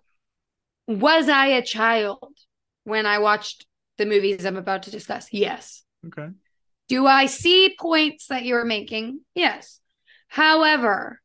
was 0.87 1.27
I 1.27 1.47
a 1.47 1.61
child 1.63 2.37
when 2.83 3.05
I 3.05 3.17
watched 3.17 3.65
the 3.97 4.05
movies 4.05 4.45
I'm 4.45 4.57
about 4.57 4.83
to 4.83 4.91
discuss? 4.91 5.27
Yes. 5.31 5.83
okay. 6.07 6.29
Do 6.87 7.07
I 7.07 7.25
see 7.25 7.75
points 7.79 8.27
that 8.27 8.43
you're 8.45 8.65
making? 8.65 9.21
Yes. 9.33 9.79
However, 10.27 11.21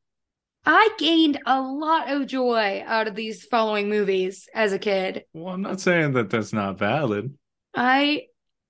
I 0.65 0.91
gained 0.99 1.41
a 1.45 1.61
lot 1.61 2.11
of 2.11 2.27
joy 2.27 2.83
out 2.87 3.07
of 3.07 3.15
these 3.15 3.45
following 3.45 3.89
movies 3.89 4.49
as 4.55 4.73
a 4.73 4.79
kid. 4.79 5.25
Well, 5.33 5.53
I'm 5.55 5.63
not 5.63 5.81
saying 5.81 6.13
that 6.13 6.31
that's 6.31 6.53
not 6.53 6.79
valid. 6.79 7.35
I 7.77 8.23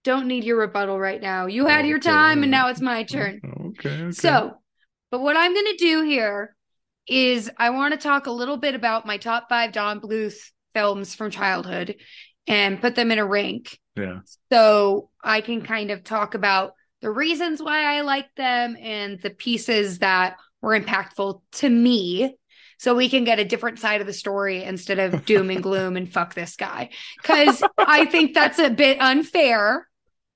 don't 0.04 0.26
need 0.26 0.44
your 0.44 0.58
rebuttal 0.58 0.98
right 0.98 1.20
now. 1.20 1.46
You 1.46 1.66
had 1.66 1.86
your 1.86 1.98
time 1.98 2.42
and 2.42 2.50
now 2.50 2.68
it's 2.68 2.80
my 2.80 3.04
turn. 3.04 3.40
Okay. 3.78 3.90
okay. 3.90 4.10
So, 4.12 4.54
but 5.10 5.20
what 5.20 5.36
I'm 5.36 5.52
going 5.52 5.66
to 5.66 5.76
do 5.76 6.02
here 6.02 6.54
is 7.06 7.50
I 7.58 7.70
want 7.70 7.92
to 7.92 7.98
talk 7.98 8.26
a 8.26 8.30
little 8.30 8.56
bit 8.56 8.74
about 8.74 9.06
my 9.06 9.16
top 9.16 9.48
five 9.48 9.72
Don 9.72 10.00
Bluth 10.00 10.36
films 10.74 11.14
from 11.14 11.30
childhood 11.30 11.96
and 12.46 12.80
put 12.80 12.94
them 12.94 13.10
in 13.10 13.18
a 13.18 13.26
rank 13.26 13.78
yeah. 13.96 14.20
so 14.50 15.10
I 15.22 15.40
can 15.40 15.62
kind 15.62 15.90
of 15.90 16.04
talk 16.04 16.34
about 16.34 16.72
the 17.00 17.10
reasons 17.10 17.62
why 17.62 17.96
I 17.96 18.02
like 18.02 18.34
them 18.36 18.76
and 18.80 19.20
the 19.20 19.30
pieces 19.30 19.98
that 19.98 20.36
were 20.62 20.78
impactful 20.78 21.42
to 21.52 21.68
me. 21.68 22.36
So 22.78 22.94
we 22.94 23.08
can 23.08 23.24
get 23.24 23.38
a 23.38 23.44
different 23.44 23.78
side 23.78 24.00
of 24.00 24.06
the 24.06 24.12
story 24.12 24.62
instead 24.62 24.98
of 24.98 25.24
doom 25.24 25.50
and 25.50 25.62
gloom 25.62 25.96
and 25.96 26.10
fuck 26.10 26.34
this 26.34 26.56
guy. 26.56 26.90
Cause 27.22 27.62
I 27.78 28.04
think 28.06 28.34
that's 28.34 28.58
a 28.58 28.70
bit 28.70 29.00
unfair. 29.00 29.88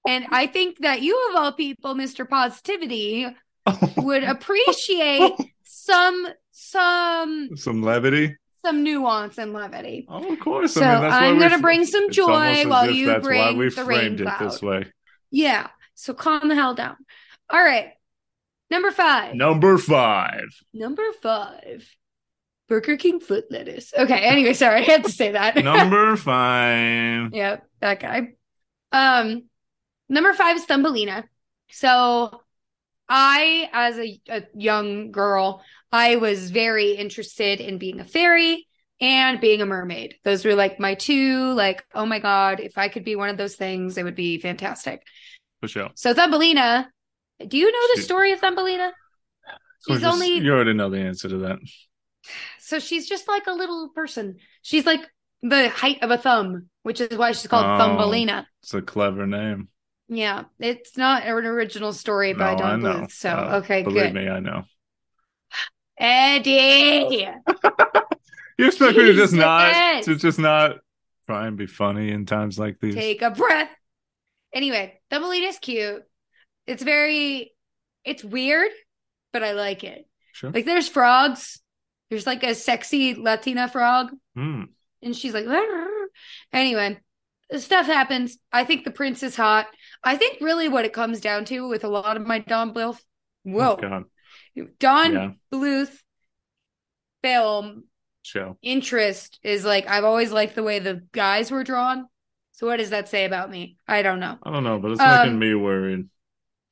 And 0.07 0.25
I 0.31 0.47
think 0.47 0.79
that 0.79 1.03
you, 1.03 1.29
of 1.31 1.37
all 1.37 1.53
people, 1.53 1.95
Mr. 1.95 2.27
Positivity, 2.29 3.27
would 3.97 4.25
appreciate 4.25 5.33
some 5.65 6.27
some 6.53 7.51
Some 7.57 7.83
levity. 7.83 8.37
some 8.65 8.83
nuance 8.83 9.39
and 9.39 9.53
levity. 9.53 10.07
Oh, 10.09 10.33
of 10.33 10.41
course. 10.41 10.75
So 10.75 10.83
I 10.83 11.01
that's 11.01 11.15
I'm 11.15 11.39
gonna 11.39 11.59
bring 11.59 11.85
some 11.85 12.11
joy 12.11 12.67
while 12.67 12.91
you 12.91 13.07
that's 13.07 13.25
why 13.25 13.53
bring 13.53 13.59
we 13.59 13.69
the 13.69 13.85
rain 13.85 14.21
it 14.21 14.39
this 14.39 14.63
way. 14.63 14.87
Yeah. 15.31 15.69
So 15.95 16.15
calm 16.15 16.49
the 16.49 16.55
hell 16.55 16.75
down. 16.75 16.97
All 17.51 17.63
right. 17.63 17.91
Number 18.71 18.91
five. 18.91 19.35
Number 19.35 19.77
five. 19.79 20.47
Number 20.73 21.05
five. 21.23 21.89
Burger 22.71 22.97
King 22.97 23.19
foot 23.19 23.47
lettuce. 23.51 23.93
Okay. 23.99 24.21
Anyway, 24.21 24.55
sorry, 24.55 24.81
I 24.81 24.85
had 24.85 25.05
to 25.05 25.11
say 25.11 25.33
that. 25.33 25.57
Number 25.63 26.17
five. 26.17 27.35
yep, 27.35 27.67
that 27.81 27.99
guy. 27.99 28.35
Um, 28.93 29.47
number 30.09 30.33
five 30.33 30.57
is 30.57 30.65
Thumbelina. 30.65 31.25
So, 31.73 32.43
I, 33.09 33.69
as 33.73 33.99
a, 33.99 34.21
a 34.29 34.43
young 34.55 35.11
girl, 35.11 35.63
I 35.91 36.17
was 36.17 36.53
very 36.53 36.93
interested 36.93 37.61
in 37.61 37.79
being 37.79 37.99
a 37.99 38.05
fairy 38.05 38.69
and 39.01 39.41
being 39.41 39.63
a 39.63 39.67
mermaid. 39.67 40.15
Those 40.23 40.45
were 40.45 40.55
like 40.55 40.79
my 40.79 40.95
two. 40.95 41.53
Like, 41.55 41.85
oh 41.93 42.07
my 42.07 42.21
god, 42.21 42.61
if 42.61 42.79
I 42.79 42.89
could 42.89 43.05
be 43.05 43.17
one 43.17 43.31
of 43.31 43.37
those 43.37 43.57
things, 43.57 43.99
it 43.99 44.05
would 44.05 44.15
be 44.15 44.39
fantastic. 44.39 45.03
For 45.61 45.67
sure. 45.67 45.91
So 45.97 46.15
Thumbelina, 46.15 46.89
do 47.47 47.59
you 47.59 47.71
know 47.73 47.95
the 47.97 48.03
story 48.03 48.31
of 48.31 48.39
Thumbelina? 48.41 48.93
She's 49.89 50.01
just- 50.03 50.15
only 50.15 50.39
You 50.39 50.53
already 50.53 50.75
know 50.75 50.89
the 50.89 51.01
answer 51.01 51.29
to 51.29 51.39
that. 51.39 51.59
So 52.59 52.79
she's 52.79 53.09
just 53.09 53.27
like 53.29 53.47
a 53.47 53.53
little 53.53 53.89
person. 53.91 54.37
She's 54.63 54.87
like 54.87 55.01
the 55.43 55.69
height 55.69 56.03
of 56.03 56.11
a 56.11 56.19
thumb, 56.19 56.69
which 56.83 57.01
is 57.01 57.17
why 57.17 57.33
she's 57.33 57.47
called 57.49 57.67
Oh. 57.67 57.79
Thumbelina. 57.79 58.47
It's 58.63 58.75
a 58.75 58.83
clever 58.83 59.27
name. 59.27 59.69
Yeah, 60.09 60.45
it's 60.59 60.97
not 60.97 61.23
an 61.25 61.47
original 61.47 61.93
story 61.93 62.33
by 62.35 62.53
No, 62.55 62.59
Don. 62.59 62.81
Bluth. 62.83 63.11
So 63.13 63.31
Uh, 63.31 63.61
okay, 63.63 63.83
Believe 63.83 64.03
good. 64.05 64.15
me, 64.15 64.29
I 64.29 64.41
know. 64.41 64.65
Eddie, 65.99 67.29
You 68.59 68.67
expect 68.67 68.97
me 68.97 69.05
to 69.07 69.15
just 69.15 69.35
not 69.35 70.03
to 70.05 70.17
just 70.17 70.39
not 70.39 70.77
try 71.27 71.47
and 71.47 71.57
be 71.57 71.67
funny 71.67 72.11
in 72.11 72.27
times 72.27 72.59
like 72.59 72.81
these? 72.81 72.95
take 72.95 73.23
a 73.23 73.31
breath. 73.31 73.71
Anyway, 74.53 74.99
Thumbelina's 75.11 75.59
cute. 75.59 76.03
It's 76.67 76.83
very, 76.83 77.53
it's 78.05 78.25
weird, 78.25 78.71
but 79.33 79.43
I 79.45 79.53
like 79.53 79.85
it. 79.85 80.07
Sure. 80.33 80.51
Like 80.51 80.65
there's 80.65 80.89
frogs. 80.89 81.61
There's 82.11 82.27
like 82.27 82.43
a 82.43 82.55
sexy 82.55 83.15
Latina 83.15 83.69
frog. 83.69 84.11
Hmm. 84.35 84.65
and 85.03 85.17
she's 85.17 85.33
like 85.33 85.47
"Arr." 85.47 85.87
anyway 86.53 86.99
stuff 87.57 87.87
happens 87.87 88.39
i 88.53 88.65
think 88.65 88.85
the 88.85 88.91
prince 88.91 89.23
is 89.23 89.35
hot 89.37 89.67
i 90.05 90.17
think 90.17 90.41
really 90.41 90.69
what 90.69 90.85
it 90.85 90.93
comes 90.93 91.21
down 91.21 91.45
to 91.45 91.69
with 91.69 91.83
a 91.85 91.89
lot 91.89 92.17
of 92.17 92.27
my 92.27 92.39
don 92.41 92.73
bluth 92.75 93.01
whoa 93.45 93.79
Oh, 93.83 94.05
don 94.79 95.13
Yeah. 95.13 95.31
bluth 95.53 95.97
film 97.23 97.85
Show. 98.23 98.57
interest 98.63 99.39
is 99.43 99.65
like 99.65 99.87
i've 99.89 100.05
always 100.05 100.31
liked 100.33 100.55
the 100.55 100.63
way 100.63 100.79
the 100.79 101.03
guys 101.13 101.51
were 101.51 101.65
drawn 101.65 102.07
so 102.53 102.67
what 102.67 102.77
does 102.77 102.91
that 102.91 103.09
say 103.09 103.25
about 103.25 103.51
me 103.51 103.77
i 103.89 104.03
don't 104.03 104.21
know 104.21 104.37
I 104.43 104.51
don't 104.53 104.65
know, 104.65 104.79
but 104.79 104.93
it's 104.93 105.01
Um, 105.01 105.19
making 105.23 105.39
me 105.39 105.55
worried. 105.55 106.09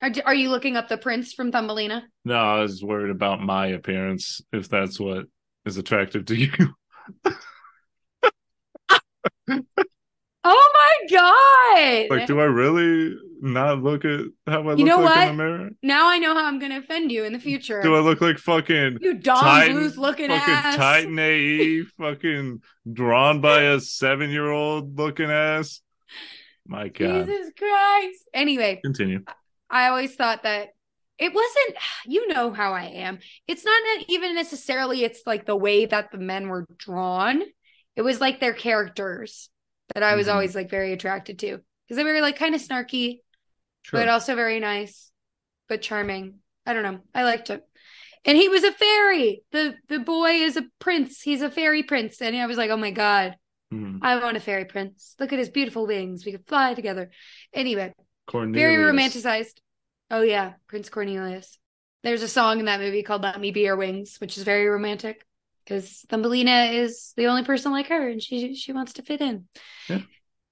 Are, 0.03 0.11
are 0.27 0.35
you 0.35 0.51
looking 0.51 0.77
up 0.77 0.89
the 0.89 0.99
prince 0.99 1.33
from 1.33 1.51
thumbelina 1.53 2.05
No, 2.25 2.37
I 2.37 2.61
was 2.61 2.83
worried 2.83 3.11
about 3.11 3.41
my 3.41 3.69
appearance, 3.69 4.41
if 4.53 4.69
that's 4.69 4.99
what 5.01 5.27
is 5.65 5.77
attractive 5.77 6.25
to 6.27 6.35
you. 6.37 6.51
oh 10.45 10.73
my 10.75 11.07
god 11.11 12.17
like, 12.17 12.27
do 12.27 12.41
I 12.41 12.45
really 12.45 13.17
not 13.41 13.83
look 13.83 14.05
at 14.05 14.21
how 14.47 14.61
I 14.63 14.75
look 14.75 14.79
know 14.79 15.01
like 15.01 15.05
what? 15.17 15.29
in 15.29 15.37
the 15.37 15.43
mirror? 15.43 15.71
now 15.83 16.09
i 16.09 16.19
know 16.19 16.35
how 16.35 16.45
i'm 16.47 16.59
gonna 16.59 16.79
offend 16.79 17.11
you 17.13 17.25
in 17.25 17.33
the 17.33 17.39
future 17.39 17.81
Do 17.83 17.95
I 17.95 18.01
look 18.01 18.21
like 18.21 18.39
fucking 18.39 18.99
you 19.01 19.15
don 19.15 19.43
Titan- 19.43 19.77
bluth 19.77 19.97
looking 19.97 20.29
fucking 20.29 20.55
ass 20.55 20.77
Titan 20.77 21.19
AE, 21.19 21.83
fucking 21.99 22.63
drawn 22.93 23.41
by 23.41 23.63
a 23.63 23.81
seven 23.81 24.31
year 24.31 24.51
old 24.51 24.97
looking 24.99 25.31
ass? 25.31 25.81
My 26.67 26.89
God. 26.89 27.27
Jesus 27.27 27.51
Christ. 27.57 28.29
Anyway, 28.35 28.81
Continue. 28.85 29.25
I 29.71 29.89
always 29.89 30.15
thought 30.15 30.43
that 30.45 30.69
it 31.19 31.33
wasn't, 31.35 31.77
you 32.07 32.29
know 32.29 32.53
how 32.53 32.73
I 32.73 32.85
am. 32.85 33.19
It's 33.47 33.65
not 33.65 33.83
even 34.09 34.35
necessarily 34.35 35.05
it's 35.05 35.23
like 35.27 35.47
the 35.47 35.57
way 35.57 35.87
that 35.87 36.11
the 36.13 36.19
men 36.19 36.49
were 36.49 36.67
drawn. 36.77 37.43
It 37.97 38.03
was 38.03 38.21
like 38.21 38.41
their 38.41 38.55
characters 38.55 39.51
that 39.95 40.03
I 40.03 40.15
was 40.15 40.27
Mhm. 40.29 40.33
always 40.35 40.55
like 40.55 40.71
very 40.71 40.93
attracted 40.93 41.39
to 41.41 41.59
because 41.85 41.97
they 41.97 42.05
were 42.05 42.21
like 42.21 42.37
kind 42.39 42.55
of 42.55 42.61
snarky, 42.61 43.21
Sure. 43.83 44.01
but 44.01 44.09
also 44.09 44.35
very 44.35 44.61
nice, 44.61 45.11
but 45.69 45.83
charming. 45.83 46.41
I 46.67 46.75
don't 46.75 46.83
know. 46.83 47.01
I 47.15 47.25
liked 47.25 47.51
it. 47.51 47.63
And 48.25 48.37
he 48.37 48.49
was 48.49 48.63
a 48.63 48.73
fairy. 48.73 49.43
The 49.53 49.77
the 49.89 49.99
boy 49.99 50.31
is 50.33 50.57
a 50.57 50.67
prince. 50.79 51.23
He's 51.23 51.41
a 51.43 51.51
fairy 51.51 51.83
prince. 51.83 52.21
And 52.21 52.37
I 52.37 52.47
was 52.47 52.59
like, 52.59 52.71
oh 52.71 52.77
my 52.77 52.91
God, 52.91 53.37
Mhm. 53.73 54.01
I 54.03 54.17
want 54.23 54.37
a 54.37 54.41
fairy 54.41 54.67
prince. 54.67 55.15
Look 55.19 55.33
at 55.33 55.39
his 55.39 55.49
beautiful 55.51 55.87
wings. 55.87 56.25
We 56.27 56.33
could 56.33 56.47
fly 56.47 56.75
together. 56.75 57.11
Anyway, 57.53 57.95
Cornelius. 58.29 58.63
very 58.63 58.77
romanticized. 58.77 59.61
Oh 60.11 60.23
yeah, 60.23 60.55
Prince 60.69 60.89
Cornelius. 60.89 61.59
There's 62.05 62.23
a 62.23 62.29
song 62.29 62.61
in 62.61 62.67
that 62.67 62.81
movie 62.81 63.03
called 63.03 63.23
"Let 63.23 63.41
Me 63.41 63.51
Be 63.51 63.63
Your 63.63 63.77
Wings," 63.77 64.17
which 64.21 64.39
is 64.39 64.45
very 64.45 64.67
romantic 64.67 65.27
because 65.65 66.05
Thumbelina 66.09 66.73
is 66.73 67.13
the 67.17 67.27
only 67.27 67.45
person 67.45 67.73
like 67.73 67.89
her, 67.89 68.09
and 68.09 68.23
she 68.23 68.55
she 68.55 68.73
wants 68.73 68.95
to 68.95 69.03
fit 69.03 69.21
in. 69.21 69.49
Yeah. 69.89 70.03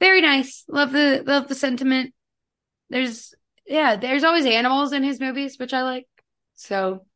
Very 0.01 0.21
nice. 0.21 0.65
Love 0.69 0.93
the 0.93 1.23
love 1.25 1.49
the 1.49 1.55
sentiment. 1.55 2.13
There's 2.91 3.35
yeah, 3.67 3.97
there's 3.97 4.25
always 4.25 4.47
animals 4.47 4.93
in 4.93 5.03
his 5.03 5.21
movies, 5.21 5.59
which 5.59 5.73
I 5.73 5.83
like. 5.83 6.07
So 6.55 7.07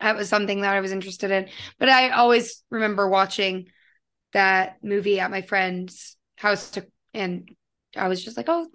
that 0.00 0.16
was 0.16 0.28
something 0.28 0.62
that 0.62 0.74
I 0.74 0.80
was 0.80 0.92
interested 0.92 1.30
in. 1.30 1.48
But 1.78 1.88
I 1.88 2.10
always 2.10 2.62
remember 2.70 3.08
watching 3.08 3.68
that 4.32 4.76
movie 4.82 5.20
at 5.20 5.30
my 5.30 5.42
friend's 5.42 6.16
house 6.36 6.70
to, 6.72 6.86
and 7.12 7.50
I 7.96 8.08
was 8.08 8.24
just 8.24 8.36
like, 8.36 8.48
oh, 8.48 8.68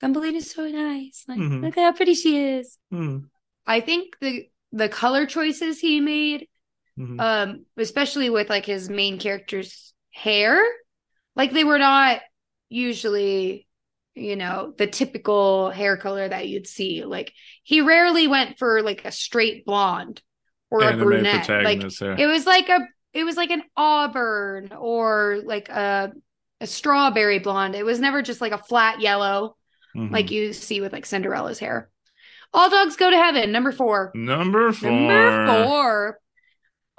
Thumbelina's 0.00 0.50
so 0.50 0.66
nice. 0.68 1.24
Like, 1.28 1.38
Mhm. 1.38 1.62
look 1.62 1.76
at 1.76 1.82
how 1.84 1.92
pretty 1.92 2.14
she 2.14 2.38
is. 2.38 2.78
Hmm. 2.90 3.18
I 3.66 3.80
think 3.80 4.16
the 4.20 4.48
the 4.70 4.88
color 4.88 5.24
choices 5.26 5.80
he 5.80 5.98
made, 6.00 6.46
Mhm. 6.98 7.20
um, 7.20 7.66
especially 7.78 8.28
with 8.28 8.50
like 8.50 8.66
his 8.66 8.90
main 8.90 9.18
character's 9.18 9.94
hair, 10.10 10.62
like 11.34 11.52
they 11.52 11.64
were 11.64 11.78
not 11.78 12.20
usually, 12.68 13.66
you 14.14 14.36
know, 14.36 14.74
the 14.76 14.86
typical 14.86 15.70
hair 15.70 15.96
color 15.96 16.28
that 16.28 16.48
you'd 16.48 16.66
see. 16.66 17.04
Like 17.04 17.32
he 17.62 17.80
rarely 17.80 18.28
went 18.28 18.58
for 18.58 18.82
like 18.82 19.04
a 19.04 19.12
straight 19.12 19.64
blonde 19.64 20.20
or 20.70 20.82
a 20.82 20.96
brunette. 20.96 21.48
Like 21.48 21.80
it 21.82 22.26
was 22.26 22.46
like 22.46 22.68
a 22.68 22.86
it 23.14 23.24
was 23.24 23.36
like 23.36 23.50
an 23.50 23.62
auburn 23.76 24.72
or 24.72 25.40
like 25.44 25.68
a 25.70 26.12
a 26.60 26.66
strawberry 26.66 27.38
blonde. 27.38 27.74
It 27.74 27.84
was 27.86 28.00
never 28.00 28.20
just 28.20 28.40
like 28.40 28.52
a 28.52 28.58
flat 28.58 29.00
yellow 29.00 29.56
Mhm. 29.96 30.10
like 30.12 30.30
you 30.30 30.52
see 30.52 30.80
with 30.80 30.92
like 30.92 31.06
Cinderella's 31.06 31.58
hair. 31.58 31.90
All 32.52 32.70
dogs 32.70 32.96
go 32.96 33.10
to 33.10 33.16
heaven. 33.16 33.52
Number 33.52 33.72
four. 33.72 34.10
number 34.14 34.72
four. 34.72 34.90
Number 34.90 35.46
four. 35.64 36.20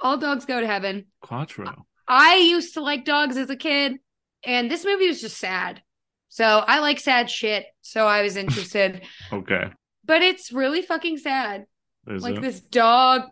All 0.00 0.16
dogs 0.16 0.44
go 0.44 0.60
to 0.60 0.66
heaven. 0.66 1.06
Quattro. 1.20 1.86
I 2.08 2.36
used 2.36 2.74
to 2.74 2.80
like 2.80 3.04
dogs 3.04 3.36
as 3.36 3.50
a 3.50 3.56
kid, 3.56 3.98
and 4.44 4.70
this 4.70 4.84
movie 4.84 5.08
was 5.08 5.20
just 5.20 5.36
sad. 5.38 5.82
So 6.28 6.44
I 6.44 6.78
like 6.80 7.00
sad 7.00 7.28
shit. 7.30 7.66
So 7.82 8.06
I 8.06 8.22
was 8.22 8.36
interested, 8.44 9.02
Okay. 9.32 9.70
but 10.04 10.22
it's 10.22 10.52
really 10.52 10.82
fucking 10.82 11.18
sad. 11.18 11.66
Is 12.06 12.22
like 12.22 12.36
it 12.36 12.42
this 12.42 12.60
dog 12.60 13.22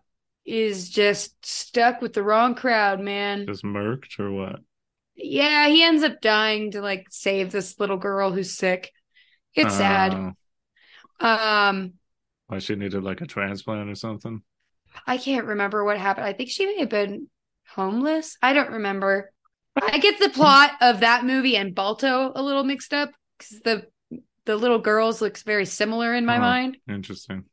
is 0.44 0.88
just 0.90 1.44
stuck 1.44 2.00
with 2.02 2.12
the 2.14 2.22
wrong 2.22 2.54
crowd, 2.54 3.00
man. 3.00 3.46
just 3.46 3.64
murked 3.64 4.18
or 4.18 4.30
what? 4.32 4.60
Yeah, 5.14 5.68
he 5.68 5.82
ends 5.82 6.02
up 6.02 6.20
dying 6.20 6.70
to 6.72 6.80
like 6.80 7.06
save 7.10 7.50
this 7.50 7.78
little 7.80 7.96
girl 7.96 8.30
who's 8.32 8.52
sick. 8.56 8.92
It's 9.58 9.74
sad. 9.74 10.12
Uh, 10.14 10.32
Um, 11.20 11.94
why 12.46 12.58
she 12.58 12.76
needed 12.76 13.02
like 13.02 13.20
a 13.20 13.26
transplant 13.26 13.90
or 13.90 13.94
something? 13.94 14.42
I 15.06 15.18
can't 15.18 15.46
remember 15.46 15.84
what 15.84 15.98
happened. 15.98 16.26
I 16.26 16.32
think 16.32 16.50
she 16.50 16.66
may 16.66 16.78
have 16.78 16.88
been 16.88 17.28
homeless. 17.68 18.36
I 18.42 18.52
don't 18.52 18.70
remember. 18.70 19.32
I 19.80 19.98
get 19.98 20.18
the 20.18 20.30
plot 20.30 20.72
of 20.80 21.00
that 21.00 21.24
movie 21.24 21.56
and 21.56 21.74
Balto 21.74 22.32
a 22.34 22.42
little 22.42 22.64
mixed 22.64 22.92
up 22.94 23.10
because 23.38 23.60
the 23.60 23.86
the 24.44 24.56
little 24.56 24.78
girls 24.78 25.20
looks 25.20 25.42
very 25.42 25.66
similar 25.66 26.14
in 26.14 26.24
my 26.24 26.36
Uh-huh. 26.38 26.46
mind. 26.46 26.78
Interesting. 26.88 27.44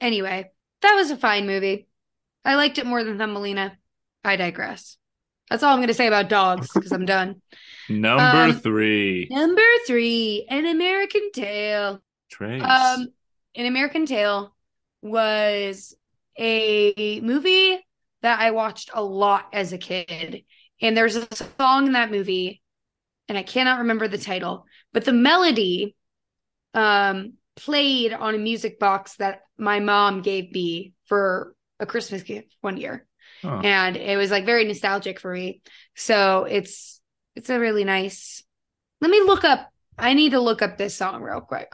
Anyway, 0.00 0.50
that 0.82 0.94
was 0.94 1.10
a 1.10 1.16
fine 1.16 1.46
movie. 1.46 1.88
I 2.44 2.54
liked 2.54 2.78
it 2.78 2.86
more 2.86 3.02
than 3.02 3.18
Thumbelina. 3.18 3.76
I 4.22 4.36
digress. 4.36 4.96
That's 5.50 5.62
all 5.62 5.72
I'm 5.72 5.78
going 5.78 5.88
to 5.88 5.94
say 5.94 6.06
about 6.06 6.28
dogs 6.28 6.70
because 6.72 6.92
I'm 6.92 7.04
done. 7.06 7.42
Number 7.88 8.22
Um, 8.22 8.52
three. 8.60 9.28
Number 9.30 9.62
three, 9.86 10.46
An 10.48 10.66
American 10.66 11.30
Tail. 11.32 12.02
Trace. 12.30 12.62
Um, 12.62 13.08
An 13.54 13.66
American 13.66 14.06
Tail 14.06 14.54
was 15.02 15.94
a 16.38 17.20
movie 17.20 17.78
that 18.22 18.40
I 18.40 18.50
watched 18.52 18.90
a 18.94 19.02
lot 19.02 19.46
as 19.52 19.72
a 19.72 19.78
kid. 19.78 20.44
And 20.80 20.96
there's 20.96 21.16
a 21.16 21.28
song 21.58 21.86
in 21.86 21.92
that 21.92 22.10
movie, 22.10 22.62
and 23.28 23.38
I 23.38 23.42
cannot 23.42 23.80
remember 23.80 24.08
the 24.08 24.18
title, 24.18 24.66
but 24.92 25.04
the 25.04 25.12
melody 25.12 25.94
um 26.74 27.34
played 27.54 28.12
on 28.12 28.34
a 28.34 28.38
music 28.38 28.80
box 28.80 29.14
that 29.16 29.42
my 29.56 29.78
mom 29.78 30.22
gave 30.22 30.50
me 30.50 30.92
for 31.06 31.54
a 31.78 31.86
Christmas 31.86 32.24
gift 32.24 32.56
one 32.62 32.76
year. 32.76 33.06
And 33.44 33.96
it 33.96 34.16
was 34.16 34.30
like 34.30 34.46
very 34.46 34.64
nostalgic 34.64 35.20
for 35.20 35.32
me. 35.32 35.60
So 35.94 36.44
it's 36.44 37.00
it's 37.36 37.50
a 37.50 37.58
really 37.60 37.84
nice. 37.84 38.42
Let 39.00 39.10
me 39.10 39.20
look 39.20 39.44
up 39.44 39.68
I 39.98 40.14
need 40.14 40.30
to 40.30 40.40
look 40.40 40.62
up 40.62 40.76
this 40.78 40.96
song 40.96 41.22
real 41.22 41.40
quick. 41.40 41.72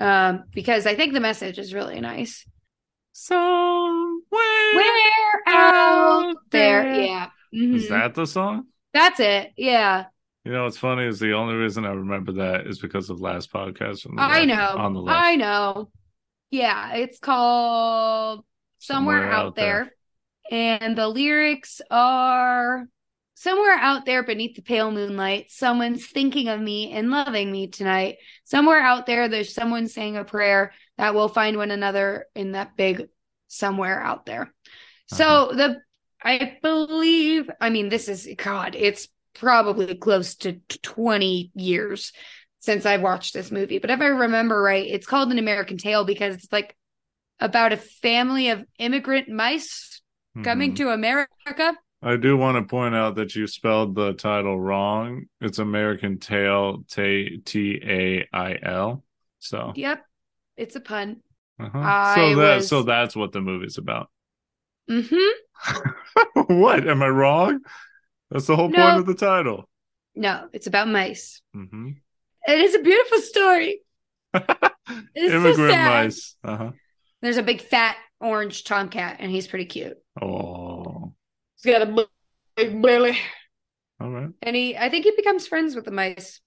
Um 0.00 0.44
because 0.52 0.86
I 0.86 0.94
think 0.94 1.12
the 1.12 1.20
message 1.20 1.58
is 1.58 1.74
really 1.74 2.00
nice. 2.00 2.46
So 3.12 4.20
Where 4.30 5.42
out 5.46 5.74
out 6.24 6.36
there. 6.50 6.82
there. 6.84 7.02
Yeah. 7.02 7.28
Is 7.52 7.86
Mhm. 7.86 7.88
that 7.90 8.14
the 8.14 8.26
song? 8.26 8.66
That's 8.94 9.20
it. 9.20 9.52
Yeah. 9.56 10.06
You 10.44 10.52
know 10.52 10.64
what's 10.64 10.78
funny 10.78 11.04
is 11.06 11.20
the 11.20 11.34
only 11.34 11.54
reason 11.54 11.84
I 11.84 11.90
remember 11.92 12.32
that 12.32 12.66
is 12.66 12.78
because 12.80 13.10
of 13.10 13.20
last 13.20 13.52
podcast. 13.52 14.02
From 14.02 14.16
the 14.16 14.22
I 14.22 14.44
left- 14.44 14.48
know. 14.48 14.82
On 14.82 14.92
the 14.92 15.00
left. 15.00 15.20
I 15.22 15.36
know. 15.36 15.90
Yeah, 16.50 16.94
it's 16.96 17.18
called 17.18 18.44
Somewhere, 18.78 19.18
Somewhere 19.20 19.32
Out, 19.32 19.46
Out 19.46 19.54
there. 19.56 19.94
And 20.50 20.96
the 20.96 21.08
lyrics 21.08 21.80
are 21.90 22.86
Somewhere 23.42 23.74
out 23.74 24.06
there 24.06 24.22
beneath 24.22 24.54
the 24.54 24.62
pale 24.62 24.92
moonlight, 24.92 25.46
someone's 25.50 26.06
thinking 26.06 26.46
of 26.46 26.60
me 26.60 26.92
and 26.92 27.10
loving 27.10 27.50
me 27.50 27.66
tonight. 27.66 28.18
Somewhere 28.44 28.80
out 28.80 29.04
there, 29.04 29.26
there's 29.26 29.52
someone 29.52 29.88
saying 29.88 30.16
a 30.16 30.22
prayer 30.22 30.72
that 30.96 31.12
we'll 31.12 31.26
find 31.26 31.56
one 31.56 31.72
another 31.72 32.26
in 32.36 32.52
that 32.52 32.76
big 32.76 33.08
somewhere 33.48 34.00
out 34.00 34.26
there. 34.26 34.42
Uh-huh. 34.42 35.16
So 35.16 35.52
the 35.56 35.80
I 36.22 36.56
believe, 36.62 37.50
I 37.60 37.70
mean, 37.70 37.88
this 37.88 38.08
is 38.08 38.28
God, 38.36 38.76
it's 38.78 39.08
probably 39.34 39.92
close 39.96 40.36
to 40.36 40.60
20 40.82 41.50
years 41.56 42.12
since 42.60 42.86
I 42.86 42.98
watched 42.98 43.34
this 43.34 43.50
movie. 43.50 43.80
But 43.80 43.90
if 43.90 44.00
I 44.00 44.06
remember 44.06 44.62
right, 44.62 44.86
it's 44.86 45.06
called 45.06 45.32
An 45.32 45.40
American 45.40 45.78
Tail 45.78 46.04
because 46.04 46.36
it's 46.36 46.52
like 46.52 46.76
about 47.40 47.72
a 47.72 47.76
family 47.76 48.50
of 48.50 48.64
immigrant 48.78 49.28
mice 49.28 50.01
coming 50.42 50.72
Mhm. 50.72 50.76
to 50.76 50.90
America. 50.90 51.74
I 52.04 52.16
do 52.16 52.36
want 52.36 52.56
to 52.56 52.62
point 52.68 52.94
out 52.94 53.14
that 53.16 53.34
you 53.36 53.46
spelled 53.46 53.94
the 53.94 54.12
title 54.14 54.58
wrong. 54.60 55.26
It's 55.40 55.58
American 55.58 56.18
Tail, 56.18 56.84
T 56.90 57.40
T 57.44 57.80
A 57.84 58.26
I 58.32 58.58
L. 58.62 59.04
So, 59.38 59.72
Yep, 59.76 60.04
it's 60.56 60.74
a 60.76 60.80
pun. 60.80 61.20
uh-huh. 61.60 62.14
So 62.14 62.34
that 62.40 62.54
was- 62.56 62.68
so 62.68 62.82
that's 62.82 63.14
what 63.14 63.32
the 63.32 63.40
movie's 63.40 63.78
about. 63.78 64.10
hmm 64.88 65.00
what? 66.48 66.88
Am 66.88 67.02
I 67.02 67.08
wrong? 67.08 67.60
That's 68.30 68.46
the 68.46 68.56
whole 68.56 68.68
No. 68.68 68.76
point 68.84 68.98
of 68.98 69.06
the 69.06 69.14
title. 69.14 69.68
No, 70.14 70.48
it's 70.52 70.66
about 70.66 70.88
mice. 70.88 71.40
hmm 71.52 71.90
It 72.48 72.58
is 72.60 72.74
a 72.74 72.80
beautiful 72.80 73.18
story. 73.18 73.80
It's 75.14 75.32
so 75.32 75.38
Immigrant 75.38 75.78
mice. 75.84 76.36
Uh-huh. 76.42 76.72
There's 77.22 77.36
a 77.36 77.42
big 77.44 77.60
fat 77.60 77.96
orange 78.20 78.64
tomcat, 78.64 79.18
and 79.20 79.30
he's 79.30 79.46
pretty 79.46 79.66
cute. 79.66 79.96
Oh, 80.20 81.12
He's 81.62 81.72
got 81.72 81.82
a 81.88 82.06
big 82.56 82.82
belly. 82.82 83.16
all 84.00 84.10
right. 84.10 84.30
And 84.42 84.56
he, 84.56 84.76
I 84.76 84.88
think 84.90 85.04
he 85.04 85.12
becomes 85.16 85.46
friends 85.46 85.74
with 85.74 85.84
the 85.84 85.90
mice. 85.90 86.40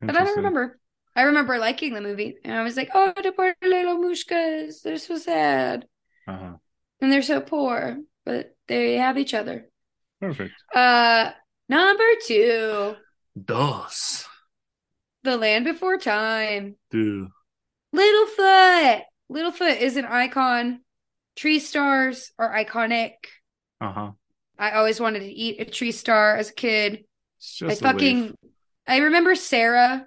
But 0.00 0.16
I 0.16 0.24
don't 0.24 0.36
remember. 0.36 0.78
I 1.16 1.22
remember 1.22 1.58
liking 1.58 1.94
the 1.94 2.00
movie, 2.00 2.36
and 2.44 2.54
I 2.54 2.62
was 2.62 2.76
like, 2.76 2.90
"Oh, 2.94 3.12
the 3.20 3.32
poor 3.32 3.52
little 3.62 3.98
mushkas, 3.98 4.82
they're 4.82 4.98
so 4.98 5.18
sad, 5.18 5.86
Uh-huh. 6.28 6.52
and 7.00 7.10
they're 7.12 7.22
so 7.22 7.40
poor, 7.40 7.96
but 8.24 8.54
they 8.68 8.98
have 8.98 9.18
each 9.18 9.34
other." 9.34 9.68
Perfect. 10.20 10.52
Uh, 10.72 11.32
number 11.68 12.04
two, 12.24 12.94
Dos. 13.44 14.28
The 15.24 15.36
Land 15.36 15.64
Before 15.64 15.98
Time. 15.98 16.76
Do. 16.92 17.28
Littlefoot. 17.92 19.02
Littlefoot 19.32 19.80
is 19.80 19.96
an 19.96 20.04
icon. 20.04 20.80
Tree 21.38 21.60
stars 21.60 22.32
are 22.36 22.52
iconic. 22.52 23.12
Uh-huh. 23.80 24.10
I 24.58 24.72
always 24.72 24.98
wanted 24.98 25.20
to 25.20 25.30
eat 25.30 25.60
a 25.60 25.64
tree 25.64 25.92
star 25.92 26.34
as 26.34 26.50
a 26.50 26.52
kid. 26.52 27.04
It's 27.38 27.62
I 27.62 27.68
just 27.68 27.80
a 27.80 27.84
leaf. 27.84 27.92
fucking 27.92 28.34
I 28.88 28.96
remember 28.96 29.36
Sarah, 29.36 30.04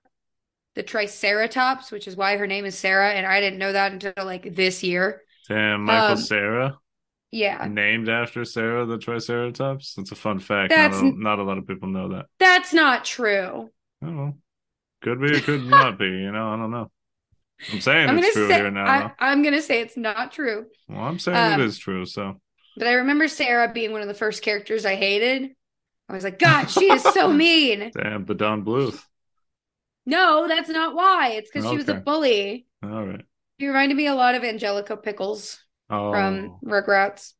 the 0.75 0.83
Triceratops, 0.83 1.89
which 1.89 2.05
is 2.05 2.17
why 2.17 2.35
her 2.35 2.47
name 2.47 2.65
is 2.65 2.77
Sarah, 2.77 3.13
and 3.13 3.25
I 3.25 3.39
didn't 3.39 3.59
know 3.59 3.71
that 3.71 3.93
until 3.93 4.11
like 4.17 4.55
this 4.55 4.83
year. 4.83 5.21
Damn, 5.47 5.85
Michael 5.85 6.11
um, 6.11 6.17
Sarah. 6.17 6.77
Yeah, 7.31 7.65
named 7.65 8.09
after 8.09 8.43
Sarah 8.43 8.85
the 8.85 8.97
Triceratops. 8.97 9.93
That's 9.93 10.11
a 10.11 10.15
fun 10.15 10.39
fact. 10.39 10.71
That's- 10.71 11.01
not, 11.01 11.13
a, 11.13 11.23
not 11.23 11.39
a 11.39 11.43
lot 11.43 11.57
of 11.57 11.65
people 11.65 11.87
know 11.87 12.09
that. 12.09 12.25
that's 12.39 12.73
not 12.73 13.05
true. 13.05 13.69
I 14.01 14.05
don't 14.05 14.17
know. 14.17 14.35
Could 15.01 15.21
be, 15.21 15.31
it 15.31 15.45
could 15.45 15.63
not 15.63 15.97
be. 15.97 16.07
You 16.07 16.33
know, 16.33 16.49
I 16.49 16.57
don't 16.57 16.71
know. 16.71 16.91
I'm 17.71 17.81
saying 17.81 18.09
I'm 18.09 18.17
it's 18.19 18.33
true 18.33 18.47
say 18.47 18.55
here 18.55 18.71
now. 18.71 18.85
I, 18.85 19.11
I'm 19.19 19.43
gonna 19.43 19.61
say 19.61 19.81
it's 19.81 19.97
not 19.97 20.31
true. 20.31 20.65
Well, 20.87 20.99
I'm 21.01 21.19
saying 21.19 21.37
um, 21.37 21.59
it 21.59 21.65
is 21.65 21.77
true. 21.77 22.05
So 22.05 22.39
But 22.77 22.87
I 22.87 22.93
remember 22.93 23.27
Sarah 23.27 23.71
being 23.71 23.91
one 23.91 24.01
of 24.01 24.07
the 24.07 24.13
first 24.13 24.41
characters 24.41 24.85
I 24.85 24.95
hated. 24.95 25.51
I 26.09 26.13
was 26.13 26.23
like, 26.23 26.39
God, 26.39 26.65
she 26.69 26.91
is 26.91 27.03
so 27.03 27.31
mean. 27.33 27.91
damn, 27.95 28.25
but 28.25 28.37
Don 28.37 28.65
Bluth. 28.65 29.01
No, 30.05 30.47
that's 30.47 30.69
not 30.69 30.95
why. 30.95 31.29
It's 31.33 31.49
because 31.51 31.69
she 31.69 31.77
was 31.77 31.87
a 31.87 31.93
bully. 31.93 32.65
All 32.83 33.05
right. 33.05 33.21
She 33.59 33.67
reminded 33.67 33.95
me 33.95 34.07
a 34.07 34.15
lot 34.15 34.35
of 34.35 34.43
Angelica 34.43 34.97
Pickles 34.97 35.59
Oh, 35.89 36.11
from 36.11 36.57
Rugrats. 36.65 37.33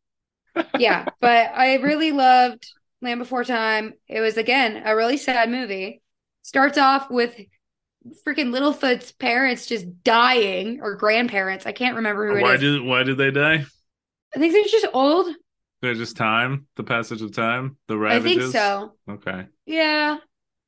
yeah, 0.77 1.05
but 1.19 1.51
I 1.55 1.75
really 1.75 2.11
loved 2.11 2.67
Land 3.01 3.19
Before 3.19 3.43
Time. 3.43 3.93
It 4.07 4.19
was 4.19 4.37
again 4.37 4.83
a 4.85 4.95
really 4.95 5.17
sad 5.17 5.49
movie. 5.49 6.01
Starts 6.43 6.77
off 6.77 7.09
with 7.09 7.35
freaking 8.25 8.51
Littlefoot's 8.51 9.11
parents 9.11 9.65
just 9.67 10.03
dying 10.03 10.79
or 10.81 10.95
grandparents. 10.95 11.65
I 11.65 11.71
can't 11.71 11.97
remember 11.97 12.27
who 12.27 12.35
it 12.35 12.39
is. 12.39 12.43
why 12.43 12.57
did 12.57 12.81
why 12.81 13.03
did 13.03 13.17
they 13.17 13.31
die? 13.31 13.65
I 14.35 14.39
think 14.39 14.53
they're 14.53 14.63
just 14.63 14.87
old. 14.93 15.27
They're 15.81 15.93
just 15.95 16.15
time, 16.15 16.67
the 16.75 16.83
passage 16.83 17.21
of 17.21 17.33
time, 17.35 17.77
the 17.87 17.97
ravages. 17.97 18.37
I 18.37 18.39
think 18.39 18.51
so. 18.51 18.93
Okay, 19.09 19.47
Yeah. 19.65 20.17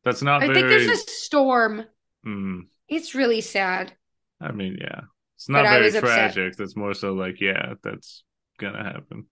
that's 0.03 0.21
not 0.23 0.41
I 0.43 0.47
very. 0.47 0.55
think 0.55 0.67
there's 0.69 0.99
a 0.99 1.11
storm. 1.11 1.85
Hmm. 2.23 2.61
It's 2.87 3.13
really 3.15 3.41
sad. 3.41 3.93
I 4.41 4.51
mean, 4.51 4.77
yeah, 4.81 5.01
it's 5.35 5.49
not 5.49 5.63
But 5.63 5.69
very 5.69 5.87
upset. 5.87 6.01
tragic. 6.33 6.55
That's 6.57 6.75
more 6.75 6.93
so 6.93 7.13
like, 7.13 7.39
yeah, 7.41 7.75
that's 7.83 8.23
gonna 8.59 8.83
happen. 8.83 9.27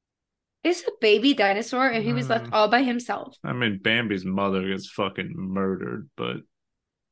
It's 0.64 0.84
a 0.88 0.92
baby 1.02 1.34
dinosaur, 1.34 1.88
and 1.88 2.04
he 2.04 2.14
was 2.14 2.30
left 2.30 2.46
Mm. 2.46 2.54
all 2.54 2.68
by 2.68 2.84
himself. 2.84 3.36
I 3.44 3.54
mean, 3.54 3.80
Bambi's 3.82 4.24
mother 4.24 4.68
gets 4.68 4.88
fucking 4.88 5.34
murdered, 5.36 6.10
but 6.16 6.38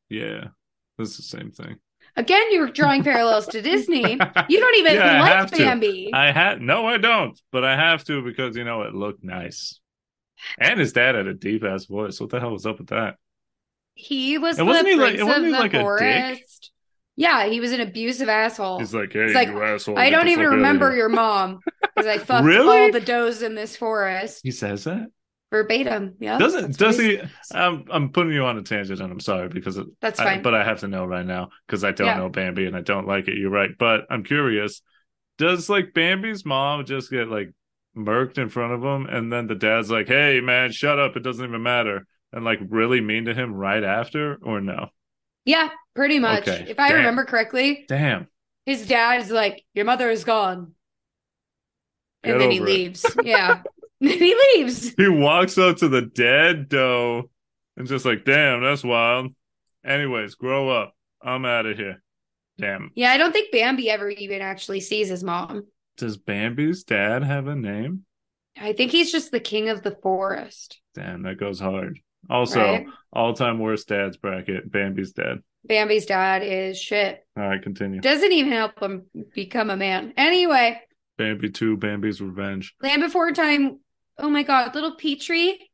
yeah, 0.10 0.50
it's 1.00 1.18
the 1.18 1.24
same 1.24 1.52
thing. 1.52 1.78
Again, 2.16 2.52
you're 2.52 2.70
drawing 2.72 3.04
parallels 3.04 3.48
to 3.48 3.62
Disney. 3.62 4.02
You 4.50 4.60
don't 4.60 4.76
even 4.78 4.94
Yeah, 4.96 5.24
I 5.24 5.42
like 5.42 5.52
to. 5.52 5.58
Bambi. 5.58 6.12
I 6.14 6.32
had 6.32 6.60
no, 6.62 6.88
I 6.88 6.98
don't, 6.98 7.40
but 7.52 7.64
I 7.64 7.76
have 7.76 8.04
to 8.06 8.22
because 8.24 8.56
you 8.58 8.64
know 8.64 8.82
it 8.84 8.94
looked 8.94 9.24
nice. 9.24 9.80
And 10.58 10.80
his 10.80 10.94
dad 10.94 11.16
had 11.16 11.28
a 11.28 11.34
deep 11.34 11.64
ass 11.64 11.86
voice. 11.86 12.20
What 12.20 12.30
the 12.30 12.40
hell 12.40 12.52
was 12.52 12.66
up 12.66 12.80
with 12.80 12.88
that? 12.90 13.16
He 13.94 14.38
was 14.38 14.58
And 14.58 14.68
the 14.68 14.72
wasn't 14.72 14.88
he 14.90 14.96
like- 14.96 15.18
and 15.20 15.28
wasn't 15.28 15.46
he 15.48 15.52
the 15.52 15.60
like 15.60 15.74
a 15.74 15.78
dick? 15.78 15.82
forest. 15.82 16.72
Yeah, 17.16 17.48
he 17.48 17.60
was 17.60 17.74
an 17.74 17.82
abusive 17.82 18.30
asshole. 18.30 18.80
He's 18.80 18.94
like, 18.94 19.12
hey, 19.12 19.26
It's 19.26 19.36
like, 19.36 19.50
you 19.50 19.62
asshole. 19.62 20.00
I 20.00 20.10
don't 20.10 20.30
even 20.30 20.46
remember 20.48 20.90
here." 20.92 21.00
your 21.00 21.10
mom 21.10 21.60
because 21.82 22.08
I 22.08 22.18
fucked 22.24 22.46
Really? 22.46 22.80
all 22.86 22.92
the 22.94 23.02
does 23.02 23.42
in 23.42 23.56
this 23.56 23.76
forest 23.76 24.40
He 24.44 24.52
says 24.52 24.86
that. 24.86 25.08
Verbatim. 25.52 26.16
Yeah, 26.20 26.38
Doesn't 26.38 26.78
does 26.78 26.98
he? 26.98 27.20
I'm 27.54 27.86
I'm 27.92 28.10
putting 28.12 28.34
you 28.34 28.44
on 28.46 28.58
a 28.58 28.62
tangent, 28.62 29.02
and 29.02 29.12
I'm 29.12 29.20
sorry 29.20 29.48
because 29.50 29.78
it, 29.78 29.88
That's 30.02 30.20
I- 30.20 30.24
fine. 30.26 30.42
but 30.42 30.54
I 30.56 30.64
have 30.64 30.80
to 30.82 30.88
know 30.88 31.06
right 31.06 31.26
now 31.26 31.50
because 31.68 31.84
I 31.84 31.92
don't 31.92 32.08
Yeah. 32.08 32.18
know 32.18 32.30
Bambi 32.30 32.66
and 32.66 32.76
I 32.76 32.82
don't 32.82 33.08
like 33.08 33.28
it. 33.28 33.38
You're 33.38 33.50
right, 33.50 33.72
but 33.78 34.06
I'm 34.10 34.24
curious. 34.24 34.82
Does 35.38 35.70
like 35.70 35.94
Bambi's 35.94 36.46
mom 36.46 36.86
just 36.86 37.10
get 37.10 37.28
like 37.30 37.52
murked 37.98 38.38
in 38.38 38.50
front 38.50 38.74
of 38.74 38.84
him, 38.84 39.08
and 39.08 39.32
then 39.32 39.48
the 39.48 39.56
dad's 39.56 39.90
like, 39.90 40.08
"Hey, 40.08 40.42
man, 40.42 40.72
shut 40.72 41.00
up! 41.00 41.16
It 41.16 41.24
doesn't 41.24 41.44
even 41.46 41.64
matter," 41.64 42.06
and 42.32 42.46
like 42.46 42.60
really 42.70 43.02
mean 43.02 43.26
to 43.26 43.34
him 43.34 43.54
right 43.54 43.84
after, 43.84 44.38
or 44.42 44.62
no? 44.62 44.90
yeah, 45.46 45.70
pretty 45.96 46.20
much. 46.20 46.48
Okay, 46.48 46.66
If 46.70 46.80
I 46.80 46.90
damn. 46.90 46.98
remember 46.98 47.26
correctly, 47.26 47.86
Damn. 47.88 48.28
his 48.66 48.86
dad 48.88 49.22
is 49.22 49.32
like, 49.32 49.64
"Your 49.74 49.86
mother 49.86 50.10
is 50.12 50.24
gone," 50.24 50.76
Get 52.24 52.34
and 52.34 52.42
then 52.42 52.52
he 52.52 52.58
it. 52.58 52.64
leaves. 52.64 53.06
Yeah, 53.24 53.64
then 54.02 54.18
he 54.18 54.36
leaves. 54.56 54.94
He 54.96 55.08
walks 55.08 55.58
up 55.58 55.78
to 55.78 55.88
the 55.90 56.02
dead 56.02 56.70
doe 56.70 57.30
and 57.78 57.88
just 57.88 58.06
like, 58.06 58.26
"Damn, 58.26 58.62
that's 58.64 58.84
wild." 58.84 59.34
Anyways, 59.86 60.36
grow 60.36 60.70
up. 60.70 60.94
I'm 61.22 61.46
out 61.46 61.66
of 61.66 61.78
here. 61.78 62.02
Damn. 62.58 62.92
Yeah, 62.96 63.12
I 63.12 63.18
don't 63.18 63.32
think 63.32 63.52
Bambi 63.52 63.90
ever 63.90 64.10
even 64.10 64.42
actually 64.42 64.82
sees 64.82 65.08
his 65.10 65.24
mom. 65.24 65.66
Does 65.98 66.18
Bambi's 66.18 66.84
dad 66.84 67.24
have 67.24 67.48
a 67.48 67.56
name? 67.56 68.06
I 68.60 68.74
think 68.74 68.92
he's 68.92 69.12
just 69.12 69.32
the 69.32 69.40
king 69.40 69.70
of 69.70 69.82
the 69.84 69.98
forest. 70.04 70.82
Damn, 70.94 71.24
that 71.24 71.40
goes 71.40 71.60
hard. 71.60 72.00
Also, 72.30 72.60
Right? 72.60 72.86
all 73.14 73.34
time 73.34 73.60
worst 73.60 73.88
dads 73.88 74.18
bracket. 74.18 74.70
Bambi's 74.70 75.14
dad. 75.14 75.38
Bambi's 75.64 76.06
dad 76.06 76.44
is 76.44 76.78
shit. 76.80 77.26
All 77.38 77.48
right, 77.48 77.62
continue. 77.62 78.02
Doesn't 78.02 78.32
even 78.32 78.52
help 78.52 78.80
him 78.82 79.06
become 79.34 79.70
a 79.70 79.78
man. 79.78 80.14
Anyway, 80.18 80.82
Bambi 81.18 81.50
2, 81.50 81.78
Bambi's 81.78 82.22
Revenge. 82.22 82.76
Land 82.82 83.02
Before 83.02 83.32
Time. 83.32 83.80
Oh 84.20 84.30
my 84.30 84.44
God, 84.44 84.76
little 84.76 84.96
Petrie. 84.96 85.72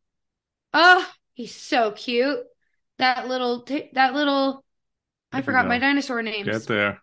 Oh, 0.73 1.07
he's 1.33 1.55
so 1.55 1.91
cute. 1.91 2.39
That 2.99 3.27
little, 3.27 3.63
t- 3.63 3.89
that 3.93 4.13
little. 4.13 4.63
I 5.31 5.37
There 5.37 5.43
forgot 5.43 5.67
my 5.67 5.79
dinosaur 5.79 6.21
names. 6.21 6.47
Get 6.47 6.67
there. 6.67 7.01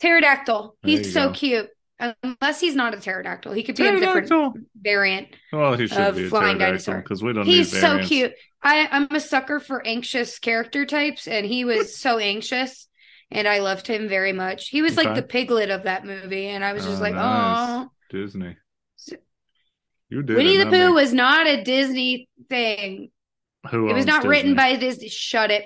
Pterodactyl. 0.00 0.76
There 0.82 0.90
He's 0.98 1.12
so 1.12 1.28
go. 1.28 1.34
cute. 1.34 1.68
Unless 2.24 2.58
he's 2.58 2.74
not 2.74 2.94
a 2.94 2.96
pterodactyl, 3.00 3.52
he 3.52 3.62
could 3.62 3.76
be 3.76 3.86
a 3.86 4.00
different 4.00 4.56
variant. 4.76 5.28
Well, 5.52 5.76
he 5.76 5.86
should 5.86 5.98
of 5.98 6.16
be 6.16 6.24
a 6.26 6.28
flying 6.28 6.58
dinosaur. 6.58 7.00
because 7.00 7.22
we 7.22 7.32
don't 7.32 7.44
He's 7.46 7.70
so 7.70 8.00
cute. 8.00 8.32
I, 8.60 8.88
I'm 8.90 9.06
a 9.12 9.20
sucker 9.20 9.60
for 9.60 9.86
anxious 9.86 10.40
character 10.40 10.84
types, 10.84 11.28
and 11.28 11.46
he 11.46 11.64
was 11.64 11.96
so 11.96 12.18
anxious, 12.18 12.88
and 13.30 13.46
I 13.46 13.60
loved 13.60 13.86
him 13.86 14.08
very 14.08 14.32
much. 14.32 14.68
He 14.68 14.82
was 14.82 14.96
like 14.96 15.14
the 15.14 15.22
piglet 15.22 15.70
of 15.70 15.84
that 15.84 16.04
movie, 16.04 16.48
and 16.48 16.64
I 16.64 16.72
was 16.72 16.84
just 16.84 16.98
Oh, 16.98 17.02
like, 17.02 17.14
nice. 17.14 17.86
oh. 17.86 17.90
Disney. 18.10 18.56
You 20.12 20.22
did 20.22 20.36
Winnie 20.36 20.58
the 20.58 20.66
Pooh 20.66 20.92
was 20.92 21.14
not 21.14 21.46
a 21.46 21.64
Disney 21.64 22.28
thing. 22.50 23.10
Who 23.70 23.88
It 23.88 23.94
was 23.94 24.04
not 24.04 24.26
written 24.26 24.54
by 24.54 24.76
Disney. 24.76 25.08
Shut 25.08 25.50
it. 25.50 25.64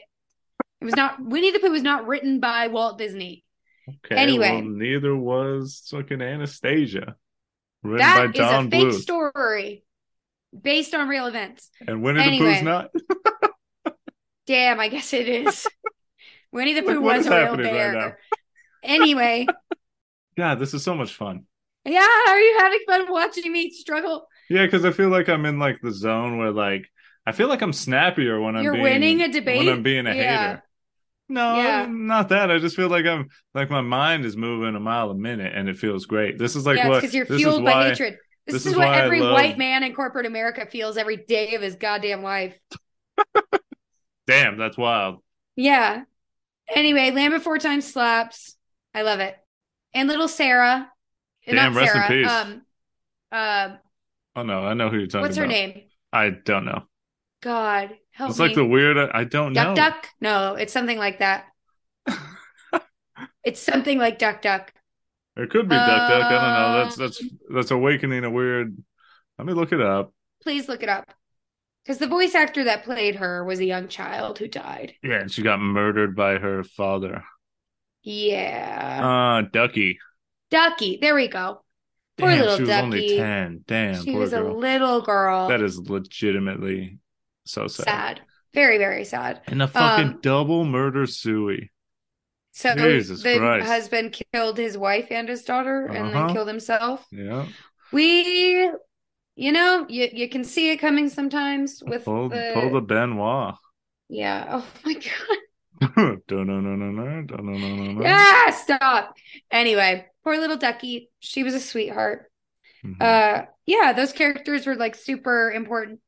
It 0.80 0.84
was 0.84 0.94
not 0.94 1.20
Winnie 1.20 1.51
the 1.51 1.59
Pooh 1.59 1.72
was 1.72 1.82
not 1.82 2.07
written 2.07 2.38
by 2.38 2.68
Walt 2.68 2.97
Disney. 2.97 3.42
Okay, 3.88 4.14
anyway. 4.14 4.53
well, 4.53 4.62
neither 4.62 5.16
was 5.16 5.82
fucking 5.90 6.22
Anastasia. 6.22 7.16
Written 7.82 7.99
That 7.99 8.34
by 8.34 8.61
is 8.61 8.66
a 8.66 8.70
fake 8.70 9.03
story 9.03 9.84
based 10.62 10.94
on 10.94 11.09
real 11.09 11.26
events. 11.26 11.68
And 11.84 12.05
Winnie 12.05 12.20
Anyway. 12.20 12.47
the 12.47 12.53
Pooh's 12.53 12.62
not. 12.62 12.90
Damn, 14.47 14.78
I 14.78 14.86
guess 14.88 15.12
it 15.12 15.28
is. 15.28 15.66
Winnie 16.53 16.74
the 16.74 16.82
Pooh 16.82 17.01
what 17.01 17.16
was 17.16 17.26
a 17.26 17.30
real 17.30 17.38
happening 17.40 17.66
right 17.66 17.72
bear. 17.72 18.18
Anyway, 18.84 19.49
God, 20.36 20.61
this 20.61 20.72
is 20.72 20.84
so 20.84 20.94
much 20.94 21.14
fun. 21.14 21.47
yeah, 21.84 22.07
are 22.28 22.40
you 22.40 22.59
having 22.61 22.80
fun 22.86 23.11
watching 23.11 23.51
me 23.51 23.70
struggle? 23.70 24.28
Yeah, 24.49 24.64
because 24.64 24.84
I 24.84 24.90
feel 24.92 25.09
like 25.09 25.28
I'm 25.28 25.44
in 25.47 25.59
like 25.59 25.80
the 25.82 25.92
zone 25.92 26.38
where 26.38 26.51
like 26.53 26.86
I 27.26 27.32
feel 27.32 27.49
like 27.49 27.62
I'm 27.62 27.72
snappier 27.72 28.40
when 28.40 28.57
I'm 28.57 28.62
You're 28.64 28.72
being, 28.74 28.82
winning 28.84 29.22
a 29.22 29.28
debate? 29.32 29.59
when 29.59 29.68
I'm 29.68 29.82
being 29.82 30.07
a 30.07 30.14
Yeah. 30.14 30.49
hater. 30.49 30.62
No, 31.28 31.57
Yeah. 31.57 31.86
not 31.90 32.28
that. 32.28 32.51
I 32.53 32.59
just 32.59 32.76
feel 32.76 32.88
like 32.88 33.05
I'm 33.05 33.28
like 33.55 33.68
my 33.70 33.80
mind 33.80 34.24
is 34.24 34.36
moving 34.36 34.76
a 34.76 34.80
mile 34.80 35.11
a 35.11 35.14
minute 35.14 35.53
and 35.55 35.68
it 35.68 35.76
feels 35.78 36.07
great. 36.07 36.38
This 36.38 36.55
is 36.55 36.64
like 36.66 36.76
yeah, 36.76 36.88
what 36.88 37.01
because 37.01 37.14
you're 37.14 37.24
this 37.26 37.40
fueled 37.40 37.64
by 37.64 37.72
why, 37.72 37.88
hatred. 37.88 38.18
This, 38.47 38.55
this 38.55 38.66
is, 38.66 38.72
is 38.72 38.78
what 38.78 38.94
every 38.94 39.20
love- 39.20 39.32
white 39.32 39.59
man 39.59 39.82
in 39.82 39.92
corporate 39.92 40.26
America 40.26 40.66
feels 40.70 40.97
every 40.97 41.16
day 41.16 41.55
of 41.57 41.62
his 41.62 41.74
goddamn 41.74 42.22
life. 42.22 42.57
Damn, 44.26 44.57
that's 44.59 44.76
wild. 44.76 45.22
Yeah. 45.57 46.03
Anyway, 46.74 47.11
Land 47.11 47.32
Before 47.32 47.59
Time 47.59 47.80
slaps. 47.80 48.57
I 48.94 49.03
love 49.03 49.20
it. 49.20 49.36
And 49.94 50.09
little 50.09 50.28
Sarah. 50.28 50.90
Damn, 51.47 51.55
not 51.57 51.74
rest 51.74 51.94
in 51.94 52.03
Sarah. 52.03 52.09
peace. 52.09 52.30
Um, 52.30 52.62
uh, 53.32 53.76
Oh 54.37 54.43
no, 54.43 54.64
I 54.64 54.74
know 54.74 54.89
who 54.91 54.99
you're 54.99 55.07
talking 55.07 55.20
about. 55.20 55.22
what's 55.24 55.37
her 55.39 55.47
name? 55.47 55.82
I 56.12 56.30
don't 56.30 56.64
know. 56.64 56.84
God, 57.43 57.97
help 58.12 58.30
It's 58.30 58.39
me. 58.39 58.47
like 58.47 58.55
the 58.55 58.64
weird. 58.64 58.99
I 58.99 59.24
don't 59.24 59.53
Duck 59.53 59.68
know. 59.68 59.74
Duck? 59.74 59.95
Duck? 60.03 60.09
No, 60.20 60.55
it's 60.55 60.72
something 60.72 60.99
like 60.99 61.18
that. 61.20 61.47
it's 63.45 63.61
something 63.61 63.99
like 63.99 64.18
Duck 64.18 64.43
Duck. 64.43 64.72
It 65.37 65.51
could 65.51 65.68
be 65.68 65.74
Duck 65.76 66.09
Duck. 66.09 66.22
I 66.22 66.30
don't 66.30 66.53
know. 66.53 66.84
That's 66.84 66.99
Um, 66.99 67.05
that's 67.07 67.22
that's 67.55 67.70
awakening 67.70 68.24
a 68.24 68.30
weird. 68.30 68.76
Let 69.39 69.47
me 69.47 69.53
look 69.53 69.72
it 69.72 69.80
up. 69.80 70.12
Please 70.43 70.68
look 70.68 70.82
it 70.82 70.89
up. 70.89 71.12
Because 71.84 71.99
the 71.99 72.07
voice 72.09 72.34
actor 72.34 72.64
that 72.64 72.84
played 72.84 73.16
her 73.16 73.45
was 73.45 73.61
a 73.61 73.64
young 73.64 73.89
child 73.89 74.39
who 74.39 74.49
died. 74.49 74.95
Yeah, 75.03 75.20
and 75.20 75.30
she 75.30 75.43
got 75.43 75.61
murdered 75.61 76.16
by 76.16 76.39
her 76.39 76.64
father. 76.64 77.24
Yeah. 78.03 79.41
Uh 79.43 79.49
Ducky. 79.53 79.99
Ducky. 80.51 80.99
There 81.01 81.14
we 81.14 81.28
go. 81.28 81.62
Poor 82.18 82.30
Damn, 82.30 82.40
little 82.40 82.56
she 82.56 82.62
was 82.62 82.70
only 82.70 83.16
ten. 83.16 83.64
Damn, 83.66 84.02
she 84.04 84.12
poor 84.12 84.20
was 84.20 84.32
a 84.32 84.40
little 84.42 85.02
girl. 85.02 85.48
That 85.48 85.60
is 85.60 85.78
legitimately 85.78 86.98
so 87.44 87.66
sad. 87.66 87.84
sad. 87.84 88.20
Very, 88.54 88.78
very 88.78 89.04
sad. 89.04 89.42
And 89.46 89.60
a 89.62 89.68
fucking 89.68 90.06
Um, 90.06 90.18
double 90.22 90.64
murder 90.64 91.06
Suey. 91.06 91.70
So 92.52 92.74
Jesus 92.74 93.22
the 93.22 93.36
Christ. 93.36 93.66
husband 93.66 94.18
killed 94.32 94.56
his 94.56 94.78
wife 94.78 95.08
and 95.10 95.28
his 95.28 95.42
daughter 95.44 95.86
and 95.86 96.06
Uh-huh. 96.08 96.26
then 96.26 96.34
killed 96.34 96.48
himself. 96.48 97.06
Yeah. 97.12 97.46
We, 97.92 98.70
you 99.36 99.52
know, 99.52 99.84
you, 99.90 100.08
you 100.10 100.28
can 100.30 100.42
see 100.42 100.70
it 100.70 100.78
coming 100.78 101.10
sometimes 101.10 101.82
with 101.86 102.06
Pull 102.06 102.30
the, 102.30 102.52
pull 102.54 102.72
the 102.72 102.80
Benoit. 102.80 103.56
yeah. 104.08 104.46
Oh 104.50 104.66
my 104.86 104.94
God. 104.94 105.38
Yeah, 108.03 108.51
stop. 108.51 109.16
Anyway, 109.51 110.07
poor 110.24 110.39
little 110.39 110.57
Ducky. 110.57 111.11
She 111.20 111.43
was 111.43 111.55
a 111.55 111.61
sweetheart. 111.61 112.31
Mhm. 112.85 112.97
Uh, 113.01 113.47
yeah, 113.66 113.93
those 113.93 114.12
characters 114.12 114.66
were 114.66 114.77
like 114.77 114.95
super 114.95 115.51
important 115.51 116.01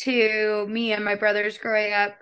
to 0.00 0.66
me 0.68 0.92
and 0.92 1.04
my 1.04 1.14
brothers 1.14 1.58
growing 1.58 1.92
up. 1.92 2.16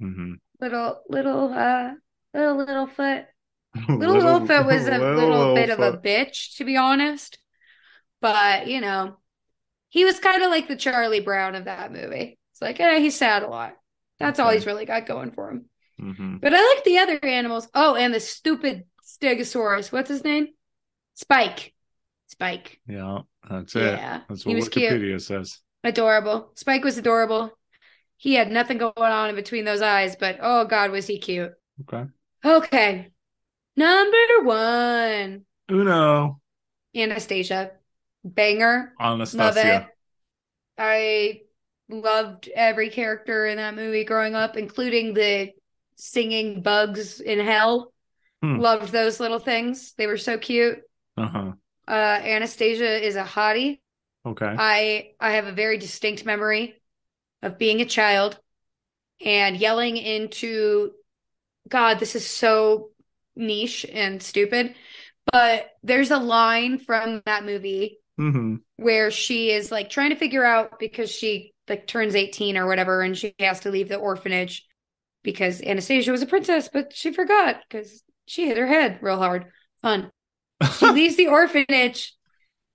Mhm. 0.00 0.38
Little, 0.60 1.02
little, 1.08 1.52
uh, 1.52 1.92
little, 2.32 2.56
little 2.56 2.86
foot. 2.86 3.26
Little 3.88 4.14
little 4.16 4.40
Littlefoot 4.40 4.64
was 4.66 4.86
a 4.88 4.98
little 5.16 5.54
bit 5.54 5.68
of 5.68 5.80
a 5.80 5.92
bitch, 5.98 6.56
to 6.56 6.64
be 6.64 6.78
honest. 6.78 7.38
But, 8.22 8.68
you 8.68 8.80
know, 8.80 9.18
he 9.88 10.04
was 10.04 10.18
kind 10.18 10.42
of 10.42 10.50
like 10.50 10.68
the 10.68 10.76
Charlie 10.76 11.20
Brown 11.20 11.54
of 11.54 11.66
that 11.66 11.92
movie. 11.92 12.38
It's 12.52 12.62
like, 12.62 12.80
eh, 12.80 12.98
he's 13.00 13.16
sad 13.16 13.42
a 13.42 13.48
lot. 13.48 13.76
That's 14.18 14.38
all 14.38 14.50
he's 14.50 14.66
really 14.66 14.86
got 14.86 15.06
going 15.06 15.32
for 15.32 15.50
him. 15.50 15.66
Mhm. 16.00 16.40
But 16.40 16.54
I 16.54 16.74
like 16.74 16.84
the 16.84 16.98
other 16.98 17.24
animals. 17.24 17.68
Oh, 17.74 17.94
and 17.94 18.12
the 18.12 18.20
stupid 18.20 18.84
Stegosaurus. 19.02 19.92
What's 19.92 20.08
his 20.08 20.24
name? 20.24 20.48
Spike. 21.14 21.72
Spike. 22.26 22.80
Yeah, 22.86 23.20
that's 23.48 23.74
it. 23.76 23.98
Yeah. 23.98 24.20
That's 24.28 24.42
he 24.42 24.50
what 24.50 24.56
was 24.56 24.68
cute. 24.68 24.92
Wikipedia 24.92 25.20
says. 25.20 25.60
Adorable. 25.84 26.50
Spike 26.54 26.84
was 26.84 26.98
adorable. 26.98 27.56
He 28.18 28.34
had 28.34 28.50
nothing 28.50 28.78
going 28.78 28.92
on 28.96 29.30
in 29.30 29.36
between 29.36 29.64
those 29.64 29.82
eyes, 29.82 30.16
but 30.16 30.38
oh 30.40 30.64
God, 30.64 30.90
was 30.90 31.06
he 31.06 31.18
cute. 31.18 31.52
Okay. 31.82 32.10
Okay. 32.44 33.10
Number 33.76 34.42
one. 34.42 35.44
Uno. 35.70 36.40
Anastasia. 36.94 37.72
Banger. 38.24 38.92
Love 39.00 39.20
it. 39.20 39.34
Anastasia. 39.34 39.88
I 40.78 41.40
loved 41.88 42.48
every 42.54 42.90
character 42.90 43.46
in 43.46 43.58
that 43.58 43.74
movie 43.74 44.04
growing 44.04 44.34
up, 44.34 44.56
including 44.56 45.14
the 45.14 45.52
singing 45.96 46.62
bugs 46.62 47.20
in 47.20 47.40
hell. 47.40 47.92
Hmm. 48.42 48.58
Loved 48.58 48.92
those 48.92 49.18
little 49.18 49.38
things. 49.38 49.94
They 49.94 50.06
were 50.06 50.18
so 50.18 50.38
cute. 50.38 50.78
Uh 51.16 51.26
huh. 51.26 51.52
Uh, 51.88 52.20
Anastasia 52.22 53.04
is 53.04 53.16
a 53.16 53.24
hottie. 53.24 53.80
Okay. 54.24 54.54
I 54.58 55.10
I 55.20 55.32
have 55.32 55.46
a 55.46 55.52
very 55.52 55.78
distinct 55.78 56.24
memory 56.24 56.74
of 57.42 57.58
being 57.58 57.80
a 57.80 57.86
child 57.86 58.38
and 59.24 59.56
yelling 59.56 59.96
into 59.96 60.92
God, 61.68 61.98
this 61.98 62.14
is 62.14 62.26
so 62.26 62.90
niche 63.34 63.86
and 63.90 64.22
stupid. 64.22 64.74
But 65.32 65.70
there's 65.82 66.10
a 66.10 66.18
line 66.18 66.78
from 66.78 67.22
that 67.26 67.44
movie 67.44 67.98
hmm 68.16 68.56
where 68.78 69.10
she 69.10 69.50
is 69.50 69.72
like 69.72 69.88
trying 69.88 70.10
to 70.10 70.16
figure 70.16 70.44
out 70.44 70.78
because 70.78 71.10
she 71.10 71.54
like 71.68 71.86
turns 71.86 72.14
18 72.14 72.58
or 72.58 72.66
whatever 72.66 73.00
and 73.00 73.16
she 73.16 73.34
has 73.40 73.60
to 73.60 73.70
leave 73.70 73.88
the 73.88 73.96
orphanage 73.96 74.65
because 75.26 75.60
Anastasia 75.62 76.12
was 76.12 76.22
a 76.22 76.26
princess, 76.26 76.70
but 76.72 76.94
she 76.96 77.12
forgot 77.12 77.62
because 77.68 78.04
she 78.26 78.46
hit 78.46 78.56
her 78.58 78.68
head 78.68 79.00
real 79.02 79.18
hard. 79.18 79.46
Fun. 79.82 80.10
She 80.70 80.86
leaves 80.90 81.16
the 81.16 81.28
orphanage 81.28 82.14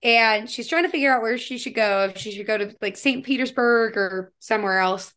and 0.03 0.49
she's 0.49 0.67
trying 0.67 0.83
to 0.83 0.89
figure 0.89 1.13
out 1.13 1.23
where 1.23 1.37
she 1.37 1.57
should 1.57 1.75
go, 1.75 2.05
if 2.05 2.17
she 2.19 2.31
should 2.31 2.47
go 2.47 2.57
to 2.57 2.75
like 2.81 2.97
St. 2.97 3.25
Petersburg 3.25 3.97
or 3.97 4.33
somewhere 4.39 4.79
else. 4.79 5.13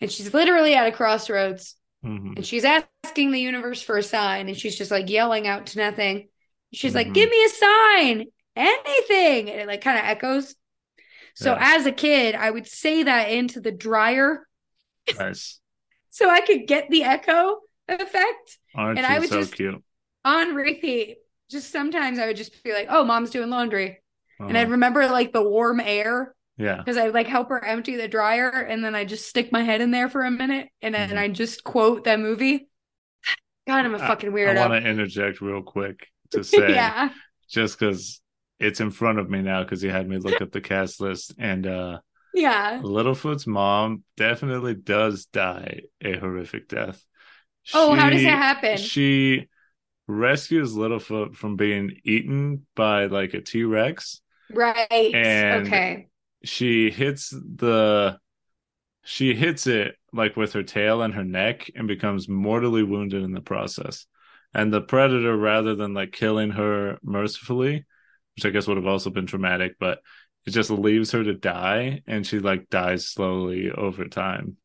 And 0.00 0.10
she's 0.12 0.34
literally 0.34 0.74
at 0.74 0.86
a 0.86 0.92
crossroads 0.92 1.76
hmm 2.02 2.34
and 2.36 2.46
she's 2.46 2.64
asking 2.64 3.32
the 3.32 3.40
universe 3.40 3.82
for 3.82 3.98
a 3.98 4.02
sign 4.02 4.48
and 4.48 4.56
she's 4.56 4.76
just 4.76 4.90
like 4.90 5.10
yelling 5.10 5.46
out 5.48 5.66
to 5.68 5.78
nothing. 5.78 6.28
She's 6.72 6.92
Mhm. 6.92 6.96
like, 6.96 7.14
"Give 7.14 7.30
me 7.30 7.44
a 7.44 7.48
sign, 7.48 8.26
anything." 8.56 9.50
And 9.50 9.60
it 9.60 9.68
like 9.68 9.82
kind 9.82 9.98
of 9.98 10.04
echoes. 10.04 10.56
So 11.34 11.54
Yeah. 11.54 11.58
as 11.58 11.86
a 11.86 11.92
kid, 11.92 12.34
I 12.34 12.50
would 12.50 12.66
say 12.66 13.04
that 13.04 13.30
into 13.30 13.60
the 13.60 13.72
dryer 13.72 14.46
Nice. 15.18 15.60
So 16.14 16.30
I 16.30 16.40
could 16.42 16.66
get 16.68 16.88
the 16.90 17.02
echo 17.02 17.58
effect 17.88 18.58
Aren't 18.74 18.98
And 18.98 19.06
you 19.08 19.14
I 19.14 19.18
would 19.18 19.28
so 19.28 19.40
just- 19.40 19.54
cute? 19.56 19.82
on 20.24 20.54
repeat. 20.54 21.18
Just 21.50 21.70
sometimes 21.70 22.18
I 22.18 22.26
would 22.26 22.36
just 22.36 22.62
be 22.64 22.72
like, 22.72 22.86
"Oh, 22.88 23.04
mom's 23.04 23.30
doing 23.30 23.50
laundry." 23.50 24.00
And 24.38 24.50
Uh-huh. 24.50 24.58
I'd 24.58 24.70
remember 24.70 25.06
like 25.08 25.32
the 25.32 25.42
warm 25.42 25.80
air 25.80 26.34
yeah. 26.56 26.76
because 26.78 26.96
I 26.96 27.08
like 27.08 27.26
help 27.26 27.48
her 27.50 27.62
empty 27.62 27.96
the 27.96 28.08
dryer 28.08 28.48
and 28.48 28.82
then 28.84 28.94
I 28.94 29.04
just 29.04 29.28
stick 29.28 29.52
my 29.52 29.62
head 29.62 29.80
in 29.80 29.90
there 29.90 30.08
for 30.08 30.22
a 30.24 30.30
minute 30.30 30.68
and 30.80 30.94
then 30.94 31.10
Mhm. 31.10 31.18
I 31.18 31.28
just 31.28 31.62
quote 31.64 32.04
that 32.04 32.18
movie. 32.20 32.68
God, 33.66 33.84
I'm 33.84 33.94
a 33.94 33.98
fucking 33.98 34.32
weird. 34.32 34.56
I 34.56 34.62
weirdo. 34.62 34.68
want 34.70 34.84
to 34.84 34.90
interject 34.90 35.40
real 35.40 35.62
quick 35.62 36.08
to 36.30 36.42
say, 36.52 36.70
yeah. 36.72 37.10
just 37.50 37.78
because 37.78 38.20
it's 38.58 38.80
in 38.80 38.90
front 38.90 39.18
of 39.18 39.28
me 39.28 39.42
now, 39.42 39.62
because 39.62 39.82
you 39.84 39.90
had 39.90 40.08
me 40.08 40.16
look 40.18 40.40
up 40.40 40.52
the 40.52 40.60
cast 40.62 41.00
list, 41.00 41.34
and 41.38 41.66
uh 41.66 41.98
Yeah. 42.34 42.80
Littlefoot's 42.82 43.46
mom 43.46 44.02
definitely 44.16 44.74
does 44.74 45.26
die 45.26 45.82
a 46.02 46.16
horrific 46.18 46.68
death. 46.68 47.02
Oh, 47.72 47.94
how 47.94 48.10
does 48.10 48.22
that 48.22 48.38
happen? 48.38 48.76
She 48.76 49.48
rescues 50.06 50.74
Littlefoot 50.74 51.34
from 51.34 51.56
being 51.56 51.98
eaten 52.04 52.66
by 52.76 53.06
like 53.06 53.34
a 53.34 53.40
T 53.40 53.64
Rex. 53.64 54.20
Right. 54.52 55.14
And- 55.14 55.66
okay. 55.66 56.08
She 56.44 56.90
hits 56.90 57.30
the 57.30 58.18
she 59.02 59.34
hits 59.34 59.66
it 59.66 59.96
like 60.12 60.36
with 60.36 60.52
her 60.54 60.62
tail 60.62 61.02
and 61.02 61.14
her 61.14 61.24
neck 61.24 61.70
and 61.74 61.88
becomes 61.88 62.28
mortally 62.28 62.82
wounded 62.82 63.22
in 63.22 63.32
the 63.32 63.40
process. 63.40 64.06
And 64.52 64.72
the 64.72 64.80
predator, 64.80 65.36
rather 65.36 65.74
than 65.74 65.94
like 65.94 66.12
killing 66.12 66.50
her 66.50 66.98
mercifully, 67.02 67.86
which 68.36 68.46
I 68.46 68.50
guess 68.50 68.66
would 68.66 68.76
have 68.76 68.86
also 68.86 69.10
been 69.10 69.26
traumatic, 69.26 69.76
but 69.80 70.00
it 70.46 70.50
just 70.50 70.70
leaves 70.70 71.12
her 71.12 71.24
to 71.24 71.34
die 71.34 72.02
and 72.06 72.26
she 72.26 72.38
like 72.38 72.68
dies 72.68 73.08
slowly 73.08 73.70
over 73.70 74.06
time. 74.06 74.56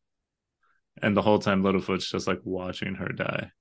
And 1.02 1.16
the 1.16 1.22
whole 1.22 1.40
time 1.40 1.64
Littlefoot's 1.64 2.10
just 2.10 2.28
like 2.28 2.40
watching 2.44 2.96
her 2.96 3.08
die. 3.08 3.52